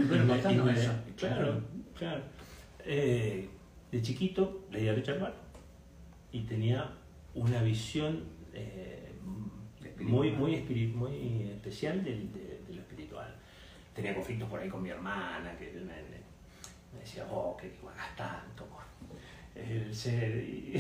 Bueno, 0.08 0.36
Y 0.36 0.70
eso. 0.78 0.92
Claro, 1.18 1.62
claro. 1.98 2.22
Eh, 2.86 3.50
de 3.92 4.02
chiquito 4.02 4.66
leía 4.72 4.94
Richard 4.94 5.20
Bach 5.20 5.34
y 6.32 6.42
tenía 6.42 6.92
una 7.34 7.62
visión 7.62 8.24
eh, 8.54 9.12
muy, 10.00 10.32
muy, 10.32 10.62
muy 10.96 11.50
especial 11.54 12.04
del- 12.04 12.32
de, 12.32 12.62
de 12.68 12.74
lo 12.76 12.82
espiritual. 12.82 13.34
Tenía 13.96 14.14
conflictos 14.14 14.50
por 14.50 14.60
ahí 14.60 14.70
con 14.70 14.84
mi 14.84 14.90
hermana, 14.90 15.56
que 15.58 15.72
me, 15.80 17.00
decía, 17.00 17.26
oh, 17.32 17.56
que 17.58 17.72
hagas 17.90 18.16
tanto 18.16 18.66
por 18.66 18.84
el 19.56 19.94
ser 19.96 20.38
y, 20.44 20.74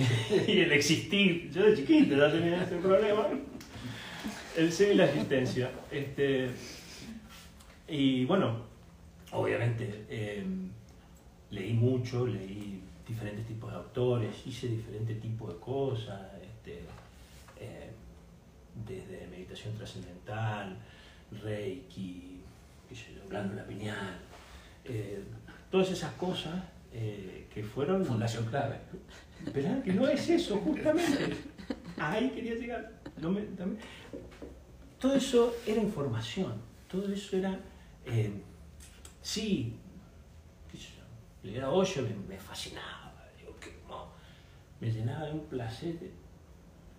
y 0.51 0.59
el 0.59 0.71
existir. 0.73 1.49
Yo 1.51 1.63
de 1.65 1.75
chiquito 1.75 2.15
ya 2.15 2.31
tenía 2.31 2.63
ese 2.63 2.77
problema. 2.77 3.27
El 4.57 4.71
ser 4.71 4.93
y 4.93 4.95
la 4.95 5.05
existencia. 5.05 5.69
Este, 5.91 6.49
y 7.87 8.25
bueno, 8.25 8.57
obviamente 9.31 10.05
eh, 10.09 10.45
leí 11.51 11.73
mucho, 11.73 12.25
leí 12.25 12.81
diferentes 13.07 13.45
tipos 13.45 13.69
de 13.71 13.77
autores, 13.77 14.35
hice 14.45 14.67
diferentes 14.67 15.19
tipos 15.21 15.53
de 15.53 15.59
cosas, 15.59 16.21
este, 16.41 16.79
eh, 17.59 17.89
desde 18.87 19.27
meditación 19.27 19.75
trascendental, 19.77 20.77
reiki, 21.43 22.39
qué 22.89 22.95
sé 22.95 23.13
yo, 23.15 23.27
glándula 23.29 23.63
pineal, 23.65 24.17
eh, 24.85 25.21
todas 25.69 25.91
esas 25.91 26.13
cosas 26.13 26.53
eh, 26.93 27.47
que 27.53 27.63
fueron... 27.63 28.05
Fundación 28.05 28.45
Clave. 28.45 28.77
Pero 29.53 29.83
que 29.83 29.93
no 29.93 30.07
es 30.07 30.29
eso, 30.29 30.57
justamente. 30.57 31.35
Ahí 31.97 32.29
quería 32.29 32.55
llegar. 32.55 32.91
No 33.21 33.31
me- 33.31 33.41
también- 33.41 33.79
Todo 35.05 35.17
eso 35.17 35.53
era 35.67 35.79
información. 35.79 36.53
Todo 36.89 37.13
eso 37.13 37.37
era. 37.37 37.59
eh, 38.07 38.41
sí, 39.21 39.77
qué 40.71 40.77
sé 40.79 40.89
yo, 40.97 41.03
leer 41.47 41.63
a 41.63 41.69
Osho 41.69 42.01
me, 42.27 42.37
fascinaba. 42.39 43.13
digo, 43.37 43.55
que 43.59 43.77
no, 43.87 44.07
me 44.79 44.91
llenaba 44.91 45.27
de 45.27 45.33
un 45.33 45.45
placer 45.45 45.95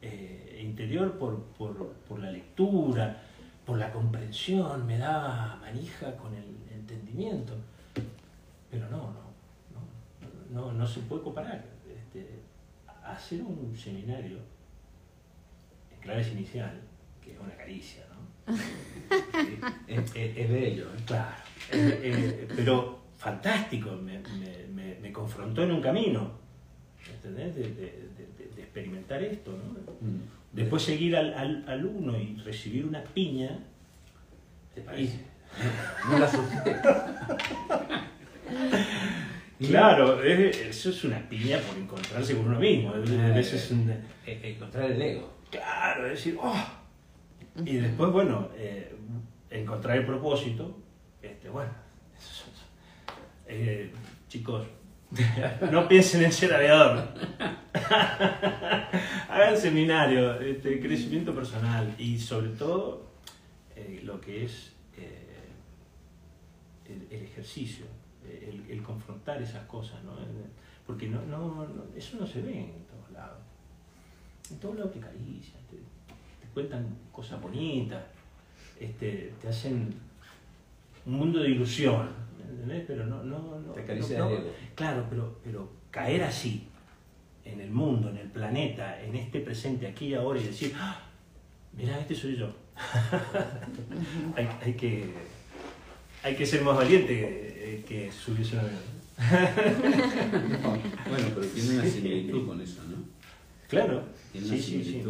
eh, 0.01 0.62
interior 0.62 1.19
por, 1.19 1.42
por, 1.59 1.95
por 2.09 2.21
la 2.21 2.31
lectura, 2.31 3.21
por 3.64 3.77
la 3.77 3.92
comprensión, 3.92 4.87
me 4.87 4.99
daba 4.99 5.57
manija 5.61 6.16
con 6.16 6.33
el 6.33 6.45
entendimiento. 6.71 7.55
Pero 8.71 8.88
no, 8.88 9.11
no, 9.75 10.62
no, 10.62 10.73
no, 10.73 10.87
se 10.87 11.01
puede 11.01 11.25
comparar. 11.25 11.64
Este, 11.92 12.40
hacer 13.03 13.42
un 13.42 13.77
seminario 13.77 14.38
en 15.92 16.01
claves 16.01 16.29
inicial, 16.29 16.81
que 17.27 17.33
es 17.33 17.41
una 17.41 17.55
caricia, 17.57 18.05
¿no? 18.47 18.55
Es, 19.89 20.15
es- 20.15 20.37
es 20.37 20.51
bello. 20.51 20.85
¿eh? 20.85 21.01
Claro, 21.07 21.35
eh, 21.73 22.01
eh, 22.05 22.49
pero 22.55 23.01
fantástico, 23.19 23.91
me, 23.93 24.21
me- 24.73 24.95
me- 25.01 25.12
confrontó 25.12 25.62
en 25.65 25.73
un 25.73 25.81
camino, 25.81 26.31
¿entendés? 27.12 27.55
De, 27.57 27.62
de- 27.62 27.71
de- 28.17 28.55
de- 28.55 28.62
experimentar 28.62 29.23
esto, 29.23 29.51
¿no? 29.53 29.73
Mm. 30.07 30.21
Después 30.53 30.83
seguir 30.83 31.17
al, 31.17 31.33
al, 31.35 31.65
al 31.67 31.85
uno 31.87 32.17
y 32.19 32.37
recibir 32.45 32.85
una 32.87 33.03
piña, 33.03 33.59
¿te 34.75 34.83
parece? 34.83 35.21
No 36.11 36.19
la 36.19 36.27
asusté. 36.27 36.77
Claro, 39.59 40.23
es- 40.23 40.59
eso 40.61 40.91
es 40.91 41.05
una 41.05 41.19
piña 41.31 41.59
por 41.61 41.77
encontrarse 41.79 42.37
con 42.37 42.47
uno 42.49 42.61
mismo. 42.61 42.95
Eh, 42.95 43.35
Eso 43.37 43.57
es 43.57 43.71
un- 43.71 43.91
Eh, 44.27 44.41
Encontrar 44.55 44.91
el 44.91 45.01
ego. 45.01 45.33
claro, 45.51 46.05
es 46.07 46.11
decir, 46.12 46.37
¡oh! 46.41 46.55
Y 47.64 47.77
después, 47.77 48.12
bueno, 48.12 48.51
eh, 48.57 48.95
encontrar 49.51 49.99
el 49.99 50.07
propósito. 50.07 50.77
Este, 51.23 51.49
bueno, 51.49 51.73
eh, 53.47 53.92
chicos, 54.29 54.66
no 55.73 55.88
piensen 55.88 56.25
en 56.25 56.33
ser 56.33 56.55
aviador. 56.55 57.09
Hagan 59.29 59.57
seminario, 59.57 60.40
este, 60.40 60.81
crecimiento 60.81 61.35
personal 61.35 61.95
y 61.99 62.19
sobre 62.19 62.49
todo 62.51 63.07
eh, 63.75 64.01
lo 64.03 64.21
que 64.21 64.45
es 64.45 64.73
eh, 64.97 65.51
el, 66.87 67.23
ejercicio, 67.23 67.87
el, 68.69 68.83
confrontar 68.83 69.40
esas 69.42 69.66
cosas, 69.66 70.03
¿no? 70.05 70.16
Porque 70.87 71.09
no, 71.09 71.23
no, 71.23 71.66
eso 71.97 72.16
no 72.19 72.27
se 72.27 72.42
ve 72.42 72.61
en 72.61 72.85
todos 72.85 73.11
lados. 73.12 73.42
En 74.51 74.59
todos 74.59 74.77
lados 74.77 74.92
te 74.92 74.99
acarician, 75.01 75.61
cuentan 76.57 76.87
cosas 77.12 77.38
bonitas, 77.42 78.03
este, 78.81 79.35
te 79.42 79.49
hacen 79.49 79.92
un 81.05 81.12
mundo 81.12 81.40
de 81.40 81.51
ilusión, 81.51 82.09
¿me 82.38 82.51
entendés? 82.51 82.85
Pero 82.87 83.05
no, 83.05 83.23
no, 83.23 83.61
no. 83.61 83.73
Te 83.73 83.81
acaricia 83.83 84.21
no- 84.21 84.31
no-. 84.31 84.38
Claro, 84.75 85.05
pero, 85.11 85.38
pero 85.45 85.71
caer 85.90 86.23
así, 86.23 86.66
en 87.45 87.61
el 87.61 87.71
mundo, 87.71 88.09
en 88.09 88.16
el 88.16 88.29
planeta, 88.29 88.99
en 89.03 89.16
este 89.16 89.40
presente, 89.40 89.87
aquí 89.87 90.07
y 90.07 90.14
ahora, 90.14 90.40
y 90.40 90.45
decir, 90.45 90.73
¡Ah! 90.79 90.99
mirá, 91.77 92.01
este 92.01 92.14
soy 92.14 92.37
yo. 92.37 92.51
hay, 94.35 94.49
hay 94.62 94.73
que, 94.73 95.12
hay 96.23 96.37
que 96.37 96.47
ser 96.47 96.62
más 96.62 96.75
valiente 96.75 97.12
que, 97.14 97.85
que 97.87 98.11
subirse 98.11 98.57
a 98.59 98.62
un 98.62 98.64
avión. 98.64 98.97
Bueno, 101.11 101.27
pero 101.35 101.47
tiene 101.49 101.81
una 101.81 101.85
similitud 101.85 102.47
con 102.47 102.62
eso, 102.62 102.83
¿no? 102.85 102.97
Claro, 103.69 104.05
Tiene 104.33 104.47
una 104.47 104.57
sí, 104.57 104.62
sí, 104.62 104.85
sí. 104.85 105.03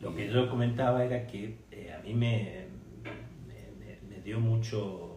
Lo 0.00 0.14
que 0.14 0.28
yo 0.30 0.48
comentaba 0.48 1.04
era 1.04 1.26
que 1.26 1.56
eh, 1.72 1.92
a 1.92 2.00
mí 2.02 2.14
me, 2.14 2.66
me- 3.04 4.20
dio 4.22 4.38
mucho, 4.40 5.16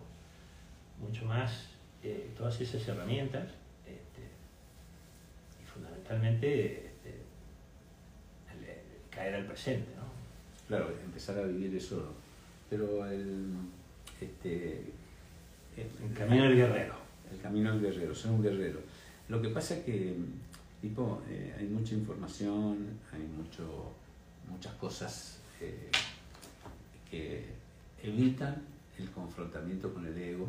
mucho 0.99 1.25
más 1.25 1.67
eh, 2.03 2.31
todas 2.37 2.59
esas 2.61 2.87
herramientas 2.87 3.49
este, 3.85 4.21
y 5.61 5.65
fundamentalmente 5.67 6.85
este, 6.87 7.09
el- 8.51 8.63
el 8.69 9.09
caer 9.09 9.35
al 9.35 9.45
presente, 9.45 9.91
¿no? 9.97 10.03
Claro, 10.67 10.89
empezar 11.03 11.37
a 11.39 11.43
vivir 11.43 11.75
eso. 11.75 12.13
Pero 12.69 13.05
el... 13.05 13.49
Este, 14.21 14.81
El 15.75 16.13
camino 16.17 16.43
del 16.45 16.55
guerrero. 16.55 16.93
El 17.31 17.39
camino 17.41 17.71
del 17.73 17.81
guerrero, 17.81 18.15
ser 18.15 18.31
un 18.31 18.41
guerrero. 18.41 18.79
Lo 19.27 19.41
que 19.41 19.49
pasa 19.49 19.75
es 19.75 19.83
que, 19.83 20.15
tipo, 20.81 21.21
eh, 21.29 21.53
hay 21.59 21.65
mucha 21.67 21.93
información, 21.95 22.99
hay 23.11 23.21
mucho, 23.23 23.91
muchas 24.51 24.73
cosas 24.73 25.39
eh, 25.59 25.89
que 27.09 27.45
evitan 28.03 28.61
el 28.97 29.09
confrontamiento 29.11 29.93
con 29.93 30.05
el 30.05 30.17
ego, 30.17 30.47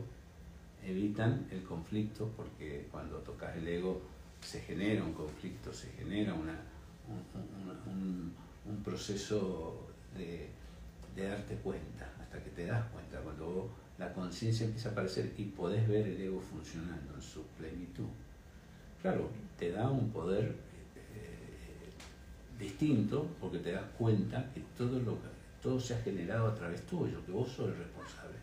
evitan 0.85 1.47
el 1.51 1.63
conflicto, 1.63 2.31
porque 2.37 2.89
cuando 2.91 3.19
tocas 3.19 3.57
el 3.57 3.67
ego 3.69 4.01
se 4.41 4.61
genera 4.61 5.05
un 5.05 5.13
conflicto, 5.13 5.73
se 5.73 5.89
genera 5.93 6.35
un, 6.35 6.51
un, 8.67 8.83
proceso 8.83 9.87
de, 10.17 10.49
darte 11.17 11.55
cuenta, 11.57 12.11
hasta 12.21 12.43
que 12.43 12.51
te 12.51 12.67
das 12.67 12.85
cuenta, 12.91 13.21
cuando 13.21 13.71
la 13.99 14.13
conciencia 14.13 14.67
empieza 14.67 14.89
a 14.89 14.93
aparecer 14.93 15.33
y 15.37 15.45
podés 15.45 15.87
ver 15.87 16.07
el 16.07 16.21
ego 16.21 16.41
funcionando 16.41 17.15
en 17.15 17.23
su 17.23 17.43
plenitud. 17.59 18.09
Claro, 19.01 19.29
te 19.59 19.71
da 19.71 19.89
un 19.89 20.11
poder 20.11 20.55
distinto 22.63 23.27
porque 23.41 23.59
te 23.59 23.73
das 23.73 23.85
cuenta 23.99 24.49
que 24.55 24.61
todo, 24.77 24.99
lo, 25.01 25.19
todo 25.63 25.79
se 25.79 25.95
ha 25.95 25.99
generado 25.99 26.47
a 26.47 26.55
través 26.55 26.87
tuyo, 26.87 27.25
que 27.27 27.33
vos 27.33 27.49
sos 27.49 27.69
el 27.69 27.77
responsable. 27.77 28.37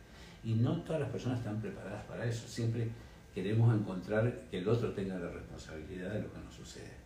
Y 0.44 0.54
no 0.54 0.82
todas 0.82 1.02
las 1.02 1.10
personas 1.10 1.40
están 1.40 1.60
preparadas 1.60 2.04
para 2.06 2.26
eso. 2.26 2.48
Siempre 2.48 2.90
queremos 3.34 3.74
encontrar 3.74 4.44
que 4.52 4.60
el 4.60 4.68
otro 4.68 4.92
tenga 4.92 5.18
la 5.18 5.30
responsabilidad 5.30 6.14
de 6.14 6.22
lo 6.22 6.34
que 6.34 6.40
nos 6.40 6.54
sucede. 6.54 7.00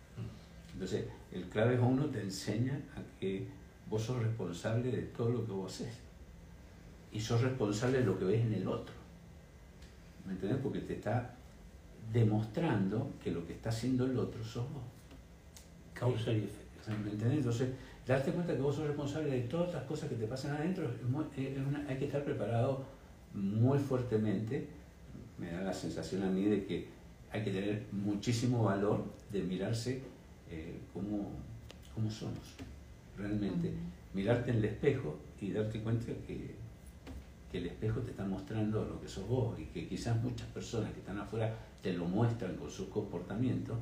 Entonces, 0.72 1.06
el 1.32 1.44
clave 1.44 1.78
uno 1.78 2.06
te 2.06 2.20
enseña 2.20 2.74
a 2.96 3.20
que 3.20 3.46
vos 3.88 4.02
sos 4.02 4.20
responsable 4.22 4.90
de 4.90 5.02
todo 5.02 5.30
lo 5.30 5.46
que 5.46 5.52
vos 5.52 5.72
haces. 5.72 5.94
Y 7.12 7.20
sos 7.20 7.40
responsable 7.42 8.00
de 8.00 8.04
lo 8.04 8.18
que 8.18 8.24
ves 8.24 8.44
en 8.44 8.54
el 8.54 8.66
otro. 8.66 8.94
¿Me 10.26 10.32
entendés? 10.32 10.58
Porque 10.60 10.80
te 10.80 10.94
está 10.94 11.34
demostrando 12.12 13.12
que 13.22 13.30
lo 13.30 13.46
que 13.46 13.52
está 13.52 13.68
haciendo 13.68 14.04
el 14.04 14.18
otro 14.18 14.42
sos 14.42 14.64
vos. 14.72 14.82
Causa 15.92 16.32
y 16.32 16.38
efecto. 16.38 16.63
¿Me 16.88 17.10
entendés? 17.10 17.38
Entonces, 17.38 17.70
darte 18.06 18.32
cuenta 18.32 18.54
que 18.54 18.60
vos 18.60 18.74
sos 18.74 18.86
responsable 18.86 19.30
de 19.30 19.40
todas 19.42 19.72
las 19.72 19.84
cosas 19.84 20.08
que 20.08 20.16
te 20.16 20.26
pasan 20.26 20.56
adentro, 20.56 20.90
es 20.90 21.08
muy, 21.08 21.24
es 21.36 21.58
una, 21.58 21.84
hay 21.88 21.96
que 21.96 22.06
estar 22.06 22.24
preparado 22.24 22.84
muy 23.32 23.78
fuertemente. 23.78 24.68
Me 25.38 25.50
da 25.50 25.62
la 25.62 25.72
sensación 25.72 26.22
a 26.22 26.30
mí 26.30 26.44
de 26.44 26.64
que 26.64 26.88
hay 27.32 27.42
que 27.42 27.50
tener 27.50 27.86
muchísimo 27.92 28.64
valor 28.64 29.04
de 29.32 29.42
mirarse 29.42 30.02
eh, 30.50 30.78
como, 30.92 31.30
como, 31.94 32.10
somos, 32.10 32.54
realmente. 33.16 33.72
Mirarte 34.12 34.52
en 34.52 34.58
el 34.58 34.66
espejo 34.66 35.18
y 35.40 35.50
darte 35.50 35.80
cuenta 35.80 36.06
que, 36.06 36.54
que, 37.50 37.58
el 37.58 37.66
espejo 37.66 38.00
te 38.00 38.10
está 38.10 38.24
mostrando 38.24 38.84
lo 38.84 39.00
que 39.00 39.08
sos 39.08 39.28
vos 39.28 39.58
y 39.58 39.64
que 39.66 39.88
quizás 39.88 40.20
muchas 40.22 40.48
personas 40.48 40.92
que 40.92 41.00
están 41.00 41.18
afuera 41.18 41.56
te 41.82 41.92
lo 41.92 42.04
muestran 42.04 42.56
con 42.56 42.68
sus 42.68 42.88
comportamientos 42.88 43.76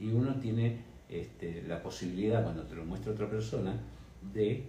y 0.00 0.08
uno 0.08 0.34
tiene 0.36 0.91
este, 1.12 1.62
la 1.68 1.82
posibilidad, 1.82 2.42
cuando 2.42 2.62
te 2.62 2.74
lo 2.74 2.84
muestra 2.84 3.12
otra 3.12 3.28
persona, 3.28 3.74
de 4.32 4.64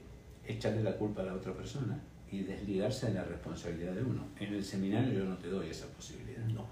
echarle 0.46 0.84
la 0.84 0.98
culpa 0.98 1.22
a 1.22 1.26
la 1.26 1.34
otra 1.34 1.54
persona 1.54 1.98
y 2.32 2.44
desligarse 2.44 3.08
de 3.08 3.14
la 3.14 3.24
responsabilidad 3.24 3.94
de 3.94 4.04
uno. 4.04 4.24
En 4.39 4.54
el 4.54 4.64
seminario 4.64 5.14
yo 5.14 5.26
no 5.26 5.38
te 5.38 5.50
doy 5.50 5.70
esa 5.70 5.88
posibilidad. 5.88 6.44
No. 6.46 6.66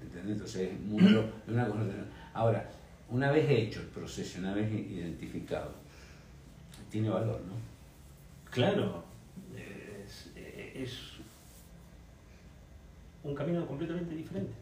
¿Entendés? 0.00 0.32
Entonces 0.32 0.70
es 0.72 0.80
mucho, 0.80 1.28
una 1.48 1.66
cosa. 1.66 1.84
Ahora, 2.32 2.70
una 3.10 3.30
vez 3.32 3.50
hecho 3.50 3.80
el 3.80 3.86
proceso, 3.86 4.38
una 4.38 4.54
vez 4.54 4.72
identificado, 4.72 5.72
tiene 6.90 7.10
valor, 7.10 7.40
¿no? 7.40 7.54
Claro, 8.50 9.02
es, 9.56 10.30
es 10.74 10.98
un 13.24 13.34
camino 13.34 13.66
completamente 13.66 14.14
diferente. 14.14 14.52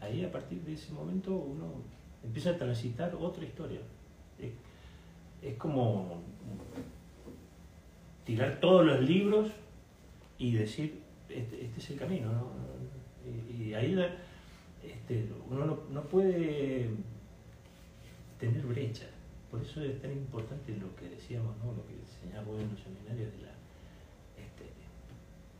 Ahí 0.00 0.24
a 0.24 0.30
partir 0.30 0.62
de 0.62 0.74
ese 0.74 0.92
momento 0.92 1.34
uno 1.34 1.82
empieza 2.24 2.50
a 2.50 2.56
transitar 2.56 3.14
otra 3.14 3.44
historia. 3.44 3.80
Es, 4.38 4.52
es 5.42 5.56
como 5.58 6.22
tirar 8.24 8.60
todos 8.60 8.86
los 8.86 9.00
libros 9.00 9.50
y 10.38 10.52
decir, 10.52 11.02
este, 11.28 11.64
este 11.64 11.80
es 11.80 11.90
el 11.90 11.98
camino. 11.98 12.32
¿no? 12.32 12.50
Y, 13.50 13.74
ahí 13.74 13.96
este, 14.82 15.28
uno 15.48 15.66
no, 15.66 15.78
no, 15.90 16.02
puede 16.02 16.88
tener 18.38 18.62
brecha. 18.66 19.06
Por 19.50 19.62
eso 19.62 19.82
es 19.82 20.00
tan 20.00 20.12
importante 20.12 20.76
lo 20.76 20.94
que 20.96 21.08
decíamos, 21.08 21.56
¿no? 21.58 21.72
lo 21.72 21.86
que 21.86 21.94
enseñamos 21.94 22.60
en 22.60 22.70
los 22.70 22.80
seminarios 22.80 23.32
de 23.32 23.42
la 23.42 23.52
este, 24.36 24.64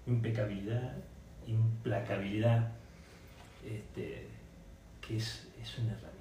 impecabilidad, 0.07 0.97
implacabilidad, 1.47 2.73
este, 3.65 4.27
que 5.01 5.17
es, 5.17 5.49
es, 5.61 5.79
una 5.79 5.93
herramienta. 5.93 6.12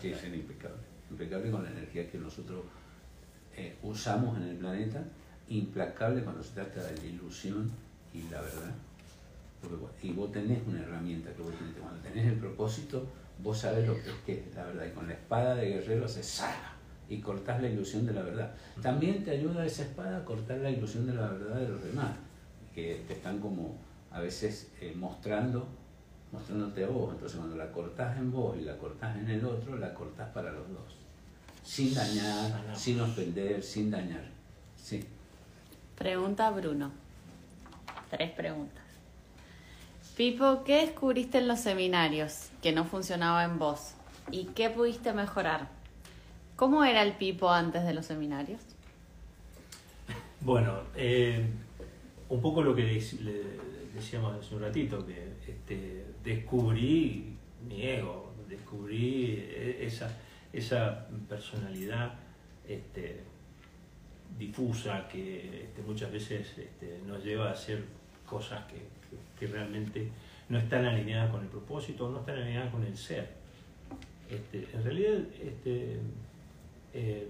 Sí, 0.00 0.10
es 0.10 0.24
impecable. 0.24 0.78
Impecable 1.10 1.50
con 1.50 1.62
la 1.64 1.70
energía 1.70 2.10
que 2.10 2.18
nosotros 2.18 2.64
eh, 3.56 3.76
usamos 3.82 4.36
en 4.38 4.44
el 4.44 4.56
planeta, 4.56 5.02
implacable 5.48 6.22
cuando 6.22 6.42
se 6.42 6.54
trata 6.54 6.82
de 6.82 6.96
la 6.96 7.04
ilusión 7.04 7.70
y 8.12 8.22
la 8.30 8.40
verdad. 8.40 8.72
Porque, 9.60 10.06
y 10.06 10.12
vos 10.12 10.32
tenés 10.32 10.60
una 10.66 10.80
herramienta 10.80 11.32
que 11.32 11.42
vos 11.42 11.52
tenés. 11.56 11.74
Cuando 11.80 12.00
tenés 12.00 12.26
el 12.26 12.38
propósito, 12.38 13.06
vos 13.42 13.58
sabés 13.58 13.86
lo 13.86 13.94
que 13.94 14.10
es, 14.10 14.16
que 14.26 14.50
la 14.54 14.64
verdad. 14.64 14.86
Y 14.86 14.90
con 14.90 15.06
la 15.06 15.14
espada 15.14 15.54
de 15.54 15.68
guerrero 15.68 16.08
se 16.08 16.22
saca 16.22 16.74
y 17.08 17.20
cortás 17.20 17.60
la 17.60 17.68
ilusión 17.68 18.06
de 18.06 18.12
la 18.12 18.22
verdad. 18.22 18.54
También 18.82 19.24
te 19.24 19.32
ayuda 19.32 19.64
esa 19.64 19.82
espada 19.82 20.18
a 20.18 20.24
cortar 20.24 20.58
la 20.58 20.70
ilusión 20.70 21.06
de 21.06 21.14
la 21.14 21.28
verdad 21.28 21.56
de 21.60 21.68
los 21.68 21.84
demás, 21.84 22.12
que 22.74 23.04
te 23.06 23.14
están 23.14 23.38
como 23.38 23.76
a 24.10 24.20
veces 24.20 24.70
eh, 24.80 24.94
mostrando, 24.96 25.68
mostrándote 26.34 26.84
a 26.84 26.88
vos. 26.88 27.14
Entonces 27.14 27.38
cuando 27.38 27.56
la 27.56 27.70
cortás 27.70 28.18
en 28.18 28.30
vos 28.30 28.56
y 28.58 28.62
la 28.62 28.76
cortás 28.76 29.16
en 29.16 29.30
el 29.30 29.44
otro, 29.44 29.76
la 29.78 29.94
cortás 29.94 30.28
para 30.30 30.50
los 30.52 30.68
dos. 30.68 30.96
Sin 31.62 31.94
dañar, 31.94 32.76
sin 32.76 33.00
ofender, 33.00 33.62
sin 33.62 33.90
dañar. 33.90 34.24
Sí. 34.76 35.02
Pregunta 35.96 36.50
Bruno. 36.50 36.92
Tres 38.10 38.30
preguntas. 38.32 38.84
Pipo, 40.16 40.62
¿qué 40.64 40.86
descubriste 40.86 41.38
en 41.38 41.48
los 41.48 41.60
seminarios 41.60 42.50
que 42.62 42.72
no 42.72 42.84
funcionaba 42.84 43.44
en 43.44 43.58
vos? 43.58 43.94
¿Y 44.30 44.46
qué 44.46 44.70
pudiste 44.70 45.12
mejorar? 45.12 45.68
¿Cómo 46.56 46.84
era 46.84 47.02
el 47.02 47.14
Pipo 47.14 47.50
antes 47.50 47.84
de 47.84 47.94
los 47.94 48.06
seminarios? 48.06 48.60
Bueno, 50.40 50.74
eh, 50.94 51.44
un 52.28 52.40
poco 52.40 52.62
lo 52.62 52.74
que 52.74 52.82
le 52.82 53.42
decíamos 53.94 54.38
hace 54.38 54.54
un 54.54 54.60
ratito, 54.60 55.04
que 55.06 55.34
este, 55.48 56.03
descubrí 56.24 57.36
mi 57.68 57.82
ego, 57.82 58.32
descubrí 58.48 59.46
esa, 59.80 60.10
esa 60.52 61.06
personalidad 61.28 62.14
este, 62.66 63.20
difusa 64.38 65.06
que 65.08 65.64
este, 65.64 65.82
muchas 65.82 66.10
veces 66.10 66.58
este, 66.58 67.00
nos 67.06 67.22
lleva 67.22 67.50
a 67.50 67.52
hacer 67.52 67.84
cosas 68.26 68.64
que, 68.66 68.82
que, 69.38 69.52
realmente 69.52 70.08
no 70.48 70.58
están 70.58 70.84
alineadas 70.86 71.30
con 71.30 71.42
el 71.42 71.48
propósito, 71.48 72.10
no 72.10 72.20
están 72.20 72.36
alineadas 72.36 72.72
con 72.72 72.82
el 72.84 72.96
ser. 72.96 73.28
En 74.52 74.82
realidad, 74.82 75.20
eh, 76.94 77.28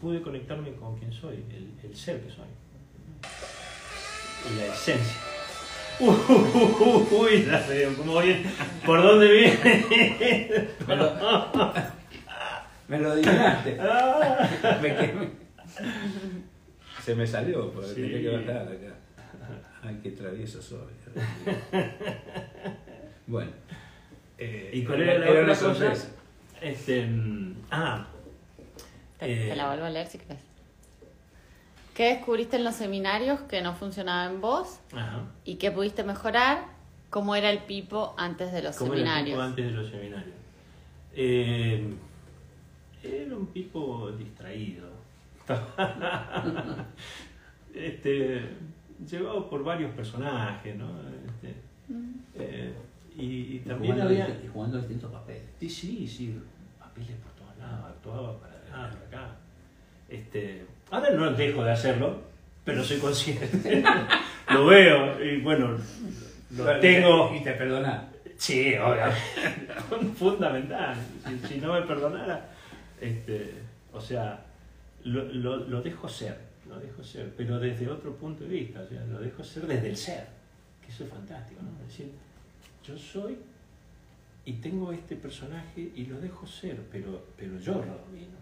pude 0.00 0.22
conectarme 0.22 0.72
con 0.74 0.96
quien 0.96 1.12
soy, 1.12 1.44
el, 1.50 1.72
el, 1.82 1.96
ser 1.96 2.20
que 2.22 2.30
soy, 2.30 2.46
la 4.56 4.66
esencia. 4.66 5.35
Uy, 5.98 7.42
la 7.44 7.60
veo, 7.66 7.96
¿cómo 7.96 8.20
viene? 8.20 8.44
¿Por 8.84 9.02
dónde 9.02 9.32
viene? 9.32 10.68
Me 10.86 10.96
lo, 10.96 11.12
me 12.88 12.98
lo 12.98 13.12
adivinaste. 13.12 13.78
me 14.82 14.96
quemé. 14.96 15.30
Se 17.02 17.14
me 17.14 17.26
salió, 17.26 17.70
porque 17.72 17.88
sí. 17.88 17.94
tenía 18.02 18.20
que 18.20 18.36
bajar 18.36 18.62
acá. 18.62 18.94
Ay, 19.82 20.00
qué 20.02 20.10
travieso 20.10 20.60
soy. 20.60 20.92
bueno. 23.26 23.52
Eh, 24.38 24.70
¿Y 24.74 24.84
cuál 24.84 25.02
era 25.02 25.18
la 25.18 25.26
era 25.28 25.52
otra 25.52 25.56
cosa? 25.56 25.94
Este, 26.60 27.08
ah. 27.70 28.06
Te, 29.18 29.32
eh, 29.32 29.48
te, 29.50 29.56
la 29.56 29.68
vuelvo 29.68 29.84
a 29.86 29.90
leer 29.90 30.06
si 30.06 30.18
querés. 30.18 30.45
¿Qué 31.96 32.12
descubriste 32.12 32.56
en 32.56 32.64
los 32.64 32.74
seminarios 32.74 33.40
que 33.48 33.62
no 33.62 33.72
funcionaba 33.72 34.30
en 34.30 34.42
vos? 34.42 34.80
Ajá. 34.92 35.22
¿Y 35.46 35.54
qué 35.54 35.70
pudiste 35.70 36.04
mejorar? 36.04 36.66
¿Cómo 37.08 37.34
era 37.34 37.48
el 37.48 37.60
Pipo 37.60 38.14
antes 38.18 38.52
de 38.52 38.60
los 38.60 38.76
¿Cómo 38.76 38.92
seminarios? 38.92 39.38
Era 39.38 39.46
el 39.46 39.54
Pipo 39.54 39.62
antes 39.62 39.64
de 39.64 39.82
los 39.82 39.90
seminarios? 39.90 40.34
Eh, 41.14 41.94
era 43.02 43.34
un 43.34 43.46
Pipo 43.46 44.12
distraído. 44.12 44.90
este, 47.74 48.42
llevado 49.08 49.48
por 49.48 49.64
varios 49.64 49.90
personajes, 49.94 50.76
¿no? 50.76 50.90
Este, 51.26 51.54
eh, 52.34 52.74
y, 53.16 53.24
y, 53.24 53.56
Y 53.56 53.58
también 53.60 53.94
jugando, 53.94 54.12
había... 54.12 54.28
y 54.44 54.48
jugando 54.48 54.76
distintos 54.76 55.10
papeles. 55.10 55.44
Sí, 55.58 55.70
sí, 55.70 56.06
sí, 56.06 56.38
papeles 56.78 57.16
por 57.22 57.32
todos 57.32 57.56
lados, 57.56 57.86
actuaba 57.86 58.38
para 58.38 58.52
allá, 58.52 58.90
para 58.90 59.06
acá. 59.06 59.36
Este, 60.08 60.64
ahora 60.90 61.10
no 61.10 61.32
dejo 61.32 61.64
de 61.64 61.72
hacerlo, 61.72 62.22
pero 62.64 62.82
soy 62.84 62.98
consciente. 62.98 63.82
lo 64.50 64.66
veo 64.66 65.22
y 65.24 65.40
bueno, 65.40 65.76
lo 66.50 66.64
Pero- 66.64 66.80
tengo. 66.80 67.34
Y 67.34 67.42
te 67.42 67.52
perdona. 67.52 68.08
Sí, 68.36 68.74
obviamente. 68.76 69.20
Fundamental. 70.18 70.94
Si, 71.26 71.48
si 71.54 71.60
no 71.60 71.72
me 71.72 71.82
perdonara, 71.82 72.50
este, 73.00 73.52
o 73.92 74.00
sea, 74.00 74.44
lo, 75.04 75.24
lo, 75.24 75.56
lo 75.56 75.82
dejo 75.82 76.08
ser, 76.08 76.36
lo 76.68 76.78
dejo 76.78 77.02
ser, 77.02 77.32
pero 77.36 77.58
desde 77.58 77.88
otro 77.88 78.14
punto 78.16 78.44
de 78.44 78.50
vista, 78.50 78.80
o 78.80 78.86
sea, 78.88 79.04
lo 79.06 79.20
dejo 79.20 79.42
ser 79.42 79.66
desde 79.66 79.88
el 79.88 79.96
ser, 79.96 80.26
que 80.84 80.92
eso 80.92 81.04
es 81.04 81.10
fantástico, 81.10 81.62
¿no? 81.62 81.70
Es 81.82 81.88
decir, 81.88 82.10
yo 82.86 82.96
soy 82.98 83.38
y 84.44 84.52
tengo 84.54 84.92
este 84.92 85.16
personaje 85.16 85.90
y 85.94 86.06
lo 86.06 86.20
dejo 86.20 86.46
ser, 86.46 86.76
pero, 86.92 87.24
pero 87.36 87.58
yo 87.58 87.72
lo 87.72 87.80
domino, 88.06 88.36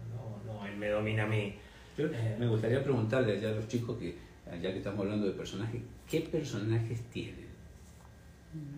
no, 0.45 0.53
no 0.53 0.65
él 0.65 0.77
me 0.77 0.89
domina 0.89 1.23
a 1.23 1.27
mí. 1.27 1.55
Yo 1.97 2.05
Eh. 2.07 2.35
me 2.39 2.47
gustaría 2.47 2.83
preguntarle 2.83 3.33
allá 3.37 3.49
a 3.49 3.53
los 3.53 3.67
chicos 3.67 3.97
que, 3.97 4.17
ya 4.61 4.71
que 4.71 4.77
estamos 4.77 4.99
hablando 5.01 5.25
de 5.27 5.33
personajes, 5.33 5.81
¿qué 6.09 6.21
personajes 6.21 7.01
tienen? 7.09 7.45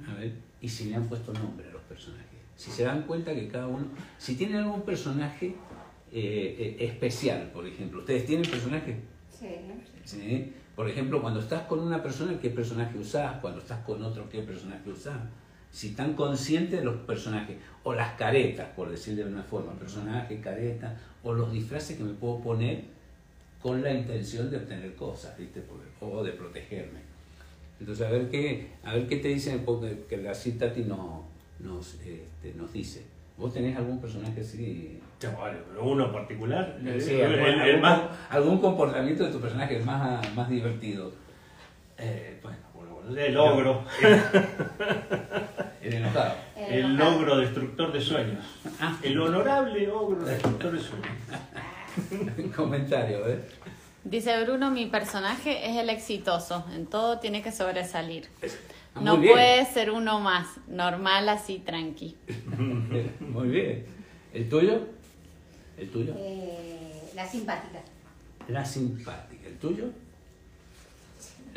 A 0.08 0.14
ver, 0.16 0.34
y 0.62 0.68
si 0.68 0.90
le 0.90 0.96
han 0.96 1.08
puesto 1.08 1.34
nombre 1.34 1.68
a 1.68 1.72
los 1.72 1.82
personajes. 1.84 2.26
Si 2.56 2.72
se 2.72 2.84
dan 2.84 3.04
cuenta 3.04 3.34
que 3.36 3.48
cada 3.48 3.68
uno, 3.68 3.86
si 4.18 4.36
tienen 4.36 4.58
algún 4.58 4.82
personaje 4.82 5.48
eh, 6.12 6.76
eh, 6.80 6.86
especial, 6.86 7.52
por 7.54 7.68
ejemplo, 7.68 8.00
¿ustedes 8.00 8.26
tienen 8.26 8.50
personajes? 8.50 8.96
Sí. 9.30 9.48
¿Sí? 10.04 10.54
Por 10.76 10.90
ejemplo, 10.90 11.22
cuando 11.22 11.40
estás 11.40 11.64
con 11.64 11.80
una 11.80 12.02
persona, 12.02 12.40
¿qué 12.40 12.50
personaje 12.50 12.98
usás? 12.98 13.40
Cuando 13.40 13.60
estás 13.60 13.84
con 13.86 14.02
otro, 14.04 14.28
¿qué 14.30 14.42
personaje 14.42 14.90
usás? 14.90 15.18
Si 15.72 15.90
están 15.90 16.14
conscientes 16.14 16.80
de 16.80 16.86
los 16.86 16.96
personajes, 16.98 17.58
o 17.84 17.94
las 17.94 18.14
caretas, 18.16 18.68
por 18.76 18.90
decir 18.90 19.16
de 19.16 19.24
una 19.26 19.44
forma, 19.44 19.74
personaje, 19.74 20.40
careta, 20.42 20.98
o 21.24 21.34
los 21.34 21.52
disfraces 21.52 21.98
que 21.98 22.04
me 22.04 22.14
puedo 22.14 22.40
poner 22.40 22.84
con 23.62 23.82
la 23.84 23.92
intención 23.92 24.50
de 24.50 24.58
obtener 24.58 24.96
cosas, 24.96 25.38
¿viste? 25.38 25.62
O 26.02 26.24
de 26.24 26.32
protegerme. 26.32 27.00
Entonces, 27.80 28.08
a 28.08 28.10
ver 28.10 28.30
qué, 28.30 28.72
a 28.84 28.94
ver 28.94 29.08
qué 29.08 29.18
te 29.18 29.28
dicen, 29.28 29.64
porque 29.66 30.06
que 30.10 30.18
la 30.18 30.34
Citati 30.34 30.82
nos, 30.82 31.22
nos, 31.60 31.94
este, 31.96 32.54
nos 32.56 32.74
dice. 32.74 33.04
¿Vos 33.38 33.54
tenés 33.54 33.78
algún 33.78 34.00
personaje 34.02 34.42
así? 34.42 35.00
Varios, 35.22 35.64
pero 35.70 35.86
uno 35.86 36.12
particular, 36.12 36.80
Sí, 37.00 37.12
el, 37.16 37.26
algún, 37.34 37.40
el- 37.48 37.54
el 37.54 37.60
algún- 37.62 37.82
más... 37.82 38.02
algún 38.30 38.58
comportamiento 38.60 39.26
de 39.26 39.32
tu 39.32 39.40
personaje 39.40 39.80
más, 39.80 40.34
más 40.36 40.50
divertido. 40.50 41.12
eh, 42.00 42.40
bueno, 42.42 42.58
el 43.16 43.38
ogro, 43.38 43.84
El 45.82 45.94
enojado. 45.94 46.36
El 46.58 47.02
ogro 47.02 47.38
destructor 47.38 47.94
de 47.94 48.02
sueños. 48.02 48.46
Ah. 48.80 48.98
El 49.02 49.20
honorable 49.20 49.90
ogro 49.90 50.26
destructor 50.26 50.72
de 50.74 50.80
sueños. 50.80 51.08
Comentario, 52.56 53.28
¿eh? 53.28 53.42
Dice 54.04 54.44
Bruno, 54.44 54.72
mi 54.72 54.86
personaje 54.86 55.70
es 55.70 55.78
el 55.78 55.90
exitoso, 55.90 56.66
en 56.74 56.86
todo 56.88 57.20
tiene 57.20 57.42
que 57.42 57.52
sobresalir. 57.52 58.28
No 59.02 59.22
puede 59.22 59.66
ser 59.66 59.92
uno 59.92 60.20
más, 60.20 60.48
normal 60.68 61.30
así, 61.30 61.60
tranqui. 61.60 62.16
Muy 63.20 63.48
bien. 63.50 63.86
¿El 64.34 64.50
tuyo? 64.50 64.88
¿El 65.78 65.90
tuyo? 65.90 66.14
Eh, 66.18 67.12
la 67.16 67.28
simpática. 67.28 67.80
La 68.48 68.66
simpática. 68.66 69.48
¿El 69.48 69.58
tuyo? 69.58 69.86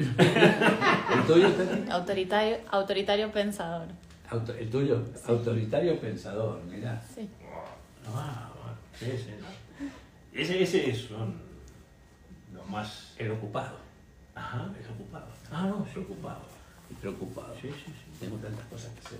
¿El 1.14 1.26
tuyo, 1.26 1.50
Tati? 1.52 1.90
Autoritario, 1.90 2.56
autoritario 2.70 3.30
pensador. 3.32 3.88
Auto- 4.30 4.54
¿El 4.54 4.70
tuyo? 4.70 5.04
Autoritario 5.26 6.00
pensador, 6.00 6.62
mira. 6.64 7.02
Sí. 7.14 7.28
Ah, 8.06 8.50
bueno, 8.62 9.14
ese, 9.14 9.36
¿no? 9.38 9.46
ese, 10.32 10.62
ese 10.62 10.94
son 10.94 11.34
los 12.54 12.66
más... 12.68 13.14
El 13.18 13.30
ocupado. 13.32 13.76
Ajá. 14.34 14.70
El 14.78 14.90
ocupado. 14.90 15.26
Ah, 15.52 15.66
no, 15.66 15.84
sí. 15.84 15.90
Preocupado. 15.94 16.40
Y 16.90 16.94
preocupado. 16.94 17.54
Sí, 17.60 17.68
sí, 17.68 17.84
sí. 17.86 18.18
Tengo 18.20 18.36
tantas 18.36 18.64
cosas 18.66 18.90
que 18.92 19.00
hacer. 19.06 19.18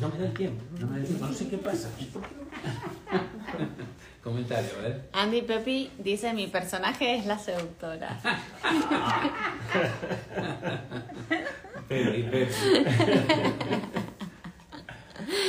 No 0.00 0.08
me 0.08 0.18
da 0.18 0.24
el 0.26 0.34
tiempo. 0.34 0.62
No, 0.78 0.86
me 0.86 1.00
da 1.00 1.06
tiempo, 1.06 1.26
no 1.26 1.34
sé 1.34 1.48
qué 1.48 1.58
pasa. 1.58 1.88
Comentario, 4.22 4.70
a 4.78 4.82
ver. 4.82 5.08
Andy 5.12 5.42
Pepi 5.42 5.90
dice, 5.98 6.32
mi 6.34 6.46
personaje 6.46 7.16
es 7.16 7.26
la 7.26 7.38
seductora. 7.38 8.18
Pepi, 11.88 12.22
Pepi. 12.24 12.52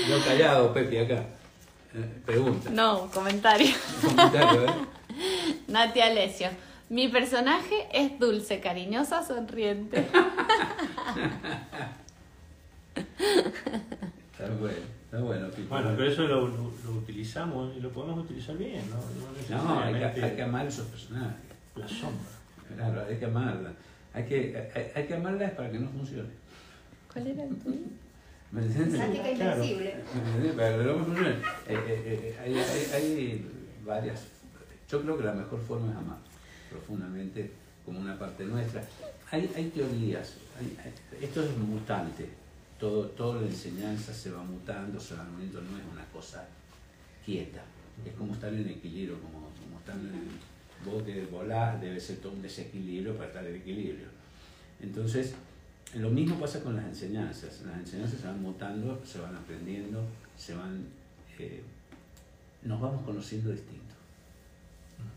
Yo 0.07 0.23
callado, 0.25 0.73
Pepi, 0.73 0.97
acá. 0.97 1.25
Eh, 1.93 2.21
pregunta. 2.25 2.69
No, 2.69 3.09
comentario. 3.11 3.73
Comentario, 4.01 4.65
¿eh? 4.65 4.73
Nati 5.67 6.01
Alesio, 6.01 6.49
mi 6.89 7.07
personaje 7.07 7.87
es 7.91 8.19
dulce, 8.19 8.59
cariñosa, 8.59 9.23
sonriente. 9.23 10.07
Está 14.39 14.53
bueno, 14.55 14.75
está 15.05 15.19
bueno. 15.19 15.47
Bueno, 15.69 15.93
pero 15.97 16.09
eso 16.11 16.21
lo, 16.23 16.47
lo- 16.47 16.71
lo 16.85 16.91
utilizamos 16.97 17.75
y 17.75 17.81
lo 17.81 17.91
podemos 17.91 18.23
utilizar 18.23 18.57
bien, 18.57 18.83
¿no? 18.89 18.95
No 19.57 19.63
No, 19.63 19.79
hay 19.81 19.93
que, 19.93 19.99
necesariamente 19.99 20.23
hay 20.25 20.35
que 20.35 20.41
amar 20.43 20.65
esos 20.67 20.87
personajes. 20.87 21.35
La 21.75 21.87
sombra. 21.87 22.29
Claro, 22.75 23.05
hay 23.09 23.17
que 23.17 23.25
amarla. 23.25 23.73
Hay 24.13 24.25
que, 24.25 24.71
hay, 24.75 24.91
hay 24.95 25.07
que 25.07 25.13
amarlas 25.15 25.51
para 25.51 25.71
que 25.71 25.79
no 25.79 25.89
funcione. 25.89 26.29
¿Cuál 27.11 27.27
era 27.27 27.43
el 27.43 27.55
tuyo? 27.57 27.77
¿Me 28.51 28.61
entiendes? 28.61 28.99
Sática 28.99 29.33
Claro. 29.35 29.63
Para 30.55 30.77
que 30.77 30.83
no 30.83 31.05
funcione. 31.05 31.29
Eh, 31.29 31.35
eh, 31.67 31.75
eh, 31.87 32.37
hay, 32.41 32.53
hay- 32.55 32.91
hay 32.93 33.45
varias. 33.85 34.23
Yo 34.89 35.01
creo 35.01 35.17
que 35.17 35.23
la 35.25 35.33
mejor 35.33 35.59
forma 35.61 35.91
es 35.91 35.97
amar 35.97 36.17
profundamente 36.69 37.51
como 37.85 37.99
una 37.99 38.17
parte 38.17 38.45
nuestra. 38.45 38.83
Hay, 39.31 39.51
hay 39.55 39.65
teorías. 39.69 40.35
hay- 40.59 40.77
hay- 40.83 41.23
esto 41.25 41.43
es 41.43 41.57
mutante. 41.57 42.29
Todo, 42.79 43.07
toda 43.07 43.41
la 43.41 43.47
enseñanza 43.47 44.13
se 44.13 44.31
va 44.31 44.41
mutando, 44.43 44.99
se 44.99 45.15
va 45.15 45.23
moviendo, 45.25 45.61
no 45.61 45.77
es 45.77 45.83
una 45.91 46.05
cosa 46.05 46.47
quieta. 47.25 47.61
Es 48.05 48.13
como 48.13 48.33
estar 48.33 48.53
en 48.53 48.69
equilibrio, 48.69 49.19
como, 49.21 49.49
como 49.59 49.79
estar 49.79 49.95
en 49.95 50.29
vos 50.85 51.03
que 51.03 51.25
volás, 51.25 51.81
debe 51.81 51.99
ser 51.99 52.17
todo 52.17 52.31
un 52.31 52.41
desequilibrio 52.41 53.15
para 53.15 53.27
estar 53.27 53.45
en 53.45 53.55
equilibrio. 53.55 54.07
Entonces, 54.81 55.33
lo 55.95 56.09
mismo 56.09 56.39
pasa 56.39 56.63
con 56.63 56.75
las 56.75 56.85
enseñanzas. 56.85 57.61
Las 57.65 57.79
enseñanzas 57.79 58.21
se 58.21 58.27
van 58.27 58.41
mutando, 58.41 59.01
se 59.05 59.19
van 59.19 59.35
aprendiendo, 59.35 60.03
se 60.37 60.55
van, 60.55 60.85
eh, 61.37 61.63
nos 62.63 62.79
vamos 62.79 63.03
conociendo 63.03 63.51
distinto. 63.51 63.95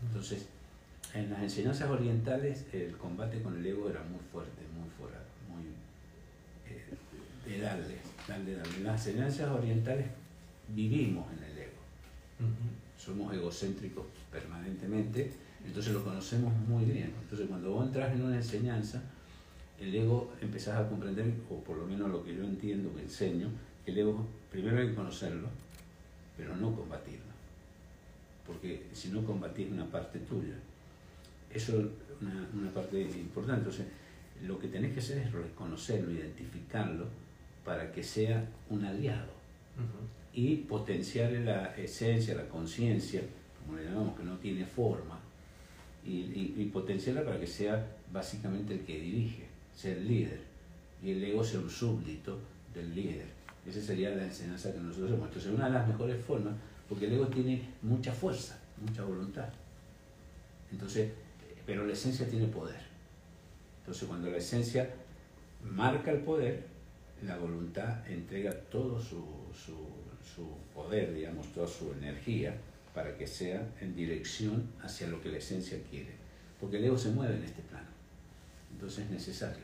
Entonces, 0.07 0.47
en 1.13 1.29
las 1.29 1.43
enseñanzas 1.43 1.89
orientales 1.89 2.65
el 2.73 2.97
combate 2.97 3.41
con 3.41 3.55
el 3.55 3.65
ego 3.65 3.89
era 3.89 4.01
muy 4.01 4.19
fuerte, 4.31 4.63
muy 4.75 4.89
fuera, 4.97 5.19
muy 5.47 5.63
eh, 6.67 6.85
de 7.45 7.59
darle, 7.59 7.97
darle, 8.27 8.55
darle. 8.55 8.77
En 8.77 8.83
las 8.83 9.07
enseñanzas 9.07 9.49
orientales 9.49 10.07
vivimos 10.69 11.25
en 11.33 11.43
el 11.43 11.57
ego 11.57 11.73
somos 13.03 13.33
egocéntricos 13.33 14.05
permanentemente, 14.31 15.31
entonces 15.65 15.93
lo 15.93 16.03
conocemos 16.03 16.53
muy 16.67 16.85
bien. 16.85 17.13
Entonces 17.21 17.47
cuando 17.47 17.71
vos 17.71 17.87
entras 17.87 18.13
en 18.13 18.21
una 18.21 18.37
enseñanza, 18.37 19.01
el 19.79 19.93
ego 19.93 20.33
empezás 20.41 20.77
a 20.79 20.87
comprender, 20.87 21.33
o 21.49 21.59
por 21.59 21.77
lo 21.77 21.85
menos 21.85 22.09
lo 22.09 22.23
que 22.23 22.35
yo 22.35 22.43
entiendo, 22.43 22.93
que 22.95 23.01
enseño, 23.01 23.49
que 23.83 23.91
el 23.91 23.97
ego 23.99 24.25
primero 24.49 24.79
hay 24.79 24.89
que 24.89 24.95
conocerlo, 24.95 25.49
pero 26.37 26.55
no 26.55 26.73
combatirlo. 26.73 27.33
Porque 28.47 28.87
si 28.93 29.09
no 29.09 29.23
combatís 29.25 29.71
una 29.71 29.85
parte 29.85 30.19
tuya, 30.19 30.55
eso 31.53 31.79
es 31.79 31.87
una, 32.21 32.47
una 32.53 32.71
parte 32.71 33.01
importante. 33.01 33.61
Entonces, 33.61 33.85
lo 34.43 34.59
que 34.59 34.67
tenés 34.67 34.93
que 34.93 34.99
hacer 34.99 35.17
es 35.19 35.31
reconocerlo, 35.31 36.11
identificarlo, 36.11 37.07
para 37.65 37.91
que 37.91 38.03
sea 38.03 38.45
un 38.69 38.83
aliado 38.85 39.31
y 40.33 40.55
potenciar 40.57 41.31
la 41.31 41.75
esencia, 41.77 42.35
la 42.35 42.47
conciencia, 42.49 43.21
como 43.65 43.77
le 43.77 43.85
llamamos, 43.85 44.17
que 44.17 44.23
no 44.23 44.37
tiene 44.37 44.65
forma, 44.65 45.19
y, 46.05 46.11
y- 46.11 46.55
y 46.57 46.65
potenciarla 46.65 47.23
para 47.23 47.39
que 47.39 47.47
sea 47.47 47.85
básicamente 48.11 48.73
el 48.73 48.81
que 48.81 48.99
dirige, 48.99 49.45
sea 49.75 49.93
el 49.93 50.07
líder, 50.07 50.41
y 51.03 51.11
el 51.11 51.23
ego 51.23 51.43
sea 51.43 51.59
un 51.59 51.69
súbdito 51.69 52.39
del 52.73 52.93
líder. 52.93 53.25
Esa 53.67 53.81
sería 53.81 54.09
la 54.09 54.23
enseñanza 54.25 54.73
que 54.73 54.79
nosotros 54.79 55.11
hacemos. 55.11 55.27
Entonces, 55.29 55.51
una 55.53 55.65
de 55.67 55.71
las 55.71 55.87
mejores 55.87 56.23
formas, 56.25 56.53
porque 56.89 57.05
el 57.05 57.13
ego 57.13 57.27
tiene 57.27 57.61
mucha 57.81 58.11
fuerza, 58.11 58.59
mucha 58.85 59.03
voluntad. 59.03 59.47
Entonces, 60.71 61.11
pero 61.65 61.85
la 61.85 61.93
esencia 61.93 62.27
tiene 62.27 62.47
poder. 62.47 62.81
Entonces, 63.79 64.07
cuando 64.07 64.29
la 64.29 64.37
esencia 64.37 64.89
marca 65.63 66.11
el 66.11 66.19
poder, 66.19 66.65
la 67.25 67.37
voluntad 67.37 68.07
entrega 68.09 68.51
todo 68.71 68.99
su, 68.99 69.23
su, 69.53 69.75
su 70.35 70.47
poder, 70.73 71.13
digamos, 71.13 71.47
toda 71.53 71.67
su 71.67 71.91
energía 71.93 72.55
para 72.93 73.17
que 73.17 73.25
sea 73.27 73.67
en 73.81 73.95
dirección 73.95 74.63
hacia 74.81 75.07
lo 75.07 75.21
que 75.21 75.29
la 75.29 75.37
esencia 75.37 75.77
quiere. 75.89 76.11
Porque 76.59 76.77
el 76.77 76.85
ego 76.85 76.97
se 76.97 77.09
mueve 77.11 77.35
en 77.37 77.43
este 77.43 77.61
plano. 77.63 77.87
Entonces 78.71 79.05
es 79.05 79.11
necesario. 79.11 79.63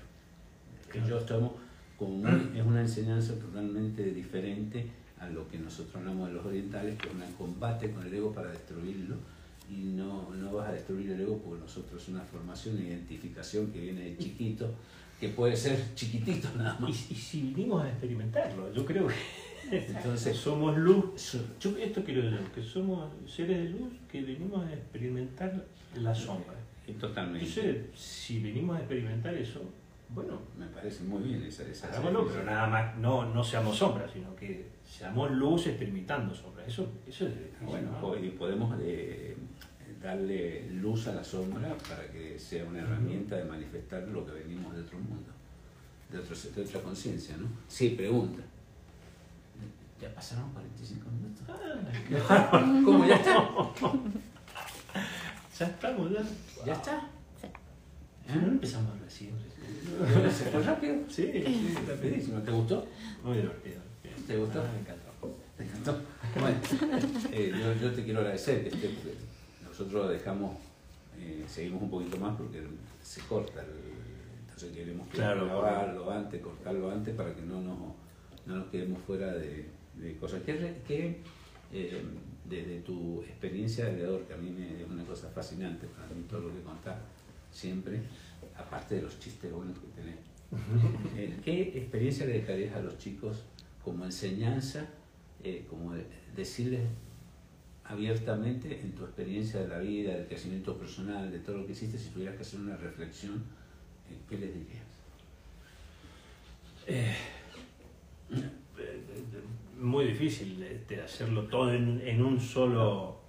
Que 0.91 0.99
yo 1.07 1.20
estamos 1.20 1.51
como 1.97 2.18
muy- 2.18 2.57
es 2.57 2.66
una 2.66 2.82
enseñanza 2.82 3.34
totalmente 3.36 4.03
diferente 4.12 4.88
a 5.20 5.28
lo 5.30 5.47
que 5.49 5.57
nosotros 5.60 5.95
hablamos 5.97 6.30
de 6.30 6.34
los 6.36 6.45
orientales, 6.45 6.97
que 6.97 7.07
es 7.10 7.14
un 7.14 7.34
combate 7.34 7.91
con 7.91 8.05
el 8.05 8.14
ego 8.14 8.34
para 8.34 8.49
destruirlo. 8.51 9.16
Y 9.70 9.84
no, 9.84 10.34
no 10.34 10.53
vas 10.53 10.70
a 10.70 10.72
destruir 10.72 11.12
el 11.12 11.22
ego 11.22 11.38
porque 11.38 11.62
nosotros 11.62 12.01
es 12.01 12.10
una 12.10 12.22
formación, 12.22 12.76
una 12.78 12.86
identificación 12.88 13.72
que 13.72 13.80
viene 13.80 14.01
de 14.01 14.18
chiquito 14.18 14.72
que 15.20 15.30
puede 15.30 15.55
ser 15.55 15.93
chiquitito 15.95 16.47
nada 16.57 16.78
más. 16.80 16.89
y 17.11 17.15
si 17.15 17.41
vinimos 17.41 17.84
a 17.84 17.89
experimentarlo, 17.89 18.72
yo 18.74 18.86
creo 18.86 19.07
que 19.07 19.78
Entonces, 19.78 20.36
somos 20.47 20.78
luz. 20.78 21.38
Yo 21.59 21.78
esto 21.78 22.03
quiero 22.03 22.24
decir, 22.24 22.39
que 22.55 22.61
somos 22.63 23.11
seres 23.28 23.57
de 23.63 23.70
luz 23.70 23.91
que 24.11 24.22
venimos 24.22 24.65
a 24.65 24.74
experimentar 24.74 25.65
la 25.95 26.13
sombra. 26.15 26.53
totalmente. 26.99 27.47
Entonces, 27.47 27.86
si 27.93 28.39
venimos 28.39 28.76
a 28.78 28.80
experimentar 28.80 29.34
eso, 29.36 29.61
bueno, 30.11 30.41
Me 30.57 30.65
parece 30.67 31.03
muy 31.03 31.22
bien 31.22 31.43
esa, 31.43 31.61
esa 31.67 31.88
hagámoslo, 31.88 32.28
pero 32.28 32.43
nada 32.43 32.65
más, 32.67 32.97
no, 32.97 33.32
no 33.32 33.43
seamos 33.43 33.78
sombra, 33.78 34.07
sino 34.11 34.36
que 34.36 34.65
seamos 34.84 35.30
luz 35.30 35.67
experimentando 35.67 36.34
sombra. 36.34 36.65
Eso, 36.65 36.91
eso 37.07 37.28
es 37.28 37.34
Bueno, 37.61 37.91
¿no? 37.91 38.01
po- 38.01 38.17
y 38.17 38.30
podemos 38.32 38.76
eh, 38.82 39.38
darle 40.02 40.68
luz 40.72 41.08
a 41.08 41.14
la 41.14 41.24
sombra 41.24 41.78
para 41.78 42.12
que 42.12 42.39
sea 42.39 42.66
una 42.66 42.80
herramienta 42.80 43.36
de 43.36 43.43
manifestar 43.43 44.02
lo 44.08 44.26
que 44.26 44.32
venimos 44.32 44.76
de 44.76 44.82
otro 44.82 44.97
mundo, 44.97 45.30
de, 46.12 46.18
otro, 46.20 46.36
de 46.56 46.62
otra 46.62 46.82
conciencia, 46.82 47.38
¿no? 47.38 47.47
Sí, 47.68 47.89
pregunta. 47.89 48.41
¿Ya 50.02 50.12
pasaron 50.14 50.52
45 50.54 51.06
minutos? 51.12 51.43
Ah, 51.50 52.82
¿Cómo? 52.86 53.06
¿Ya 53.06 53.16
está? 53.16 53.34
ya 55.60 55.66
estamos, 55.66 56.12
ya. 56.12 56.24
¿Ya 56.66 56.74
está? 56.74 57.10
Si 58.32 58.38
no 58.38 58.47
empezamos 58.47 58.97
recién. 59.02 59.32
¿Se 60.32 60.45
fue 60.45 60.64
rápido? 60.64 60.95
Sí, 61.10 61.30
sí, 61.34 61.78
Rapidísimo. 61.88 62.39
¿Te 62.41 62.52
gustó? 62.52 62.88
Muy 63.24 63.38
divertido. 63.38 63.82
¿Te 64.26 64.38
gustó? 64.38 64.62
Ah, 64.62 64.72
me 64.72 64.80
encantó. 64.80 65.10
¿Te 65.58 65.64
encantó? 65.64 66.00
Bueno, 66.39 66.58
eh, 67.32 67.52
yo, 67.52 67.74
yo 67.82 67.91
te 67.91 68.04
quiero 68.04 68.20
agradecer 68.20 68.62
que 68.62 68.70
estés, 68.70 68.91
nosotros 69.80 70.10
dejamos, 70.10 70.58
eh, 71.18 71.46
seguimos 71.48 71.82
un 71.84 71.90
poquito 71.90 72.18
más 72.18 72.36
porque 72.38 72.62
se 73.02 73.22
corta, 73.22 73.62
el- 73.62 74.40
entonces 74.42 74.72
queremos 74.76 75.08
que 75.08 75.18
Claro, 75.18 75.46
grabarlo 75.46 76.12
antes, 76.12 76.42
cortarlo 76.42 76.92
antes 76.92 77.16
para 77.16 77.34
que 77.34 77.42
no 77.44 77.62
nos, 77.62 77.78
no 78.46 78.56
nos 78.58 78.68
quedemos 78.68 79.00
fuera 79.04 79.34
de, 79.34 79.68
de 79.96 80.18
cosas. 80.18 80.42
¿Qué, 80.46 81.22
eh, 81.72 82.04
desde 82.46 82.80
tu 82.82 83.22
experiencia 83.22 83.86
de 83.86 83.94
leedor, 83.94 84.24
que 84.24 84.34
a 84.34 84.38
mí 84.38 84.50
me, 84.50 84.82
es 84.82 84.90
una 84.90 85.04
cosa 85.06 85.30
fascinante 85.30 85.88
para 85.88 86.08
mí 86.08 86.24
todo 86.30 86.42
lo 86.42 86.54
que 86.54 86.62
contás 86.62 86.98
siempre, 87.52 88.02
aparte 88.58 88.96
de 88.96 89.04
los 89.04 89.18
chistes 89.20 89.52
buenos 89.54 89.78
que 89.78 89.88
tenés, 90.02 90.16
eh, 91.16 91.38
¿qué 91.44 91.62
experiencia 91.78 92.26
le 92.26 92.34
dejarías 92.34 92.76
a 92.76 92.82
los 92.82 92.98
chicos 92.98 93.44
como 93.84 94.04
enseñanza, 94.04 94.88
eh, 95.44 95.66
como 95.70 95.94
de- 95.94 96.06
decirles 96.36 96.82
abiertamente 97.90 98.80
en 98.80 98.92
tu 98.94 99.04
experiencia 99.04 99.60
de 99.62 99.68
la 99.68 99.80
vida, 99.80 100.14
del 100.14 100.28
crecimiento 100.28 100.78
personal, 100.78 101.32
de 101.32 101.40
todo 101.40 101.58
lo 101.58 101.66
que 101.66 101.74
hiciste, 101.74 101.98
si 101.98 102.10
tuvieras 102.10 102.36
que 102.36 102.44
hacer 102.44 102.60
una 102.60 102.78
reflexión, 102.78 103.44
eh, 104.10 104.18
¿qué 104.30 104.38
les 104.38 104.54
dirías? 104.54 104.86
Eh, 106.88 107.16
muy 109.78 110.06
difícil 110.06 110.62
este, 110.64 111.02
hacerlo 111.02 111.44
todo 111.44 111.74
en, 111.74 112.00
en 112.02 112.22
un 112.22 112.40
solo 112.40 113.20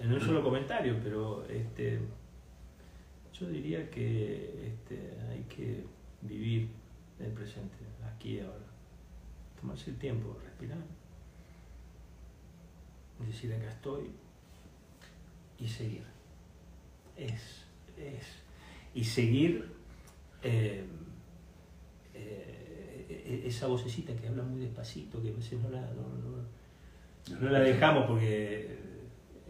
en 0.00 0.12
un 0.12 0.20
solo 0.20 0.42
comentario, 0.42 0.98
pero 1.02 1.44
este, 1.48 1.98
yo 3.38 3.48
diría 3.48 3.88
que 3.88 4.66
este, 4.66 4.98
hay 5.30 5.44
que 5.44 5.84
vivir 6.22 6.68
el 7.20 7.30
presente, 7.32 7.76
aquí 8.04 8.36
y 8.36 8.40
ahora. 8.40 8.66
Tomarse 9.60 9.90
el 9.90 9.98
tiempo, 9.98 10.36
respirar, 10.42 10.78
decir 13.26 13.52
acá 13.54 13.68
estoy 13.70 14.10
y 15.58 15.68
seguir. 15.68 16.02
Es, 17.16 17.64
es. 17.96 18.24
Y 18.94 19.04
seguir 19.04 19.70
eh, 20.42 20.84
eh, 22.14 23.42
esa 23.46 23.66
vocecita 23.66 24.14
que 24.14 24.28
habla 24.28 24.42
muy 24.42 24.60
despacito, 24.60 25.20
que 25.22 25.30
a 25.30 25.32
veces 25.32 25.60
no 25.60 25.70
la, 25.70 25.80
no, 25.80 26.02
no- 26.02 27.40
no 27.40 27.50
la 27.50 27.60
dejamos 27.60 28.06
porque 28.06 28.78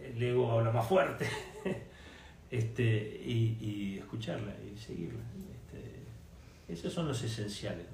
el 0.02 0.22
ego 0.22 0.50
habla 0.50 0.70
más 0.72 0.86
fuerte. 0.86 1.26
este, 2.50 3.22
y, 3.24 3.56
y 3.60 3.98
escucharla 3.98 4.54
y 4.72 4.76
seguirla. 4.78 5.22
Este, 5.54 6.72
esos 6.72 6.92
son 6.92 7.08
los 7.08 7.22
esenciales, 7.22 7.86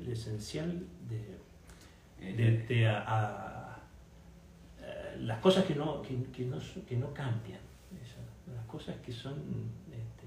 el 0.00 0.12
esencial 0.12 0.84
de, 1.08 1.32
Eh, 2.24 2.34
de, 2.36 2.58
de 2.68 2.86
a- 2.86 3.02
a- 3.04 3.61
las 5.20 5.38
cosas 5.40 5.64
que 5.64 5.74
no, 5.74 6.02
que, 6.02 6.22
que 6.32 6.44
no, 6.46 6.58
que 6.88 6.96
no 6.96 7.12
cambian, 7.14 7.60
esas, 8.02 8.54
las 8.54 8.64
cosas 8.66 8.96
que 9.04 9.12
son 9.12 9.34
este, 9.90 10.26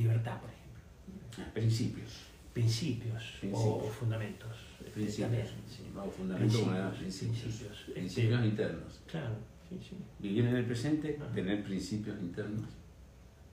libertad, 0.00 0.38
por 0.40 0.50
ejemplo, 0.50 1.52
principios. 1.54 2.20
principios, 2.52 3.22
o 3.52 3.80
fundamentos. 3.88 4.50
este, 4.80 4.90
Principios. 4.92 5.28
también, 5.30 5.46
sí. 5.68 5.90
Vamos, 5.94 6.14
fundamento 6.14 6.58
como 6.58 6.70
Principios, 6.72 6.86
era, 6.86 6.98
principios. 6.98 7.40
principios. 7.42 7.78
Este- 7.80 7.92
Principios 7.92 8.44
internos. 8.44 9.00
Claro, 9.06 9.34
sí, 9.68 9.78
sí. 9.88 9.96
Vivir 10.18 10.44
en 10.46 10.56
el 10.56 10.64
presente, 10.66 11.16
Ajá. 11.20 11.32
tener 11.32 11.62
principios 11.64 12.18
internos 12.20 12.68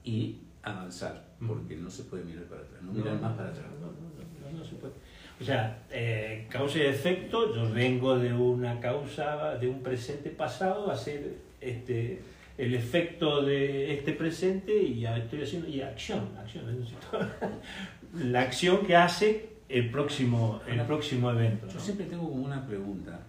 y 0.04 0.40
avanzar, 0.62 1.28
porque 1.46 1.76
no 1.76 1.88
se 1.90 2.04
puede 2.04 2.24
mirar 2.24 2.44
para 2.44 2.62
atrás, 2.62 2.82
no 2.82 2.92
mirar 2.92 3.20
más 3.20 3.36
para 3.36 3.50
atrás. 3.50 3.66
No, 3.80 3.86
no, 3.86 4.58
no 4.58 4.64
se 4.64 4.74
puede. 4.76 4.94
O 5.40 5.44
sea, 5.44 5.84
eh, 5.90 6.46
causa 6.50 6.78
y 6.78 6.82
efecto, 6.82 7.54
yo 7.54 7.72
vengo 7.72 8.18
de 8.18 8.32
una 8.32 8.80
causa, 8.80 9.54
de 9.56 9.68
un 9.68 9.82
presente 9.82 10.30
pasado 10.30 10.90
a 10.90 10.96
ser 10.96 11.36
este, 11.60 12.20
el 12.56 12.74
efecto 12.74 13.42
de 13.42 13.94
este 13.94 14.12
presente 14.12 14.82
y 14.82 15.00
ya 15.00 15.16
estoy 15.16 15.42
haciendo, 15.42 15.68
y 15.68 15.80
acción, 15.80 16.30
acción, 16.36 16.64
la 18.14 18.40
acción 18.40 18.84
que 18.84 18.96
hace 18.96 19.50
el 19.68 19.90
próximo, 19.90 20.60
el 20.66 20.80
próximo 20.82 21.30
evento. 21.30 21.68
Yo 21.68 21.78
siempre 21.78 22.06
tengo 22.06 22.28
como 22.28 22.44
una 22.44 22.66
pregunta 22.66 23.20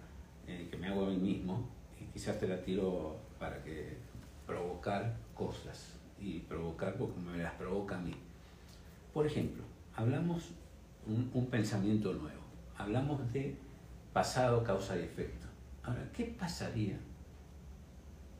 eh, 0.48 0.66
que 0.68 0.76
me 0.76 0.88
hago 0.88 1.06
a 1.06 1.10
mí 1.10 1.16
mismo, 1.16 1.68
y 2.00 2.12
quizás 2.12 2.40
te 2.40 2.48
la 2.48 2.60
tiro 2.60 3.18
para 3.38 3.62
que 3.62 3.98
provocar 4.46 5.14
cosas, 5.34 5.96
y 6.20 6.40
provocar 6.40 6.94
porque 6.94 7.20
me 7.20 7.38
las 7.38 7.52
provoca 7.54 7.96
a 7.96 8.00
mí. 8.00 8.14
Por 9.14 9.26
ejemplo, 9.26 9.62
hablamos 9.94 10.50
un, 11.06 11.30
un 11.32 11.46
pensamiento 11.46 12.12
nuevo, 12.12 12.40
hablamos 12.76 13.32
de 13.32 13.56
pasado, 14.12 14.62
causa 14.64 14.98
y 14.98 15.02
efecto. 15.02 15.46
Ahora, 15.82 16.08
¿qué 16.12 16.24
pasaría? 16.24 16.98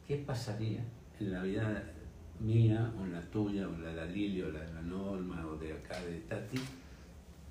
¿Qué 0.06 0.16
pasaría 0.16 0.84
en 1.18 1.32
la 1.32 1.42
vida 1.42 1.84
mía, 2.40 2.92
o 2.98 3.04
en 3.04 3.12
la 3.12 3.20
tuya, 3.20 3.68
o 3.68 3.74
en 3.74 3.84
la 3.84 4.04
de 4.04 4.12
Lili, 4.12 4.42
o 4.42 4.50
la 4.50 4.60
de 4.60 4.72
la 4.72 4.82
Norma, 4.82 5.46
o 5.46 5.56
de 5.56 5.72
acá 5.72 6.00
de 6.00 6.18
Tati, 6.20 6.58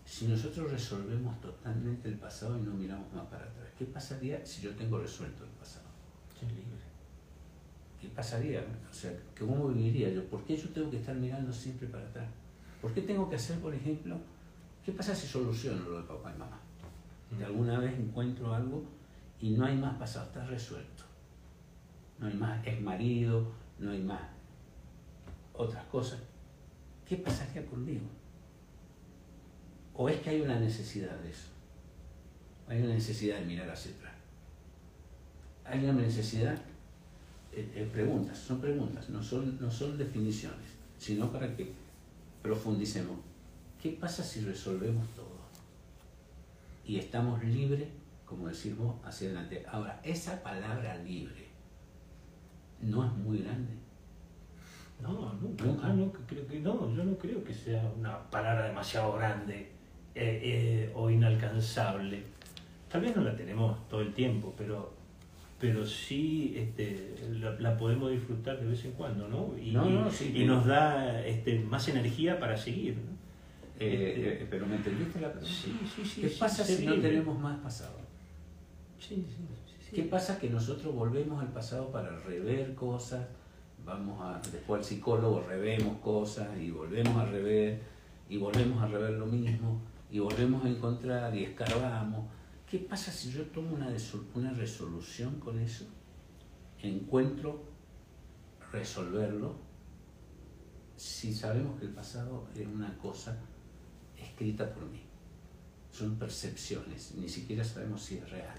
si 0.05 0.28
nosotros 0.28 0.72
resolvemos 0.72 1.39
totalmente 1.39 2.10
el 2.10 2.16
pasado 2.16 2.57
y 2.57 2.62
no 2.62 2.74
miramos 2.74 3.14
más 3.14 3.26
para 3.28 3.45
atrás, 3.45 3.70
¿qué 3.78 3.86
pasaría 3.86 4.43
si 4.45 4.64
yo 4.64 4.72
tengo 4.72 4.97
resuelto 4.97 5.43
el 5.43 5.51
pasado? 5.51 5.86
Soy 6.38 6.49
libre. 6.49 6.89
¿Qué 8.01 8.07
pasaría? 8.07 8.64
O 8.89 8.93
sea, 8.93 9.12
¿cómo 9.38 9.68
viviría 9.68 10.10
yo? 10.10 10.26
¿Por 10.26 10.43
qué 10.45 10.57
yo 10.57 10.70
tengo 10.70 10.89
que 10.89 10.97
estar 10.97 11.16
mirando 11.16 11.53
siempre 11.53 11.88
para 11.88 12.05
atrás? 12.05 12.28
¿Por 12.82 12.93
qué 12.93 13.01
tengo 13.01 13.30
que 13.30 13.36
hacer, 13.36 13.60
por 13.60 13.76
ejemplo, 13.76 14.18
qué 14.90 14.98
pasa 14.98 15.14
si 15.14 15.28
soluciono 15.28 15.84
lo 15.84 16.02
de 16.02 16.08
papá 16.08 16.34
y 16.36 16.40
mamá? 16.40 16.60
Que 17.38 17.46
alguna 17.46 17.80
vez 17.80 17.94
encuentro 18.00 18.54
algo 18.54 18.84
y 19.40 19.52
no 19.52 19.66
hay 19.66 19.78
más 19.78 19.96
pasado, 20.00 20.26
está 20.26 20.44
resuelto. 20.48 21.04
No 22.18 22.28
hay 22.28 22.34
más 22.34 22.66
ex 22.66 22.82
marido, 22.82 23.52
no 23.78 23.92
hay 23.92 24.02
más 24.02 24.22
otras 25.54 25.86
cosas. 25.86 26.20
¿Qué 27.08 27.18
pasaría 27.18 27.64
conmigo? 27.68 28.06
¿O 29.94 30.10
es 30.10 30.20
que 30.22 30.32
hay 30.32 30.42
una 30.42 30.60
necesidad 30.60 31.16
de 31.20 31.30
eso? 31.30 31.50
Hay 32.68 32.82
una 32.82 32.94
necesidad 32.94 33.40
de 33.40 33.46
mirar 33.46 33.70
hacia 33.70 33.92
atrás. 33.92 34.14
Hay 35.66 35.84
una 35.84 35.94
necesidad, 35.94 36.56
eh, 37.52 37.72
eh, 37.76 37.90
preguntas, 37.94 38.40
son 38.40 38.60
preguntas, 38.60 39.08
no 39.10 39.22
son, 39.22 39.62
no 39.62 39.70
son 39.70 40.00
definiciones, 40.00 40.66
sino 40.98 41.32
para 41.32 41.56
que 41.56 41.72
profundicemos. 42.42 43.29
¿Qué 43.82 43.92
pasa 43.92 44.24
si 44.24 44.42
resolvemos 44.42 45.08
todo? 45.10 45.40
Y 46.86 46.98
estamos 46.98 47.44
libres, 47.44 47.88
como 48.26 48.48
decimos, 48.48 48.96
hacia 49.06 49.28
adelante. 49.30 49.64
Ahora, 49.72 50.00
esa 50.04 50.42
palabra 50.44 50.98
libre 50.98 51.48
no 52.82 53.06
es 53.06 53.12
muy 53.14 53.40
grande. 53.40 53.74
No, 55.02 55.34
nunca, 55.42 55.64
Nunca. 55.66 55.88
no 55.94 56.12
creo 56.28 56.46
que 56.48 56.60
no, 56.60 56.94
yo 56.94 57.04
no 57.06 57.18
creo 57.18 57.42
que 57.44 57.54
sea 57.54 57.82
una 57.98 58.20
palabra 58.30 58.68
demasiado 58.68 59.14
grande 59.14 59.70
eh, 60.14 60.42
eh, 60.44 60.92
o 60.94 61.10
inalcanzable. 61.10 62.24
Tal 62.92 63.02
vez 63.02 63.16
no 63.16 63.24
la 63.24 63.36
tenemos 63.36 63.88
todo 63.88 64.02
el 64.02 64.14
tiempo, 64.14 64.54
pero, 64.58 64.92
pero 65.58 65.86
sí 65.86 66.54
este, 66.58 67.16
la, 67.40 67.52
la 67.60 67.78
podemos 67.78 68.12
disfrutar 68.12 68.60
de 68.60 68.66
vez 68.68 68.84
en 68.84 68.92
cuando, 68.94 69.30
¿no? 69.30 69.58
Y, 69.58 69.72
No, 69.72 69.86
no, 69.86 70.10
y- 70.10 70.12
sí, 70.12 70.34
y 70.36 70.44
nos 70.44 70.66
da 70.66 71.26
este, 71.26 71.60
más 71.60 71.88
energía 71.88 72.38
para 72.38 72.58
seguir. 72.58 72.98
¿no? 72.98 73.18
Eh, 73.80 74.14
Este- 74.16 74.44
eh, 74.44 74.48
pero 74.50 74.66
¿me 74.68 74.76
entendiste 74.76 75.22
la 75.22 75.32
pregunta? 75.32 75.56
Sí, 75.56 75.74
sí, 75.96 76.06
sí. 76.06 76.22
¿Qué 76.22 76.30
sí, 76.30 76.38
pasa 76.40 76.64
si 76.66 76.86
no 76.86 77.00
tenemos 77.00 77.40
más 77.40 77.60
pasado? 77.60 77.98
Sí, 79.00 79.26
sí. 79.26 79.96
¿Qué 79.96 80.04
pasa 80.04 80.38
que 80.38 80.50
nosotros 80.50 80.94
volvemos 80.94 81.42
al 81.42 81.52
pasado 81.52 81.90
para 81.92 82.20
rever 82.20 82.76
cosas? 82.76 83.26
Vamos 83.86 84.20
a, 84.22 84.40
después 84.52 84.80
al 84.80 84.86
psicólogo, 84.86 85.42
revemos 85.48 85.98
cosas 86.00 86.50
y 86.60 86.70
volvemos 86.70 87.16
a 87.16 87.26
rever 87.26 87.82
y 88.28 88.38
volvemos 88.38 88.84
a 88.84 88.88
rever 88.88 89.12
lo 89.12 89.26
mismo 89.26 89.82
y 90.12 90.20
volvemos 90.20 90.66
a 90.66 90.70
encontrar 90.70 91.34
y 91.36 91.46
escarbamos. 91.46 92.26
¿Qué 92.70 92.80
pasa 92.80 93.12
si 93.12 93.32
yo 93.32 93.46
tomo 93.46 93.74
una, 93.76 93.90
una 94.36 94.52
resolución 94.52 95.40
con 95.40 95.58
eso? 95.60 95.86
Encuentro 96.82 97.64
resolverlo 98.72 99.56
si 100.96 101.34
sabemos 101.34 101.80
que 101.80 101.86
el 101.86 101.94
pasado 101.94 102.48
es 102.56 102.68
una 102.68 102.96
cosa 102.98 103.40
escrita 104.22 104.72
por 104.74 104.86
mí. 104.86 105.01
Son 105.91 106.15
percepciones, 106.17 107.15
ni 107.15 107.28
siquiera 107.28 107.63
sabemos 107.63 108.01
si 108.01 108.17
es 108.17 108.30
real. 108.30 108.57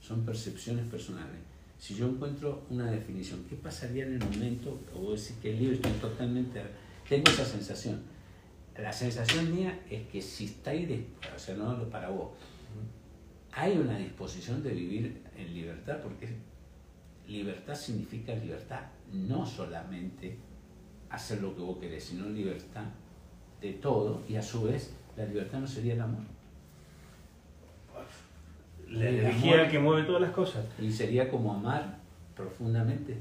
Son 0.00 0.24
percepciones 0.24 0.86
personales. 0.86 1.40
Si 1.78 1.94
yo 1.94 2.08
encuentro 2.08 2.64
una 2.70 2.90
definición, 2.90 3.44
¿qué 3.48 3.56
pasaría 3.56 4.06
en 4.06 4.14
el 4.14 4.18
momento? 4.20 4.78
O 4.94 5.12
decir 5.12 5.36
que 5.36 5.50
el 5.52 5.58
libro 5.58 5.74
está 5.74 5.90
totalmente... 6.00 6.62
Tengo 7.08 7.30
esa 7.30 7.44
sensación. 7.44 8.00
La 8.78 8.92
sensación 8.92 9.54
mía 9.54 9.82
es 9.90 10.06
que 10.08 10.22
si 10.22 10.46
está 10.46 10.70
ahí, 10.70 11.08
o 11.34 11.38
sea, 11.38 11.54
no 11.56 11.90
para 11.90 12.08
vos, 12.08 12.30
hay 13.52 13.76
una 13.76 13.98
disposición 13.98 14.62
de 14.62 14.70
vivir 14.70 15.22
en 15.36 15.54
libertad, 15.54 16.00
porque 16.02 16.28
libertad 17.28 17.74
significa 17.74 18.34
libertad, 18.34 18.80
no 19.12 19.46
solamente 19.46 20.36
hacer 21.08 21.40
lo 21.40 21.54
que 21.54 21.62
vos 21.62 21.78
querés, 21.78 22.04
sino 22.04 22.28
libertad 22.28 22.86
de 23.64 23.72
todo, 23.74 24.20
y 24.28 24.36
a 24.36 24.42
su 24.42 24.64
vez 24.64 24.92
la 25.16 25.24
libertad 25.24 25.58
no 25.58 25.66
sería 25.66 25.94
el 25.94 26.00
amor. 26.02 26.20
La 28.90 29.08
energía 29.08 29.68
que 29.68 29.78
mueve 29.78 30.02
todas 30.02 30.20
las 30.20 30.32
cosas. 30.32 30.66
Y 30.78 30.92
sería 30.92 31.30
como 31.30 31.54
amar 31.54 31.98
profundamente. 32.36 33.16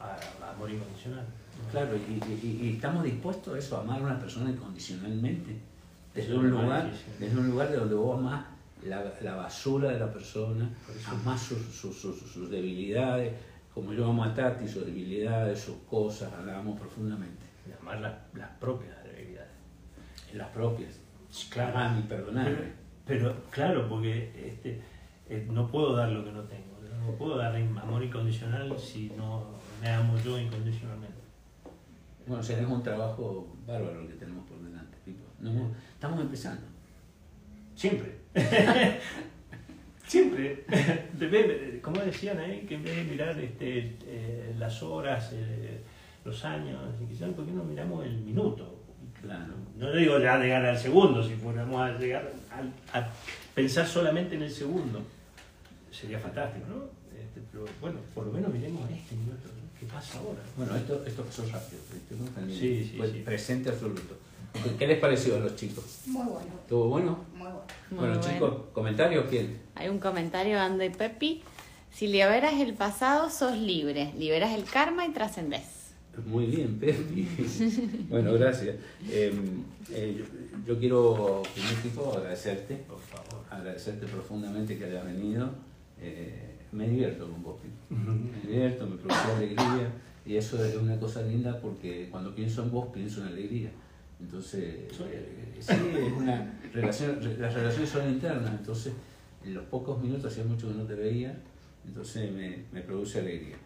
amor 0.00 0.70
incondicional. 0.70 1.26
Claro, 1.70 1.90
y, 1.94 2.70
estamos 2.74 3.04
dispuestos 3.04 3.54
a 3.54 3.58
eso, 3.58 3.76
a 3.76 3.80
amar 3.82 4.00
a 4.00 4.04
una 4.04 4.18
persona 4.18 4.50
incondicionalmente. 4.50 5.56
Desde 6.14 6.34
un 6.34 6.50
lugar, 6.50 6.90
desde 7.18 7.38
un 7.38 7.50
lugar 7.50 7.70
de 7.70 7.76
donde 7.76 7.94
vos 7.94 8.18
amás 8.18 8.46
la, 8.82 9.36
basura 9.36 9.90
de 9.90 9.98
la 9.98 10.10
persona, 10.10 10.68
amás 11.06 11.42
sus, 11.42 11.62
sus, 11.76 12.50
debilidades, 12.50 13.34
como 13.74 13.92
yo 13.92 14.08
amo 14.08 14.24
a 14.24 14.34
Tati, 14.34 14.66
sus 14.66 14.86
debilidades, 14.86 15.60
sus 15.60 15.76
cosas, 15.88 16.32
la 16.46 16.58
amo 16.58 16.74
profundamente. 16.74 17.49
Y 17.68 17.72
amar 17.80 18.00
las, 18.00 18.48
propias 18.58 19.02
debilidades. 19.04 19.50
Las 20.34 20.48
propias. 20.48 20.98
Claro. 21.50 21.78
Amar 21.78 21.98
y 21.98 22.02
perdonar. 22.02 22.56
Pero, 23.06 23.44
claro, 23.50 23.88
porque 23.88 24.32
este, 24.36 24.80
eh, 25.28 25.46
no 25.50 25.68
puedo 25.68 25.94
dar 25.94 26.10
lo 26.10 26.24
que 26.24 26.32
no 26.32 26.42
tengo. 26.44 26.70
No 27.06 27.12
puedo 27.16 27.36
dar 27.36 27.56
amor 27.56 28.04
incondicional 28.04 28.78
si 28.78 29.10
no 29.16 29.58
me 29.80 29.88
amo 29.88 30.16
yo 30.18 30.38
incondicionalmente. 30.38 31.20
Bueno, 32.26 32.42
o 32.42 32.44
sea, 32.44 32.60
es 32.60 32.66
un 32.66 32.82
trabajo 32.82 33.56
bárbaro 33.66 34.02
el 34.02 34.08
que 34.08 34.14
tenemos 34.14 34.46
por 34.46 34.62
delante, 34.62 34.96
Pipo. 35.04 35.24
estamos 35.94 36.20
empezando. 36.20 36.62
Siempre. 37.74 38.18
Siempre. 40.06 40.64
como 41.82 42.00
decían 42.00 42.38
ahí, 42.38 42.66
que 42.68 42.74
en 42.74 42.84
vez 42.84 42.96
de 42.96 43.04
mirar 43.04 43.40
este, 43.40 43.96
eh, 44.04 44.54
las 44.58 44.82
horas, 44.82 45.30
eh, 45.32 45.80
los 46.24 46.44
años, 46.44 46.80
¿por 47.34 47.46
qué 47.46 47.52
no 47.52 47.64
miramos 47.64 48.04
el 48.04 48.18
minuto? 48.18 48.76
Claro. 49.20 49.54
No 49.76 49.92
digo 49.92 50.18
ya 50.18 50.38
llegar 50.38 50.64
al 50.64 50.78
segundo, 50.78 51.22
si 51.22 51.34
fuéramos 51.34 51.80
a 51.80 51.98
llegar 51.98 52.32
a, 52.92 53.08
pensar 53.54 53.86
solamente 53.86 54.36
en 54.36 54.42
el 54.42 54.50
segundo, 54.50 55.02
sería 55.90 56.18
fantástico, 56.18 56.66
¿no? 56.68 56.84
Este, 57.18 57.40
pero 57.50 57.64
bueno, 57.80 57.98
por 58.14 58.26
lo 58.26 58.32
menos 58.32 58.52
miremos 58.52 58.90
este 58.90 59.16
minuto. 59.16 59.48
¿Qué 59.78 59.86
pasa 59.86 60.18
ahora? 60.18 60.40
Bueno, 60.56 60.76
esto, 60.76 61.02
esto 61.06 61.24
pasó 61.24 61.42
rápido, 61.46 61.80
sí, 62.48 62.84
sí, 62.84 62.94
fue 62.96 63.08
presente 63.08 63.70
absoluto. 63.70 64.16
¿Qué 64.78 64.86
les 64.86 64.98
pareció 64.98 65.36
a 65.36 65.40
los 65.40 65.56
chicos? 65.56 66.00
Muy 66.06 66.24
bueno. 66.24 66.48
¿Estuvo 66.62 66.88
bueno? 66.88 67.24
Muy 67.34 67.42
bueno. 67.42 67.62
bueno, 67.90 68.20
chicos, 68.20 68.54
¿comentario 68.72 69.26
quién? 69.28 69.60
Hay 69.76 69.88
un 69.88 69.98
comentario 69.98 70.56
de 70.56 70.60
Ando 70.60 70.84
y 70.84 70.90
Pepi. 70.90 71.42
Si 71.92 72.08
liberas 72.08 72.54
el 72.54 72.74
pasado, 72.74 73.30
sos 73.30 73.56
libre. 73.56 74.12
Liberas 74.18 74.52
el 74.52 74.64
karma 74.64 75.06
y 75.06 75.12
trascendés. 75.12 75.79
Muy 76.26 76.46
bien, 76.46 76.78
Pepi. 76.78 77.28
bueno, 78.08 78.32
gracias. 78.34 78.76
Em, 79.10 79.62
eh, 79.90 80.24
yo, 80.66 80.78
quiero, 80.78 81.42
primer 81.54 81.74
tipo, 81.82 82.12
agradecerte, 82.12 82.76
por 82.76 82.98
favor, 82.98 83.44
agradecerte 83.50 84.06
profundamente 84.06 84.76
que 84.76 84.84
hayas 84.84 85.04
venido. 85.04 85.50
Eh, 86.00 86.56
me 86.72 86.88
divierto 86.88 87.28
con 87.28 87.42
vos, 87.42 87.56
Me 87.88 88.50
divierto, 88.50 88.86
me 88.86 88.96
produce 88.96 89.32
alegría. 89.36 89.92
Y 90.26 90.36
eso 90.36 90.62
es 90.64 90.76
una 90.76 90.98
cosa 90.98 91.22
linda 91.22 91.58
porque 91.60 92.08
cuando 92.10 92.34
pienso 92.34 92.62
en 92.62 92.70
vos, 92.70 92.88
pienso 92.92 93.22
en 93.22 93.28
alegría. 93.28 93.70
Entonces, 94.20 94.62
eh, 94.62 95.58
sí, 95.60 95.72
es 95.72 96.12
una 96.12 96.60
relación, 96.72 97.18
las 97.38 97.54
relaciones 97.54 97.88
son 97.88 98.08
internas, 98.08 98.52
entonces 98.52 98.92
en 99.44 99.54
los 99.54 99.64
pocos 99.64 100.00
minutos, 100.02 100.26
hacía 100.26 100.44
mucho 100.44 100.68
que 100.68 100.74
no 100.74 100.84
te 100.84 100.94
veía, 100.94 101.34
entonces 101.86 102.30
me, 102.30 102.64
me 102.72 102.82
produce 102.82 103.20
alegría. 103.20 103.56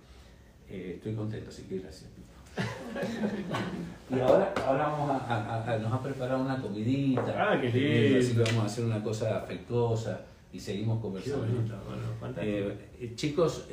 Eh, 0.69 0.95
estoy 0.97 1.15
contento, 1.15 1.51
así 1.51 1.63
que 1.65 1.79
gracias. 1.79 2.11
Y 4.11 4.21
ahora, 4.21 4.55
ahora 4.67 4.89
vamos 4.89 5.23
a, 5.23 5.73
a, 5.73 5.79
nos 5.79 5.93
ha 5.93 6.03
preparado 6.03 6.43
una 6.43 6.61
comidita. 6.61 7.35
Ah, 7.37 7.61
qué 7.61 7.71
lindo. 7.71 8.19
Así 8.19 8.35
que 8.35 8.43
vamos 8.43 8.63
a 8.63 8.67
hacer 8.67 8.85
una 8.85 9.03
cosa 9.03 9.39
afectuosa 9.39 10.21
y 10.53 10.61
seguimos 10.61 11.01
conversando. 11.01 11.47
Eh, 12.41 13.13
chicos, 13.17 13.67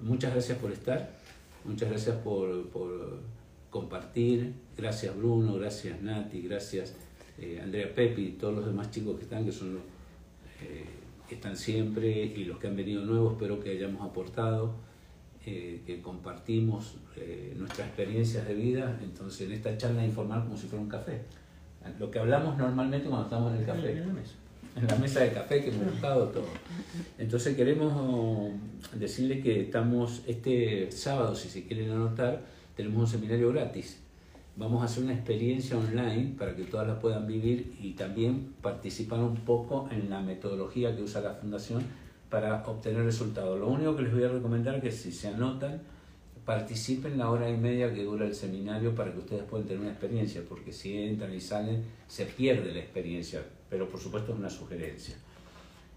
muchas 0.00 0.32
gracias 0.32 0.58
por 0.58 0.70
estar, 0.70 1.10
muchas 1.64 1.90
gracias 1.90 2.16
por, 2.18 2.68
por 2.68 3.18
compartir. 3.70 4.54
Gracias 4.76 5.16
Bruno, 5.16 5.54
gracias 5.54 6.00
Nati, 6.00 6.42
gracias 6.42 6.94
eh, 7.38 7.60
Andrea 7.62 7.92
Pepi, 7.94 8.36
todos 8.38 8.54
los 8.54 8.66
demás 8.66 8.90
chicos 8.90 9.16
que 9.16 9.22
están, 9.22 9.44
que 9.44 9.52
son 9.52 9.74
los 9.74 9.82
eh, 10.62 10.84
que 11.28 11.34
están 11.34 11.56
siempre 11.56 12.10
y 12.10 12.44
los 12.44 12.58
que 12.58 12.68
han 12.68 12.76
venido 12.76 13.04
nuevos, 13.04 13.32
espero 13.32 13.58
que 13.58 13.70
hayamos 13.70 14.02
aportado, 14.02 14.74
eh, 15.46 15.82
que 15.86 16.00
compartimos 16.00 16.96
nuestras 17.56 17.88
experiencias 17.88 18.46
de 18.46 18.54
vida. 18.54 18.98
Entonces, 19.02 19.48
en 19.48 19.52
esta 19.52 19.76
charla 19.76 20.04
informal, 20.04 20.44
como 20.44 20.56
si 20.56 20.66
fuera 20.66 20.82
un 20.82 20.88
café. 20.88 21.22
Lo 21.98 22.10
que 22.10 22.18
hablamos 22.18 22.56
normalmente 22.56 23.08
cuando 23.08 23.26
estamos 23.26 23.52
en 23.52 23.60
el 23.60 23.66
café. 23.66 24.02
En 24.74 24.86
la 24.86 24.96
mesa 24.96 25.20
de 25.20 25.32
café 25.32 25.62
que 25.62 25.68
hemos 25.68 25.92
buscado 25.92 26.28
todo. 26.28 26.46
Entonces 27.18 27.54
queremos 27.56 28.52
decirle 28.94 29.40
que 29.40 29.62
estamos 29.62 30.22
este 30.26 30.90
sábado, 30.90 31.34
si 31.34 31.48
se 31.48 31.64
quieren 31.66 31.90
anotar, 31.90 32.42
tenemos 32.74 33.00
un 33.00 33.06
seminario 33.06 33.52
gratis. 33.52 34.00
Vamos 34.56 34.82
a 34.82 34.84
hacer 34.84 35.04
una 35.04 35.14
experiencia 35.14 35.76
online 35.76 36.34
para 36.38 36.54
que 36.54 36.64
todas 36.64 36.86
la 36.86 36.98
puedan 36.98 37.26
vivir 37.26 37.74
y 37.80 37.92
también 37.92 38.54
participar 38.60 39.20
un 39.20 39.36
poco 39.36 39.88
en 39.90 40.10
la 40.10 40.20
metodología 40.20 40.94
que 40.94 41.02
usa 41.02 41.20
la 41.20 41.34
Fundación 41.34 41.82
para 42.32 42.64
obtener 42.66 43.04
resultados. 43.04 43.60
Lo 43.60 43.68
único 43.68 43.94
que 43.94 44.04
les 44.04 44.14
voy 44.14 44.24
a 44.24 44.28
recomendar 44.28 44.76
es 44.76 44.82
que 44.82 44.90
si 44.90 45.12
se 45.12 45.28
anotan, 45.28 45.82
participen 46.46 47.18
la 47.18 47.30
hora 47.30 47.50
y 47.50 47.58
media 47.58 47.92
que 47.92 48.04
dura 48.04 48.24
el 48.24 48.34
seminario 48.34 48.94
para 48.94 49.12
que 49.12 49.18
ustedes 49.18 49.42
puedan 49.42 49.66
tener 49.66 49.82
una 49.82 49.90
experiencia, 49.90 50.40
porque 50.48 50.72
si 50.72 50.96
entran 50.96 51.34
y 51.34 51.40
salen 51.40 51.84
se 52.08 52.24
pierde 52.24 52.72
la 52.72 52.80
experiencia, 52.80 53.44
pero 53.68 53.86
por 53.86 54.00
supuesto 54.00 54.32
es 54.32 54.38
una 54.38 54.48
sugerencia. 54.48 55.14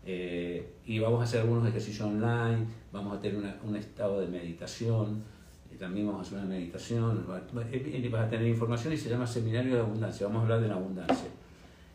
Eh, 0.05 0.73
y 0.85 0.99
vamos 0.99 1.21
a 1.21 1.23
hacer 1.23 1.39
algunos 1.39 1.69
ejercicios 1.69 2.05
online, 2.05 2.65
vamos 2.91 3.17
a 3.17 3.21
tener 3.21 3.41
un 3.63 3.75
estado 3.77 4.19
de 4.19 4.27
meditación, 4.27 5.23
también 5.79 6.05
vamos 6.07 6.19
a 6.19 6.27
hacer 6.27 6.39
una 6.39 6.47
meditación, 6.47 7.25
vas 7.27 8.25
a 8.25 8.29
tener 8.29 8.47
información 8.47 8.93
y 8.93 8.97
se 8.97 9.09
llama 9.09 9.25
Seminario 9.25 9.75
de 9.75 9.79
Abundancia, 9.79 10.27
vamos 10.27 10.41
a 10.41 10.43
hablar 10.43 10.61
de 10.61 10.67
la 10.67 10.75
abundancia. 10.75 11.29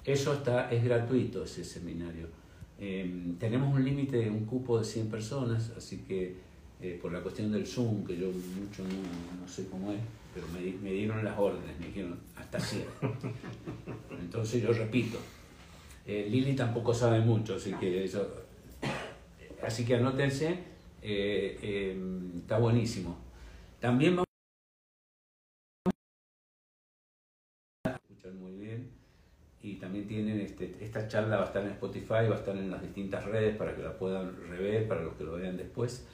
Eso 0.03 0.33
está, 0.33 0.71
es 0.71 0.83
gratuito 0.83 1.45
ese 1.45 1.63
seminario. 1.63 2.40
Em, 2.81 3.37
tenemos 3.37 3.75
un 3.75 3.85
límite, 3.85 4.17
de 4.17 4.31
un 4.31 4.47
cupo 4.47 4.79
de 4.79 4.85
100 4.85 5.11
personas, 5.11 5.71
así 5.77 5.99
que 6.09 6.35
eh, 6.81 6.99
por 7.01 7.13
la 7.13 7.21
cuestión 7.21 7.53
del 7.53 7.67
Zoom, 7.67 8.07
que 8.07 8.17
yo 8.17 8.29
mucho 8.29 8.83
no, 8.85 9.47
sé 9.47 9.67
cómo 9.69 9.93
es, 9.93 9.99
pero 10.35 10.47
me, 10.49 10.61
me, 10.83 10.93
dieron 10.93 11.23
las 11.23 11.39
órdenes, 11.39 11.79
me 11.79 11.89
dijeron 11.89 12.19
hasta 12.35 12.59
100. 12.59 12.85
Entonces 14.21 14.63
yo 14.63 14.73
repito, 14.73 15.19
eh, 16.07 16.27
Lili 16.31 16.57
tampoco 16.57 16.95
sabe 16.95 17.21
mucho, 17.21 17.57
así 17.57 17.75
que 17.75 18.05
eso, 18.05 18.27
así 19.63 19.85
que 19.85 19.97
anótense, 19.97 20.57
eh, 21.03 21.93
em, 21.93 22.39
está 22.39 22.59
buenísimo. 22.59 23.19
También 23.79 24.17
vamos 24.17 24.30
y 29.63 29.75
también 29.75 30.07
tienen 30.07 30.41
este, 30.41 30.77
esta 30.81 31.07
charla 31.07 31.37
va 31.37 31.43
a 31.43 31.47
estar 31.47 31.63
en 31.63 31.71
Spotify, 31.71 32.27
va 32.29 32.37
a 32.37 32.39
estar 32.39 32.57
en 32.57 32.71
las 32.71 32.83
distintas 32.83 33.25
redes 33.25 33.57
para 33.57 33.75
que 33.75 33.83
la 33.83 33.97
puedan 33.99 34.35
rever, 34.49 34.89
para 34.89 35.03
los 35.03 35.15
que 35.15 35.25
lo 35.25 35.33
vean 35.33 35.57
después. 35.57 36.07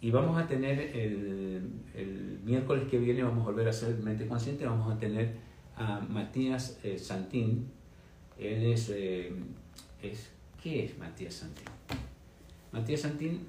Y 0.00 0.10
vamos 0.10 0.36
a 0.36 0.46
tener 0.46 0.78
el, 0.94 1.70
el 1.94 2.40
miércoles 2.44 2.84
que 2.90 2.98
viene, 2.98 3.22
vamos 3.22 3.42
a 3.42 3.50
volver 3.50 3.66
a 3.66 3.70
hacer 3.70 3.96
Mente 3.98 4.26
Consciente, 4.26 4.66
vamos 4.66 4.94
a 4.94 4.98
tener 4.98 5.32
a 5.76 6.00
Matías 6.00 6.78
eh, 6.84 6.98
Santín. 6.98 7.70
Él 8.38 8.64
es, 8.64 8.90
eh, 8.90 9.32
es, 10.02 10.30
¿qué 10.62 10.84
es 10.84 10.98
Matías 10.98 11.34
Santín? 11.34 11.66
Matías 12.72 13.00
Santín 13.00 13.46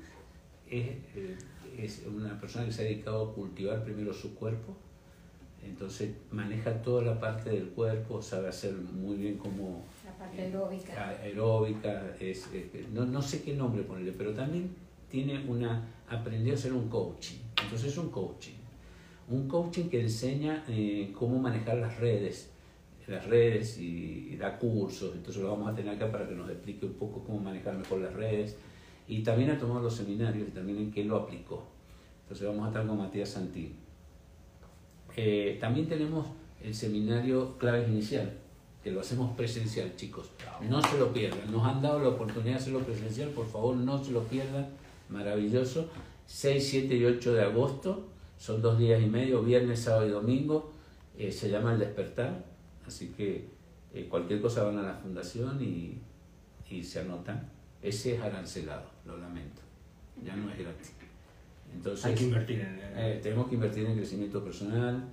es... 0.69 0.87
Eh, 1.15 1.35
es 1.77 2.05
una 2.07 2.39
persona 2.39 2.65
que 2.65 2.71
se 2.71 2.81
ha 2.81 2.85
dedicado 2.85 3.29
a 3.29 3.33
cultivar 3.33 3.83
primero 3.83 4.13
su 4.13 4.35
cuerpo, 4.35 4.75
Entonces 5.65 6.11
maneja 6.31 6.81
toda 6.81 7.01
la 7.01 7.19
parte 7.19 7.49
del 7.49 7.69
cuerpo, 7.69 8.21
sabe 8.21 8.47
hacer 8.49 8.73
muy 8.73 9.17
bien 9.17 9.37
como 9.37 9.83
La 10.05 10.13
parte 10.17 10.41
aeróbica. 10.41 11.09
aeróbica, 11.09 12.15
es, 12.19 12.47
no, 12.93 13.05
no 13.05 13.21
sé 13.21 13.41
qué 13.41 13.55
nombre 13.55 13.83
ponerle, 13.83 14.13
pero 14.13 14.33
también 14.33 14.69
tiene 15.09 15.43
una, 15.47 15.85
aprendió 16.07 16.53
a 16.53 16.55
hacer 16.55 16.71
un 16.73 16.87
coaching. 16.87 17.37
Entonces 17.63 17.91
es 17.91 17.97
un 17.97 18.09
coaching. 18.09 18.53
Un 19.29 19.47
coaching 19.47 19.85
que 19.89 20.01
enseña 20.01 20.63
eh, 20.67 21.11
cómo 21.17 21.39
manejar 21.39 21.77
las 21.77 21.99
redes, 21.99 22.51
las 23.07 23.25
redes 23.25 23.77
y, 23.79 24.29
y 24.31 24.37
da 24.37 24.57
cursos. 24.57 25.15
Entonces 25.15 25.41
lo 25.41 25.49
vamos 25.49 25.71
a 25.71 25.75
tener 25.75 25.95
acá 25.95 26.11
para 26.11 26.27
que 26.27 26.35
nos 26.35 26.49
explique 26.49 26.85
un 26.85 26.93
poco 26.93 27.23
cómo 27.23 27.39
manejar 27.39 27.75
mejor 27.75 27.99
las 27.99 28.13
redes. 28.13 28.55
Y 29.07 29.23
también 29.23 29.49
ha 29.51 29.57
tomado 29.57 29.81
los 29.81 29.95
seminarios 29.95 30.47
y 30.47 30.51
también 30.51 30.77
en 30.77 30.91
qué 30.91 31.03
lo 31.03 31.17
aplicó. 31.17 31.63
Entonces 32.23 32.47
vamos 32.47 32.65
a 32.65 32.67
estar 32.69 32.87
con 32.87 32.97
Matías 32.97 33.29
Santín. 33.29 33.84
Eh, 35.15 35.57
también 35.59 35.87
tenemos 35.87 36.27
el 36.63 36.73
seminario 36.73 37.57
Claves 37.57 37.87
Inicial, 37.89 38.33
que 38.83 38.91
lo 38.91 39.01
hacemos 39.01 39.35
presencial, 39.35 39.95
chicos. 39.95 40.29
No 40.69 40.81
se 40.81 40.97
lo 40.97 41.13
pierdan. 41.13 41.51
Nos 41.51 41.65
han 41.65 41.81
dado 41.81 41.99
la 41.99 42.09
oportunidad 42.09 42.53
de 42.53 42.59
hacerlo 42.59 42.79
presencial, 42.79 43.29
por 43.29 43.47
favor, 43.47 43.75
no 43.75 44.03
se 44.03 44.11
lo 44.11 44.23
pierdan. 44.23 44.67
Maravilloso. 45.09 45.89
6, 46.27 46.67
7 46.69 46.95
y 46.95 47.05
8 47.05 47.33
de 47.33 47.43
agosto, 47.43 48.07
son 48.37 48.61
dos 48.61 48.79
días 48.79 49.01
y 49.01 49.05
medio, 49.05 49.43
viernes, 49.43 49.81
sábado 49.81 50.07
y 50.07 50.09
domingo. 50.09 50.71
Eh, 51.17 51.31
se 51.31 51.49
llama 51.49 51.73
El 51.73 51.79
Despertar, 51.79 52.43
así 52.85 53.09
que 53.09 53.47
eh, 53.93 54.07
cualquier 54.09 54.41
cosa 54.41 54.63
van 54.63 54.79
a 54.79 54.81
la 54.81 54.95
fundación 54.95 55.61
y, 55.61 55.99
y 56.69 56.83
se 56.83 56.99
anotan. 56.99 57.49
Ese 57.81 58.15
es 58.15 58.21
arancelado, 58.21 58.89
lo 59.05 59.17
lamento. 59.17 59.61
Ya 60.23 60.35
no 60.35 60.49
es 60.51 60.57
gratis. 60.57 60.93
Entonces, 61.73 62.05
Hay 62.05 62.15
que 62.15 62.23
invertir 62.23 62.59
en 62.61 62.79
eh, 62.97 63.19
tenemos 63.21 63.47
que 63.49 63.55
invertir 63.55 63.85
en 63.85 63.95
crecimiento 63.95 64.43
personal. 64.43 65.03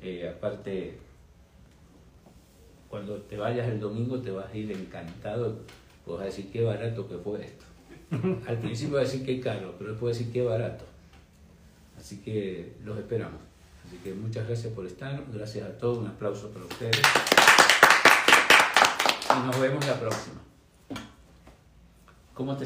eh, 0.00 0.32
aparte, 0.34 0.98
cuando 2.88 3.16
te 3.22 3.36
vayas 3.36 3.68
el 3.68 3.80
domingo 3.80 4.20
te 4.20 4.30
vas 4.30 4.50
a 4.50 4.56
ir 4.56 4.70
encantado. 4.70 5.58
Pues 6.04 6.18
vas 6.18 6.22
a 6.22 6.26
decir 6.26 6.50
qué 6.52 6.62
barato 6.62 7.08
que 7.08 7.16
fue 7.18 7.44
esto. 7.44 7.64
Al 8.48 8.58
principio 8.58 8.94
vas 8.96 9.08
a 9.08 9.12
decir 9.12 9.26
qué 9.26 9.40
caro, 9.40 9.74
pero 9.76 9.90
después 9.90 10.10
vas 10.12 10.16
a 10.16 10.18
decir 10.20 10.32
qué 10.32 10.42
barato. 10.42 10.84
Así 11.98 12.18
que 12.18 12.74
los 12.84 12.96
esperamos. 12.96 13.40
Así 13.86 13.96
que 13.98 14.14
muchas 14.14 14.46
gracias 14.46 14.72
por 14.72 14.86
estar. 14.86 15.20
Gracias 15.32 15.68
a 15.68 15.76
todos. 15.78 15.98
Un 15.98 16.06
aplauso 16.06 16.50
para 16.50 16.64
ustedes. 16.64 17.00
Y 19.34 19.46
nos 19.46 19.60
vemos 19.60 19.84
la 19.86 19.98
próxima. 19.98 20.40
¿Cómo 22.34 22.56
te 22.56 22.64